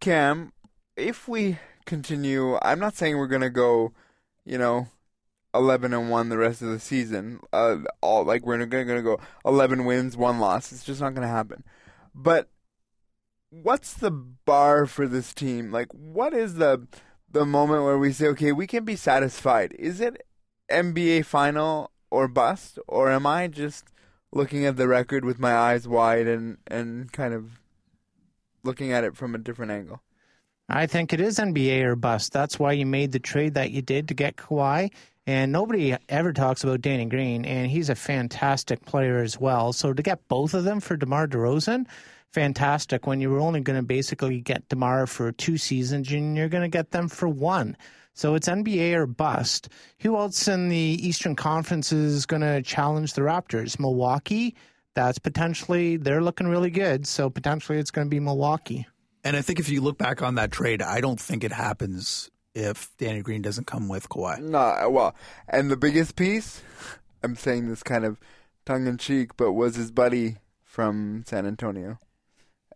Cam, 0.00 0.52
if 0.96 1.28
we 1.28 1.58
continue, 1.86 2.58
I'm 2.62 2.78
not 2.78 2.96
saying 2.96 3.16
we're 3.18 3.26
gonna 3.26 3.50
go, 3.50 3.92
you 4.44 4.58
know, 4.58 4.88
eleven 5.54 5.92
and 5.94 6.10
one 6.10 6.28
the 6.28 6.38
rest 6.38 6.62
of 6.62 6.68
the 6.68 6.80
season. 6.80 7.40
Uh, 7.52 7.78
all 8.00 8.24
like 8.24 8.44
we're 8.46 8.58
gonna, 8.66 8.84
gonna 8.84 9.02
go 9.02 9.20
eleven 9.44 9.84
wins, 9.84 10.16
one 10.16 10.38
loss. 10.40 10.72
It's 10.72 10.84
just 10.84 11.00
not 11.00 11.14
gonna 11.14 11.28
happen. 11.28 11.64
But 12.14 12.48
what's 13.50 13.94
the 13.94 14.10
bar 14.10 14.86
for 14.86 15.06
this 15.08 15.34
team? 15.34 15.72
Like, 15.72 15.88
what 15.92 16.34
is 16.34 16.54
the 16.56 16.86
the 17.30 17.46
moment 17.46 17.84
where 17.84 17.98
we 17.98 18.12
say, 18.12 18.26
okay, 18.28 18.52
we 18.52 18.66
can 18.66 18.84
be 18.84 18.96
satisfied? 18.96 19.74
Is 19.78 20.00
it 20.00 20.26
NBA 20.70 21.24
final 21.24 21.90
or 22.10 22.28
bust, 22.28 22.78
or 22.88 23.10
am 23.10 23.26
I 23.26 23.48
just 23.48 23.84
looking 24.32 24.64
at 24.64 24.76
the 24.76 24.88
record 24.88 25.24
with 25.24 25.38
my 25.38 25.54
eyes 25.54 25.88
wide 25.88 26.26
and 26.26 26.58
and 26.66 27.12
kind 27.12 27.34
of 27.34 27.59
looking 28.62 28.92
at 28.92 29.04
it 29.04 29.16
from 29.16 29.34
a 29.34 29.38
different 29.38 29.72
angle? 29.72 30.02
I 30.68 30.86
think 30.86 31.12
it 31.12 31.20
is 31.20 31.38
NBA 31.38 31.82
or 31.82 31.96
bust. 31.96 32.32
That's 32.32 32.58
why 32.58 32.72
you 32.72 32.86
made 32.86 33.12
the 33.12 33.18
trade 33.18 33.54
that 33.54 33.72
you 33.72 33.82
did 33.82 34.08
to 34.08 34.14
get 34.14 34.36
Kawhi. 34.36 34.92
And 35.26 35.52
nobody 35.52 35.96
ever 36.08 36.32
talks 36.32 36.64
about 36.64 36.80
Danny 36.80 37.04
Green, 37.06 37.44
and 37.44 37.70
he's 37.70 37.90
a 37.90 37.94
fantastic 37.94 38.84
player 38.84 39.18
as 39.18 39.38
well. 39.38 39.72
So 39.72 39.92
to 39.92 40.02
get 40.02 40.26
both 40.28 40.54
of 40.54 40.64
them 40.64 40.80
for 40.80 40.96
DeMar 40.96 41.28
DeRozan, 41.28 41.86
fantastic. 42.32 43.06
When 43.06 43.20
you 43.20 43.30
were 43.30 43.40
only 43.40 43.60
going 43.60 43.78
to 43.78 43.82
basically 43.84 44.40
get 44.40 44.68
DeMar 44.68 45.06
for 45.06 45.32
two 45.32 45.58
seasons, 45.58 46.10
and 46.10 46.36
you're 46.36 46.48
going 46.48 46.62
to 46.62 46.68
get 46.68 46.92
them 46.92 47.08
for 47.08 47.28
one. 47.28 47.76
So 48.14 48.34
it's 48.34 48.48
NBA 48.48 48.94
or 48.94 49.06
bust. 49.06 49.68
Who 50.00 50.16
else 50.16 50.48
in 50.48 50.68
the 50.68 50.76
Eastern 50.76 51.36
Conference 51.36 51.92
is 51.92 52.26
going 52.26 52.42
to 52.42 52.62
challenge 52.62 53.14
the 53.14 53.22
Raptors? 53.22 53.78
Milwaukee. 53.78 54.54
That's 54.94 55.18
potentially 55.18 55.96
they're 55.96 56.22
looking 56.22 56.48
really 56.48 56.70
good. 56.70 57.06
So 57.06 57.30
potentially 57.30 57.78
it's 57.78 57.90
going 57.90 58.06
to 58.06 58.10
be 58.10 58.20
Milwaukee. 58.20 58.86
And 59.22 59.36
I 59.36 59.42
think 59.42 59.60
if 59.60 59.68
you 59.68 59.80
look 59.80 59.98
back 59.98 60.22
on 60.22 60.36
that 60.36 60.50
trade, 60.50 60.82
I 60.82 61.00
don't 61.00 61.20
think 61.20 61.44
it 61.44 61.52
happens 61.52 62.30
if 62.54 62.90
Danny 62.98 63.22
Green 63.22 63.42
doesn't 63.42 63.66
come 63.66 63.88
with 63.88 64.08
Kawhi. 64.08 64.40
No, 64.40 64.88
well, 64.90 65.14
and 65.48 65.70
the 65.70 65.76
biggest 65.76 66.16
piece, 66.16 66.62
I'm 67.22 67.36
saying 67.36 67.68
this 67.68 67.82
kind 67.82 68.04
of 68.04 68.18
tongue 68.64 68.86
in 68.86 68.98
cheek, 68.98 69.36
but 69.36 69.52
was 69.52 69.76
his 69.76 69.90
buddy 69.90 70.38
from 70.64 71.22
San 71.26 71.46
Antonio. 71.46 71.98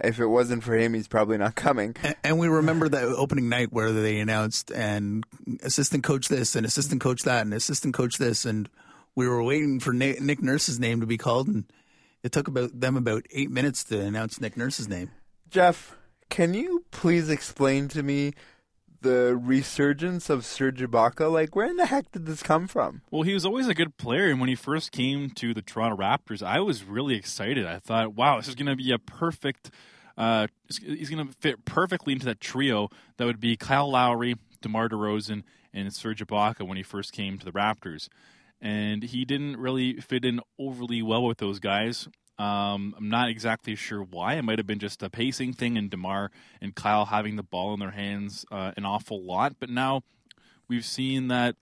If 0.03 0.19
it 0.19 0.27
wasn't 0.27 0.65
for 0.65 0.75
him, 0.75 0.95
he's 0.95 1.09
probably 1.09 1.39
not 1.39 1.55
coming. 1.55 1.95
And, 2.03 2.17
and 2.25 2.39
we 2.39 2.49
remember 2.49 2.89
that 2.89 3.05
opening 3.05 3.49
night 3.49 3.73
where 3.73 3.93
they 3.93 4.19
announced 4.19 4.71
and 4.73 5.25
assistant 5.63 6.05
coach 6.05 6.29
this 6.29 6.57
and 6.57 6.67
assistant 6.67 7.01
coach 7.01 7.23
that 7.23 7.43
and 7.43 7.55
assistant 7.55 7.95
coach 7.95 8.19
this, 8.19 8.45
and 8.45 8.69
we 9.15 9.29
were 9.29 9.43
waiting 9.43 9.81
for 9.81 9.93
Nick 9.93 10.43
Nurse's 10.43 10.81
name 10.81 11.01
to 11.01 11.07
be 11.07 11.17
called, 11.17 11.49
and 11.49 11.65
it 12.25 12.33
took 12.33 12.49
about 12.49 12.81
them 12.81 12.97
about 12.97 13.27
eight 13.31 13.51
minutes 13.51 13.85
to 13.85 14.01
announce 14.01 14.41
Nick 14.41 14.57
Nurse's 14.57 14.89
name. 14.89 15.11
Jeff, 15.51 15.95
can 16.31 16.55
you 16.55 16.85
please 16.91 17.29
explain 17.29 17.87
to 17.89 18.03
me 18.03 18.33
the 19.03 19.37
resurgence 19.37 20.31
of 20.31 20.45
Serge 20.45 20.81
Ibaka? 20.81 21.31
Like, 21.31 21.55
where 21.55 21.67
in 21.67 21.77
the 21.77 21.87
heck 21.87 22.11
did 22.11 22.25
this 22.25 22.43
come 22.43 22.67
from? 22.67 23.03
Well, 23.11 23.23
he 23.23 23.35
was 23.35 23.45
always 23.45 23.69
a 23.69 23.75
good 23.75 23.99
player, 23.99 24.29
and 24.31 24.41
when 24.41 24.49
he 24.49 24.55
first 24.55 24.91
came 24.91 25.31
to 25.33 25.53
the 25.53 25.63
Toronto 25.63 25.97
Raptors, 25.97 26.43
I 26.43 26.61
was 26.61 26.83
really 26.83 27.15
excited. 27.15 27.67
I 27.67 27.79
thought, 27.79 28.15
wow, 28.15 28.39
this 28.39 28.49
is 28.49 28.55
going 28.55 28.67
to 28.67 28.77
be 28.77 28.91
a 28.91 28.99
perfect. 28.99 29.71
Uh, 30.17 30.47
he's 30.81 31.11
going 31.11 31.27
to 31.27 31.33
fit 31.35 31.65
perfectly 31.67 32.15
into 32.15 32.25
that 32.27 32.41
trio 32.41 32.89
that 33.19 33.27
would 33.27 33.41
be 33.41 33.57
Kyle 33.57 33.91
Lowry, 33.91 34.37
DeMar 34.63 34.89
DeRozan, 34.89 35.43
and 35.75 35.93
Serge 35.93 36.25
Ibaka 36.27 36.67
when 36.67 36.79
he 36.79 36.83
first 36.83 37.13
came 37.13 37.39
to 37.39 37.45
the 37.45 37.53
Raptors. 37.53 38.09
And 38.65 39.03
he 39.03 39.25
didn't 39.25 39.59
really 39.59 40.01
fit 40.01 40.25
in 40.25 40.41
overly 40.59 41.03
well 41.03 41.25
with 41.25 41.39
those 41.39 41.61
guys. 41.61 42.09
Um, 42.39 42.95
I'm 42.99 43.09
not 43.09 43.29
exactly 43.29 43.77
sure 43.77 44.03
why. 44.03 44.35
It 44.35 44.43
might 44.43 44.59
have 44.59 44.67
been 44.67 44.81
just 44.81 45.03
a 45.03 45.11
pacing 45.11 45.53
thing 45.53 45.79
and 45.79 45.91
DeMar 45.91 46.33
and 46.61 46.75
Kyle 46.75 47.05
having 47.05 47.37
the 47.37 47.43
ball 47.45 47.75
in 47.75 47.81
their 47.81 47.93
hands 47.93 48.45
uh, 48.51 48.73
an 48.77 48.85
awful 48.85 49.23
lot. 49.23 49.57
But 49.61 49.71
now 49.71 50.03
we've 50.67 50.85
seen 50.85 51.29
that 51.29 51.57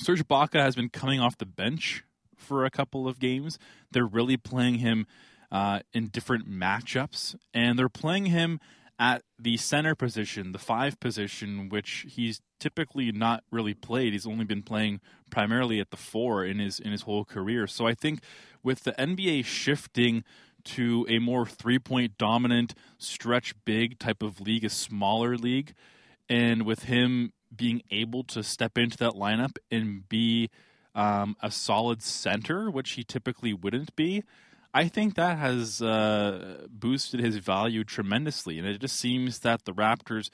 Serge 0.00 0.26
Ibaka 0.26 0.60
has 0.60 0.76
been 0.76 0.88
coming 0.88 1.20
off 1.20 1.36
the 1.36 1.44
bench 1.44 2.04
for 2.36 2.64
a 2.64 2.70
couple 2.70 3.08
of 3.08 3.18
games. 3.18 3.58
They're 3.90 4.06
really 4.06 4.36
playing 4.36 4.76
him 4.76 5.06
uh, 5.50 5.80
in 5.92 6.06
different 6.08 6.48
matchups, 6.48 7.34
and 7.52 7.78
they're 7.78 7.88
playing 7.88 8.26
him 8.26 8.60
at 8.98 9.22
the 9.38 9.56
center 9.56 9.94
position, 9.94 10.52
the 10.52 10.58
five 10.58 10.98
position, 10.98 11.68
which 11.68 12.06
he's 12.08 12.40
typically 12.58 13.12
not 13.12 13.44
really 13.50 13.74
played. 13.74 14.12
He's 14.12 14.26
only 14.26 14.44
been 14.44 14.62
playing 14.62 15.00
primarily 15.30 15.80
at 15.80 15.90
the 15.90 15.96
four 15.96 16.44
in 16.44 16.58
his 16.58 16.80
in 16.80 16.92
his 16.92 17.02
whole 17.02 17.24
career. 17.24 17.66
So 17.66 17.86
I 17.86 17.94
think 17.94 18.20
with 18.62 18.84
the 18.84 18.92
NBA 18.92 19.44
shifting 19.44 20.24
to 20.64 21.06
a 21.08 21.18
more 21.18 21.46
three 21.46 21.78
point 21.78 22.18
dominant 22.18 22.74
stretch 22.98 23.54
big 23.64 23.98
type 23.98 24.22
of 24.22 24.40
league, 24.40 24.64
a 24.64 24.70
smaller 24.70 25.36
league, 25.36 25.74
and 26.28 26.66
with 26.66 26.84
him 26.84 27.32
being 27.54 27.82
able 27.90 28.24
to 28.24 28.42
step 28.42 28.76
into 28.76 28.96
that 28.98 29.12
lineup 29.12 29.56
and 29.70 30.08
be 30.08 30.50
um, 30.94 31.36
a 31.40 31.50
solid 31.50 32.02
center, 32.02 32.70
which 32.70 32.92
he 32.92 33.04
typically 33.04 33.54
wouldn't 33.54 33.94
be. 33.96 34.24
I 34.74 34.88
think 34.88 35.14
that 35.14 35.38
has 35.38 35.80
uh, 35.80 36.66
boosted 36.70 37.20
his 37.20 37.36
value 37.36 37.84
tremendously, 37.84 38.58
and 38.58 38.66
it 38.66 38.80
just 38.80 38.96
seems 38.96 39.40
that 39.40 39.64
the 39.64 39.72
Raptors, 39.72 40.30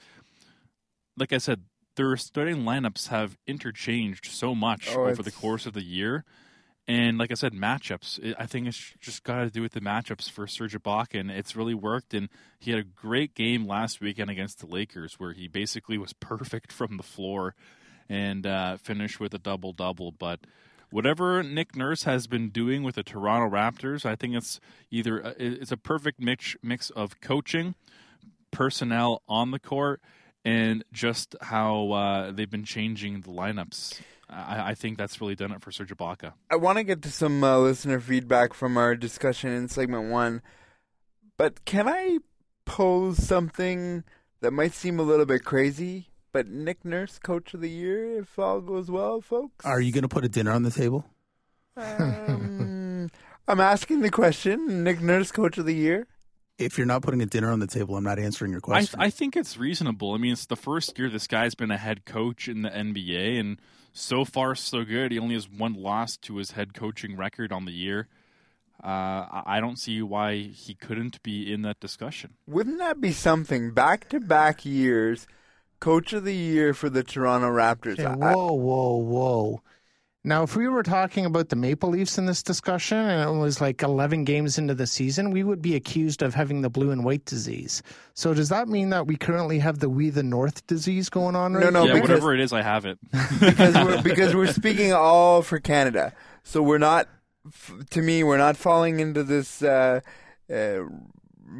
like 1.17 1.31
I 1.31 1.37
said, 1.37 1.61
their 1.95 2.15
starting 2.17 2.63
lineups 2.63 3.07
have 3.07 3.37
interchanged 3.47 4.25
so 4.25 4.53
much 4.53 4.89
oh, 4.95 5.05
over 5.05 5.23
the 5.23 5.31
course 5.31 5.65
of 5.65 5.73
the 5.73 5.83
year. 5.83 6.25
And 6.87 7.17
like 7.17 7.31
I 7.31 7.35
said, 7.35 7.53
matchups. 7.53 8.35
I 8.37 8.45
think 8.45 8.67
it's 8.67 8.93
just 8.99 9.23
got 9.23 9.39
to 9.39 9.49
do 9.49 9.63
with 9.63 9.71
the 9.71 9.81
matchups 9.81 10.29
for 10.29 10.45
Serge 10.45 10.79
Ibaka, 10.79 11.19
and 11.19 11.31
it's 11.31 11.55
really 11.55 11.73
worked. 11.73 12.13
And 12.13 12.29
he 12.59 12.71
had 12.71 12.79
a 12.79 12.83
great 12.83 13.33
game 13.33 13.65
last 13.65 14.01
weekend 14.01 14.29
against 14.29 14.59
the 14.59 14.67
Lakers, 14.67 15.15
where 15.17 15.33
he 15.33 15.47
basically 15.47 15.97
was 15.97 16.13
perfect 16.19 16.71
from 16.71 16.97
the 16.97 17.03
floor 17.03 17.55
and 18.07 18.45
uh, 18.45 18.77
finished 18.77 19.19
with 19.19 19.33
a 19.33 19.39
double 19.39 19.73
double. 19.73 20.11
But 20.11 20.41
whatever 20.95 21.43
Nick 21.43 21.75
Nurse 21.75 22.03
has 22.03 22.25
been 22.25 22.47
doing 22.47 22.81
with 22.81 22.95
the 22.95 23.03
Toronto 23.03 23.53
Raptors, 23.53 24.05
I 24.05 24.15
think 24.15 24.33
it's 24.33 24.61
either 24.89 25.25
uh, 25.25 25.33
it's 25.37 25.73
a 25.73 25.77
perfect 25.77 26.21
mix 26.21 26.55
mix 26.63 26.89
of 26.89 27.19
coaching, 27.19 27.75
personnel 28.49 29.21
on 29.27 29.51
the 29.51 29.59
court, 29.59 29.99
and 30.45 30.85
just 30.93 31.35
how 31.41 31.91
uh, 31.91 32.31
they've 32.31 32.49
been 32.49 32.63
changing 32.63 33.21
the 33.21 33.29
lineups. 33.29 33.99
I, 34.29 34.69
I, 34.69 34.73
think 34.73 34.97
that's 34.97 35.19
really 35.19 35.35
done 35.35 35.51
it 35.51 35.61
for 35.61 35.69
Serge 35.69 35.95
Ibaka. 35.95 36.31
I 36.49 36.55
want 36.55 36.77
to 36.77 36.83
get 36.83 37.01
to 37.01 37.11
some 37.11 37.43
uh, 37.43 37.57
listener 37.59 37.99
feedback 37.99 38.53
from 38.53 38.77
our 38.77 38.95
discussion 38.95 39.51
in 39.51 39.67
segment 39.67 40.09
one, 40.09 40.41
but 41.37 41.65
can 41.65 41.89
I 41.89 42.19
pose 42.65 43.21
something 43.21 44.05
that 44.39 44.51
might 44.51 44.71
seem 44.71 44.99
a 44.99 45.03
little 45.03 45.25
bit 45.25 45.43
crazy? 45.43 46.07
But 46.35 46.49
Nick 46.49 46.83
Nurse, 46.83 47.17
Coach 47.17 47.53
of 47.53 47.61
the 47.61 47.69
Year, 47.69 48.19
if 48.19 48.37
all 48.37 48.59
goes 48.59 48.91
well, 48.91 49.21
folks. 49.21 49.63
Are 49.63 49.79
you 49.79 49.93
going 49.93 50.01
to 50.01 50.09
put 50.09 50.25
a 50.25 50.27
dinner 50.27 50.51
on 50.51 50.63
the 50.63 50.69
table? 50.69 51.05
Um, 51.77 53.09
I'm 53.47 53.61
asking 53.61 54.01
the 54.01 54.11
question. 54.11 54.83
Nick 54.83 54.99
Nurse, 54.99 55.31
Coach 55.31 55.57
of 55.57 55.65
the 55.65 55.73
Year. 55.73 56.07
if 56.59 56.77
you're 56.77 56.87
not 56.87 57.03
putting 57.03 57.21
a 57.21 57.25
dinner 57.25 57.53
on 57.53 57.59
the 57.59 57.67
table, 57.67 57.95
I'm 57.95 58.03
not 58.03 58.19
answering 58.19 58.51
your 58.51 58.59
I, 58.65 58.67
question. 58.67 58.99
I 58.99 59.11
think 59.11 59.37
it's 59.37 59.55
reasonable. 59.55 60.11
I 60.11 60.17
mean, 60.17 60.33
it's 60.33 60.45
the 60.45 60.57
first 60.57 60.99
year 60.99 61.09
this 61.09 61.25
guy's 61.25 61.55
been 61.55 61.71
a 61.71 61.77
head 61.77 62.03
coach 62.03 62.49
in 62.49 62.63
the 62.63 62.69
NBA, 62.69 63.39
and 63.39 63.57
so 63.93 64.25
far 64.25 64.55
so 64.55 64.83
good. 64.83 65.13
He 65.13 65.19
only 65.19 65.35
has 65.35 65.49
one 65.49 65.73
loss 65.75 66.17
to 66.17 66.35
his 66.35 66.51
head 66.51 66.73
coaching 66.73 67.15
record 67.15 67.53
on 67.53 67.63
the 67.63 67.71
year. 67.71 68.09
Uh, 68.83 68.87
I 68.87 69.43
I 69.45 69.59
don't 69.61 69.79
see 69.79 70.01
why 70.01 70.35
he 70.35 70.73
couldn't 70.73 71.23
be 71.23 71.53
in 71.53 71.61
that 71.61 71.79
discussion. 71.79 72.33
Wouldn't 72.45 72.79
that 72.79 72.99
be 72.99 73.13
something? 73.13 73.71
Back 73.71 74.09
to 74.09 74.19
back 74.19 74.65
years, 74.65 75.27
coach 75.79 76.13
of 76.13 76.23
the 76.23 76.35
year 76.35 76.73
for 76.73 76.89
the 76.89 77.03
Toronto 77.03 77.47
Raptors. 77.49 77.99
Okay, 77.99 78.05
whoa, 78.05 78.53
whoa, 78.53 78.95
whoa. 78.97 79.61
Now, 80.27 80.41
if 80.41 80.55
we 80.55 80.67
were 80.67 80.81
talking 80.81 81.23
about 81.23 81.49
the 81.49 81.55
Maple 81.55 81.89
Leafs 81.89 82.17
in 82.17 82.25
this 82.25 82.41
discussion 82.41 82.97
and 82.97 83.29
it 83.29 83.39
was 83.39 83.61
like 83.61 83.83
11 83.83 84.23
games 84.23 84.57
into 84.57 84.73
the 84.73 84.87
season, 84.87 85.29
we 85.29 85.43
would 85.43 85.61
be 85.61 85.75
accused 85.75 86.23
of 86.23 86.33
having 86.33 86.61
the 86.63 86.69
blue 86.69 86.89
and 86.89 87.03
white 87.05 87.25
disease. 87.25 87.83
So, 88.15 88.33
does 88.33 88.49
that 88.49 88.67
mean 88.67 88.89
that 88.89 89.05
we 89.05 89.17
currently 89.17 89.59
have 89.59 89.79
the 89.79 89.89
We 89.89 90.09
the 90.09 90.23
North 90.23 90.65
disease 90.65 91.09
going 91.09 91.35
on 91.35 91.53
right 91.53 91.63
No, 91.65 91.69
no, 91.69 91.85
yeah, 91.85 91.93
because- 91.93 92.09
whatever 92.09 92.33
it 92.33 92.39
is, 92.39 92.53
I 92.53 92.63
have 92.63 92.85
it. 92.85 92.97
because 93.39 93.75
we're 93.75 94.01
because 94.11 94.35
we're 94.35 94.47
speaking 94.51 94.93
all 94.93 95.43
for 95.43 95.59
Canada. 95.59 96.11
So 96.43 96.63
we're 96.63 96.79
not. 96.79 97.07
To 97.91 98.01
me, 98.01 98.23
we're 98.23 98.39
not 98.39 98.57
falling 98.57 98.99
into 98.99 99.21
this 99.23 99.61
uh, 99.61 99.99
uh, 100.51 100.79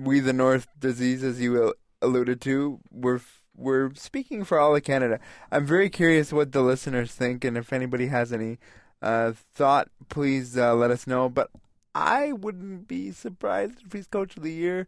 we 0.01 0.20
the 0.20 0.34
North 0.34 0.68
disease 0.80 1.24
as 1.24 1.39
you 1.39 1.76
alluded 2.01 2.41
to. 2.41 2.80
We're 2.89 3.18
f- 3.18 3.43
we're 3.58 3.93
speaking 3.95 4.43
for 4.43 4.60
all 4.60 4.76
of 4.76 4.84
Canada. 4.84 5.20
I'm 5.51 5.66
very 5.66 5.89
curious 5.89 6.34
what 6.34 6.51
the 6.51 6.62
listeners 6.62 7.12
think, 7.12 7.43
and 7.43 7.58
if 7.58 7.72
anybody 7.72 8.08
has 8.08 8.34
any 8.34 8.58
uh, 9.01 9.34
thought, 9.53 9.89
please 10.10 10.58
uh, 10.58 10.76
let 10.76 10.91
us 10.91 11.08
know. 11.08 11.30
But 11.30 11.49
I 11.93 12.34
wouldn't 12.34 12.88
be 12.88 13.12
surprised 13.12 13.84
if 13.86 13.93
he's 13.93 14.08
coach 14.08 14.36
of 14.38 14.43
the 14.43 14.53
year. 14.53 14.88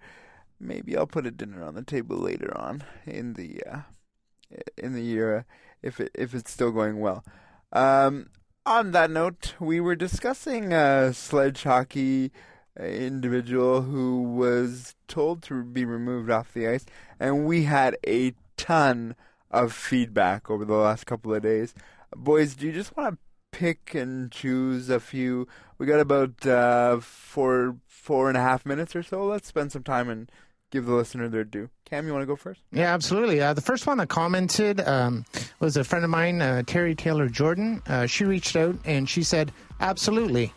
Maybe 0.60 0.98
I'll 0.98 1.08
put 1.08 1.28
a 1.28 1.32
dinner 1.32 1.64
on 1.64 1.76
the 1.76 1.84
table 1.84 2.18
later 2.18 2.56
on 2.58 2.84
in 3.06 3.34
the 3.34 3.62
uh, 3.70 3.80
in 4.78 4.94
the 4.94 5.04
year 5.04 5.38
uh, 5.38 5.44
if 5.82 6.00
it, 6.00 6.12
if 6.16 6.34
it's 6.34 6.52
still 6.52 6.72
going 6.72 7.00
well. 7.00 7.24
Um, 7.72 8.30
on 8.66 8.92
that 8.92 9.12
note, 9.12 9.54
we 9.60 9.80
were 9.80 9.96
discussing 9.96 10.74
a 10.74 11.14
sledge 11.14 11.64
hockey 11.64 12.32
uh, 12.80 12.84
individual 12.84 13.84
who 13.84 14.24
was 14.24 14.96
told 15.08 15.42
to 15.44 15.64
be 15.64 15.86
removed 15.86 16.30
off 16.30 16.54
the 16.54 16.68
ice, 16.68 16.86
and 17.20 17.46
we 17.46 17.64
had 17.64 17.96
a 18.06 18.34
ton 18.58 19.16
of 19.50 19.72
feedback 19.74 20.50
over 20.50 20.66
the 20.66 20.74
last 20.76 21.06
couple 21.06 21.34
of 21.34 21.42
days. 21.42 21.74
Boys, 22.16 22.56
do 22.56 22.66
you 22.66 22.74
just 22.74 22.96
want 22.98 23.14
to 23.14 23.18
pick 23.58 23.96
and 23.96 24.32
choose 24.32 24.90
a 24.90 25.00
few? 25.00 25.48
We 25.78 25.86
got 25.86 26.00
about 26.00 26.46
uh, 26.46 27.00
four 27.00 27.78
four 27.88 28.28
and 28.30 28.38
a 28.38 28.42
half 28.42 28.66
minutes 28.66 28.96
or 28.96 29.04
so. 29.04 29.26
Let's 29.26 29.48
spend 29.48 29.72
some 29.72 29.84
time 29.84 30.10
and 30.10 30.32
give 30.72 30.86
the 30.86 30.94
listener 30.94 31.30
their 31.30 31.44
due. 31.44 31.70
Cam, 31.86 32.08
you 32.08 32.14
want 32.14 32.24
to 32.24 32.28
go 32.28 32.36
first? 32.36 32.62
Yeah, 32.72 32.94
absolutely. 32.94 33.42
Uh, 33.42 33.54
the 33.54 33.62
first 33.62 33.88
one 33.88 33.98
that 33.98 34.10
commented 34.10 34.82
um, 34.82 35.26
was 35.60 35.78
a 35.78 35.84
friend 35.84 36.04
of 36.04 36.12
mine, 36.12 36.42
uh, 36.42 36.64
Terry 36.66 36.96
Taylor 36.96 37.30
Jordan. 37.30 37.82
Uh, 37.88 38.06
she 38.06 38.26
reached 38.26 38.56
out 38.56 38.76
and 38.84 39.10
she 39.10 39.24
said, 39.24 39.52
absolutely. 39.80 40.54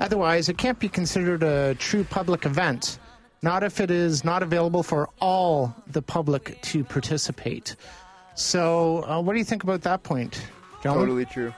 Otherwise, 0.00 0.48
it 0.48 0.58
can't 0.58 0.78
be 0.78 0.88
considered 0.88 1.42
a 1.42 1.74
true 1.76 2.04
public 2.04 2.46
event, 2.46 2.98
not 3.42 3.62
if 3.62 3.80
it 3.80 3.90
is 3.90 4.24
not 4.24 4.42
available 4.42 4.82
for 4.82 5.08
all 5.20 5.74
the 5.86 6.02
public 6.02 6.60
to 6.62 6.84
participate. 6.84 7.76
So, 8.34 9.04
uh, 9.04 9.20
what 9.20 9.32
do 9.32 9.38
you 9.38 9.44
think 9.44 9.64
about 9.64 9.82
that 9.82 10.02
point, 10.02 10.40
John? 10.82 10.96
Totally 10.96 11.24
true. 11.24 11.52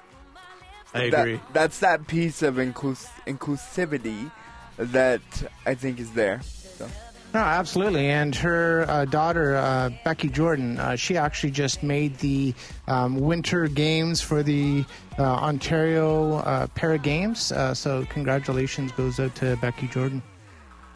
I 0.95 1.11
That- 1.11 1.21
agree. 1.21 1.41
that's 1.53 1.79
that 1.81 2.07
piece 2.07 2.43
of 2.43 2.57
inclus- 2.57 3.09
inclusivity 3.27 4.31
that 4.77 5.21
I 5.67 5.75
think 5.75 6.01
is 6.01 6.11
there. 6.13 6.41
So. 6.79 6.89
No, 7.33 7.41
absolutely. 7.41 8.09
And 8.09 8.35
her 8.37 8.87
uh, 8.89 9.05
daughter, 9.05 9.57
uh, 9.57 9.91
Becky 10.05 10.29
Jordan, 10.29 10.79
uh, 10.81 10.97
she 10.97 11.17
actually 11.17 11.53
just 11.53 11.83
made 11.85 12.19
the 12.19 12.55
um, 12.89 13.21
winter 13.21 13.69
games 13.69 14.21
for 14.21 14.43
the 14.43 14.85
uh, 15.17 15.23
Ontario 15.23 16.39
uh, 16.39 16.67
Para 16.75 16.99
Games. 16.99 17.53
Uh, 17.53 17.73
so, 17.73 18.05
congratulations 18.11 18.91
goes 18.93 19.21
out 19.21 19.35
to 19.37 19.57
Becky 19.57 19.87
Jordan. 19.87 20.23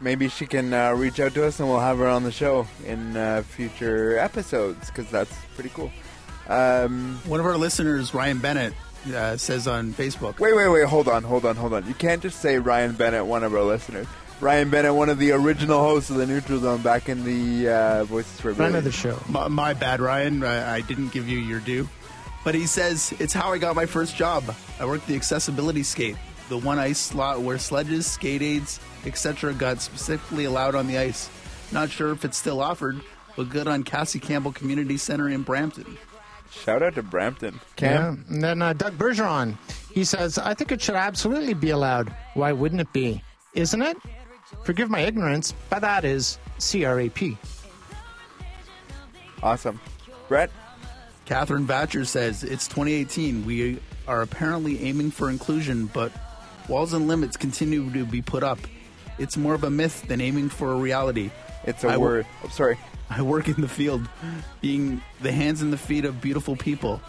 Maybe 0.01 0.27
she 0.27 0.45
can 0.45 0.73
uh, 0.73 0.93
reach 0.93 1.19
out 1.19 1.33
to 1.35 1.45
us 1.45 1.59
and 1.59 1.69
we'll 1.69 1.79
have 1.79 1.97
her 1.99 2.07
on 2.07 2.23
the 2.23 2.31
show 2.31 2.67
in 2.85 3.15
uh, 3.15 3.43
future 3.43 4.17
episodes 4.17 4.87
because 4.89 5.09
that's 5.09 5.33
pretty 5.55 5.69
cool. 5.69 5.91
Um, 6.47 7.19
One 7.25 7.39
of 7.39 7.45
our 7.45 7.57
listeners, 7.57 8.13
Ryan 8.13 8.39
Bennett, 8.39 8.73
uh, 9.13 9.37
says 9.37 9.67
on 9.67 9.93
Facebook. 9.93 10.39
wait, 10.39 10.55
wait, 10.55 10.67
wait. 10.67 10.85
Hold 10.85 11.07
on, 11.07 11.23
hold 11.23 11.45
on, 11.45 11.55
hold 11.55 11.73
on. 11.73 11.87
You 11.87 11.93
can't 11.93 12.21
just 12.21 12.39
say 12.41 12.59
Ryan 12.59 12.93
Bennett, 12.93 13.25
one 13.25 13.43
of 13.43 13.53
our 13.53 13.63
listeners. 13.63 14.07
Ryan 14.41 14.69
Bennett, 14.69 14.93
one 14.93 15.07
of 15.09 15.17
the 15.17 15.31
original 15.31 15.79
hosts 15.79 16.09
of 16.09 16.17
the 16.17 16.25
Neutral 16.27 16.59
Zone 16.59 16.81
back 16.81 17.07
in 17.07 17.23
the 17.23 17.69
uh, 17.69 18.03
Voices 18.03 18.33
for 18.41 18.53
Friend 18.53 18.73
Billy. 18.73 18.77
of 18.79 18.83
the 18.83 18.91
show. 18.91 19.17
My, 19.29 19.47
my 19.47 19.73
bad, 19.73 20.01
Ryan. 20.01 20.43
I, 20.43 20.75
I 20.75 20.81
didn't 20.81 21.13
give 21.13 21.27
you 21.29 21.37
your 21.39 21.61
due. 21.61 21.87
But 22.43 22.53
he 22.53 22.67
says, 22.67 23.13
it's 23.17 23.33
how 23.33 23.53
I 23.53 23.57
got 23.57 23.75
my 23.75 23.85
first 23.85 24.15
job. 24.17 24.43
I 24.79 24.85
worked 24.85 25.07
the 25.07 25.15
accessibility 25.15 25.81
skate, 25.83 26.17
the 26.49 26.57
one 26.57 26.79
ice 26.79 26.99
slot 26.99 27.41
where 27.41 27.57
sledges, 27.57 28.05
skate 28.05 28.41
aids, 28.41 28.79
etc. 29.05 29.53
got 29.53 29.81
specifically 29.81 30.45
allowed 30.45 30.75
on 30.75 30.87
the 30.87 30.97
ice. 30.97 31.29
Not 31.71 31.89
sure 31.89 32.11
if 32.11 32.23
it's 32.23 32.37
still 32.37 32.61
offered, 32.61 33.01
but 33.35 33.49
good 33.49 33.67
on 33.67 33.83
Cassie 33.83 34.19
Campbell 34.19 34.51
Community 34.51 34.97
Center 34.97 35.29
in 35.29 35.41
Brampton. 35.41 35.97
Shout 36.51 36.81
out 36.81 36.95
to 36.95 37.03
Brampton. 37.03 37.59
Yeah. 37.79 38.15
And 38.29 38.43
then 38.43 38.61
uh, 38.61 38.73
Doug 38.73 38.97
Bergeron, 38.97 39.57
he 39.93 40.03
says, 40.03 40.37
I 40.37 40.53
think 40.53 40.71
it 40.71 40.81
should 40.81 40.95
absolutely 40.95 41.53
be 41.53 41.71
allowed. 41.71 42.15
Why 42.33 42.53
wouldn't 42.53 42.81
it 42.81 42.91
be? 42.93 43.21
Isn't 43.53 43.81
it? 43.81 43.97
Forgive 44.63 44.89
my 44.89 45.01
ignorance, 45.01 45.53
but 45.69 45.81
that 45.81 46.05
is 46.05 46.37
CRAP. 46.59 47.37
Awesome. 49.43 49.79
Brett? 50.27 50.49
Catherine 51.25 51.67
Batcher 51.67 52.05
says, 52.05 52.43
it's 52.43 52.67
2018. 52.67 53.45
We 53.45 53.79
are 54.07 54.21
apparently 54.21 54.83
aiming 54.83 55.11
for 55.11 55.29
inclusion, 55.29 55.87
but 55.87 56.11
walls 56.67 56.93
and 56.93 57.07
limits 57.07 57.37
continue 57.37 57.91
to 57.91 58.05
be 58.05 58.21
put 58.21 58.43
up. 58.43 58.59
It's 59.17 59.37
more 59.37 59.53
of 59.53 59.63
a 59.63 59.69
myth 59.69 60.05
than 60.07 60.21
aiming 60.21 60.49
for 60.49 60.71
a 60.71 60.75
reality. 60.75 61.31
It's 61.63 61.83
a 61.83 61.89
I 61.89 61.97
wo- 61.97 62.03
word. 62.05 62.25
Oh, 62.43 62.49
sorry. 62.49 62.77
I 63.09 63.21
work 63.21 63.47
in 63.47 63.61
the 63.61 63.67
field, 63.67 64.07
being 64.61 65.01
the 65.21 65.31
hands 65.31 65.61
and 65.61 65.71
the 65.71 65.77
feet 65.77 66.05
of 66.05 66.21
beautiful 66.21 66.55
people. 66.55 66.99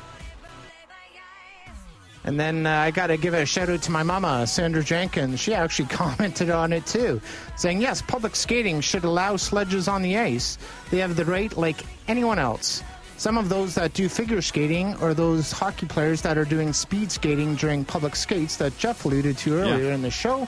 And 2.25 2.41
then 2.41 2.67
uh, 2.67 2.71
I 2.73 2.91
got 2.91 3.07
to 3.07 3.17
give 3.17 3.35
a 3.35 3.47
shout 3.47 3.69
out 3.69 3.83
to 3.83 3.91
my 3.93 4.03
mama, 4.03 4.47
Sandra 4.49 4.83
Jenkins. 4.83 5.39
She 5.41 5.55
actually 5.55 5.89
commented 5.91 6.51
on 6.51 6.73
it 6.73 6.85
too, 6.85 7.21
saying, 7.57 7.81
Yes, 7.81 8.03
public 8.03 8.35
skating 8.35 8.81
should 8.81 9.05
allow 9.05 9.37
sledges 9.37 9.87
on 9.89 10.03
the 10.03 10.19
ice. 10.19 10.59
They 10.91 10.99
have 10.99 11.15
the 11.17 11.25
right 11.25 11.57
like 11.57 11.87
anyone 12.09 12.39
else. 12.41 12.83
Some 13.19 13.39
of 13.39 13.49
those 13.49 13.75
that 13.77 13.95
do 13.95 14.09
figure 14.09 14.43
skating 14.43 14.95
or 15.01 15.15
those 15.15 15.51
hockey 15.51 15.87
players 15.87 16.21
that 16.23 16.37
are 16.37 16.45
doing 16.45 16.73
speed 16.73 17.11
skating 17.11 17.55
during 17.57 17.85
public 17.85 18.15
skates 18.15 18.57
that 18.57 18.77
Jeff 18.79 19.05
alluded 19.05 19.39
to 19.39 19.55
earlier 19.55 19.89
Yeah. 19.89 19.95
in 19.95 20.03
the 20.03 20.11
show 20.11 20.47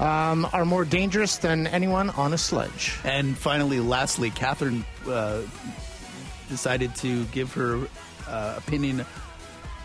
um, 0.00 0.46
are 0.52 0.64
more 0.64 0.84
dangerous 0.84 1.36
than 1.36 1.66
anyone 1.68 2.10
on 2.10 2.32
a 2.32 2.38
sledge. 2.38 2.96
And 3.04 3.38
finally, 3.38 3.78
lastly, 3.80 4.30
Catherine 4.30 4.84
uh, 5.06 5.42
decided 6.48 6.94
to 6.96 7.24
give 7.26 7.52
her 7.54 7.86
uh, 8.28 8.54
opinion 8.58 9.06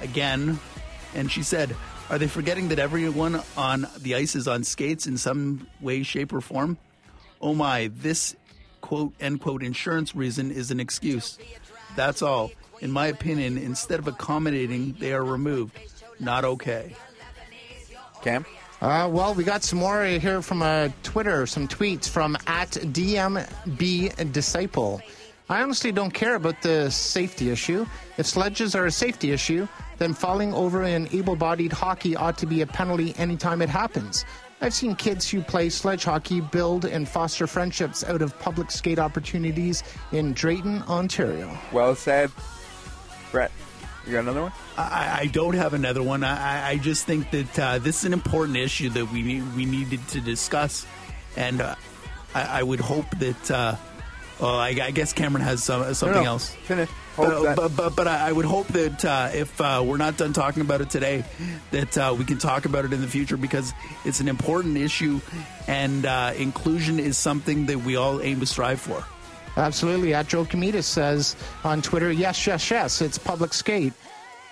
again, 0.02 0.60
and 1.14 1.32
she 1.32 1.44
said, 1.44 1.76
"Are 2.10 2.18
they 2.18 2.28
forgetting 2.28 2.70
that 2.70 2.80
everyone 2.80 3.42
on 3.56 3.88
the 4.00 4.16
ice 4.16 4.36
is 4.36 4.48
on 4.48 4.64
skates 4.64 5.06
in 5.06 5.18
some 5.18 5.68
way, 5.80 6.02
shape, 6.04 6.34
or 6.34 6.42
form? 6.42 6.78
Oh 7.42 7.54
my, 7.54 7.92
this 7.96 8.36
quote 8.82 9.14
end 9.20 9.42
quote 9.42 9.64
insurance 9.64 10.16
reason 10.16 10.50
is 10.52 10.72
an 10.72 10.80
excuse. 10.80 11.38
That's 11.96 12.22
all. 12.22 12.52
In 12.82 12.92
my 12.92 13.08
opinion, 13.08 13.58
instead 13.58 14.00
of 14.00 14.08
accommodating, 14.08 14.96
they 15.00 15.14
are 15.14 15.24
removed. 15.24 15.78
Not 16.20 16.46
okay." 16.46 16.96
Cam? 18.22 18.46
Uh, 18.82 19.08
well, 19.12 19.34
we 19.34 19.44
got 19.44 19.64
some 19.64 19.80
more 19.80 20.04
here 20.04 20.42
from 20.42 20.62
uh, 20.62 20.90
Twitter, 21.04 21.46
some 21.46 21.68
tweets 21.68 22.10
from 22.10 22.36
at 22.46 22.72
DMB 22.72 24.32
Disciple. 24.32 25.02
I 25.48 25.62
honestly 25.62 25.92
don't 25.92 26.14
care 26.14 26.36
about 26.36 26.62
the 26.62 26.90
safety 26.90 27.52
issue. 27.52 27.86
If 28.18 28.26
sledges 28.26 28.76
are 28.76 28.88
a 28.88 28.92
safety 28.92 29.32
issue, 29.32 29.68
then 29.98 30.14
falling 30.14 30.54
over 30.54 30.84
in 30.84 31.08
able 31.14 31.36
bodied 31.36 31.72
hockey 31.72 32.16
ought 32.16 32.38
to 32.40 32.46
be 32.46 32.62
a 32.62 32.68
penalty 32.68 33.14
anytime 33.18 33.62
it 33.62 33.70
happens. 33.70 34.26
I've 34.62 34.74
seen 34.74 34.96
kids 34.96 35.30
who 35.30 35.42
play 35.42 35.70
sledge 35.70 36.04
hockey 36.06 36.40
build 36.42 36.86
and 36.86 37.08
foster 37.08 37.46
friendships 37.46 38.04
out 38.04 38.22
of 38.22 38.38
public 38.40 38.72
skate 38.72 39.00
opportunities 39.00 39.84
in 40.12 40.34
Drayton, 40.34 40.82
Ontario. 40.84 41.56
Well 41.72 41.94
said. 41.96 42.32
Brett, 43.32 43.52
you 44.06 44.14
got 44.14 44.20
another 44.22 44.44
one? 44.44 44.52
I, 44.78 45.18
I 45.22 45.26
don't 45.28 45.56
have 45.56 45.74
another 45.74 46.02
one. 46.02 46.24
I, 46.24 46.36
I- 46.68 46.70
I 46.72 46.78
just 46.78 47.06
think 47.06 47.30
that 47.32 47.60
uh, 47.60 47.80
this 47.80 48.00
is 48.00 48.06
an 48.06 48.14
important 48.14 48.58
issue 48.58 48.90
that 48.92 49.12
we 49.12 49.22
need 49.22 49.56
we 49.56 49.66
needed 49.66 50.06
to 50.10 50.22
discuss, 50.22 50.86
and 51.36 51.62
uh, 51.62 51.76
I, 52.34 52.60
I 52.60 52.64
would 52.64 52.80
hope 52.80 53.10
that. 53.20 53.52
Uh, 53.52 53.76
well, 54.40 54.56
I, 54.58 54.70
I 54.82 54.92
guess 54.92 55.14
Cameron 55.14 55.44
has 55.46 55.64
some, 55.64 55.94
something 55.94 56.16
No, 56.18 56.24
no. 56.24 56.30
else. 56.32 56.50
Finish. 56.50 56.90
Hope 57.16 57.28
but, 57.28 57.44
that- 57.44 57.56
but, 57.56 57.76
but, 57.76 57.96
but 57.96 58.08
I 58.08 58.30
I 58.30 58.32
would 58.32 58.46
hope 58.46 58.68
that 58.68 59.04
uh, 59.06 59.30
if 59.34 59.60
uh, 59.62 59.84
we're 59.86 59.98
not 59.98 60.18
done 60.18 60.34
talking 60.34 60.62
about 60.62 60.82
it 60.82 60.90
today, 60.90 61.24
that 61.72 61.98
uh, 61.98 62.16
we 62.18 62.26
can 62.26 62.38
talk 62.38 62.66
about 62.66 62.86
it 62.86 62.94
in 62.94 63.02
the 63.02 63.08
future 63.08 63.38
because 63.38 63.74
it's 64.04 64.20
an 64.20 64.28
important 64.28 64.78
issue, 64.78 65.20
and 65.68 66.06
uh, 66.06 66.34
inclusion 66.38 67.00
is 67.00 67.18
something 67.18 67.66
that 67.68 67.80
we 67.80 67.96
all 67.96 68.22
aim 68.22 68.40
to 68.40 68.46
strive 68.46 68.80
for. 68.82 69.04
Absolutely. 69.58 70.14
At 70.14 70.28
Joe 70.28 70.44
Comitas 70.44 70.84
says 70.84 71.36
on 71.64 71.82
Twitter, 71.82 72.12
yes, 72.12 72.46
yes, 72.46 72.70
yes, 72.70 73.02
it's 73.02 73.18
public 73.18 73.54
skate. 73.54 73.94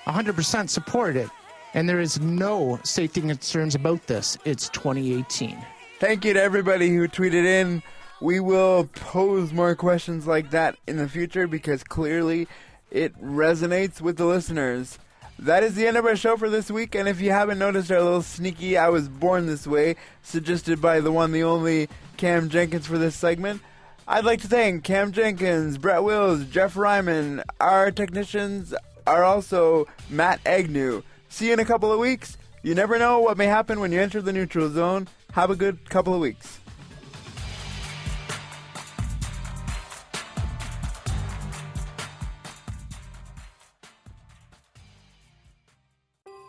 100% 0.08 0.70
support 0.70 1.16
it. 1.16 1.30
And 1.74 1.90
there 1.90 2.00
is 2.00 2.20
no 2.22 2.80
safety 2.84 3.20
concerns 3.22 3.76
about 3.76 4.06
this. 4.08 4.38
It's 4.46 4.70
2018. 4.70 5.58
Thank 6.00 6.24
you 6.24 6.34
to 6.34 6.42
everybody 6.42 6.90
who 6.90 7.08
tweeted 7.08 7.46
in. 7.46 7.82
We 8.24 8.40
will 8.40 8.86
pose 8.86 9.52
more 9.52 9.76
questions 9.76 10.26
like 10.26 10.52
that 10.52 10.78
in 10.88 10.96
the 10.96 11.10
future 11.10 11.46
because 11.46 11.84
clearly 11.84 12.48
it 12.90 13.14
resonates 13.22 14.00
with 14.00 14.16
the 14.16 14.24
listeners. 14.26 14.98
That 15.40 15.62
is 15.62 15.76
the 15.76 15.86
end 15.88 15.98
of 15.98 16.06
our 16.06 16.16
show 16.16 16.38
for 16.38 16.50
this 16.50 16.72
week, 16.72 16.96
and 16.96 17.10
if 17.10 17.20
you 17.20 17.32
haven't 17.32 17.60
noticed 17.60 17.92
our 17.92 18.02
little 18.02 18.22
sneaky 18.22 18.78
I 18.78 18.88
Was 18.88 19.10
Born 19.10 19.46
This 19.46 19.68
Way, 19.68 19.98
suggested 20.22 20.82
by 20.82 21.02
the 21.02 21.12
one, 21.12 21.34
the 21.34 21.44
only 21.44 21.90
Cam 22.16 22.48
Jenkins 22.48 22.88
for 22.88 22.98
this 22.98 23.14
segment, 23.14 23.62
I'd 24.08 24.24
like 24.24 24.40
to 24.44 24.48
thank 24.48 24.86
Cam 24.86 25.12
Jenkins, 25.12 25.78
Brett 25.78 26.06
Wills, 26.06 26.46
Jeff 26.46 26.78
Ryman. 26.78 27.44
Our 27.60 27.92
technicians 27.92 28.74
are 29.06 29.26
also 29.26 29.86
Matt 30.10 30.40
Agnew. 30.46 31.04
See 31.28 31.48
you 31.48 31.54
in 31.54 31.60
a 31.60 31.66
couple 31.66 31.92
of 31.92 32.00
weeks. 32.00 32.38
You 32.62 32.74
never 32.74 32.98
know 32.98 33.20
what 33.20 33.38
may 33.38 33.48
happen 33.48 33.82
when 33.82 33.92
you 33.92 34.00
enter 34.00 34.22
the 34.22 34.32
neutral 34.32 34.70
zone. 34.70 35.10
Have 35.34 35.50
a 35.50 35.58
good 35.58 35.90
couple 35.90 36.14
of 36.14 36.22
weeks. 36.22 36.62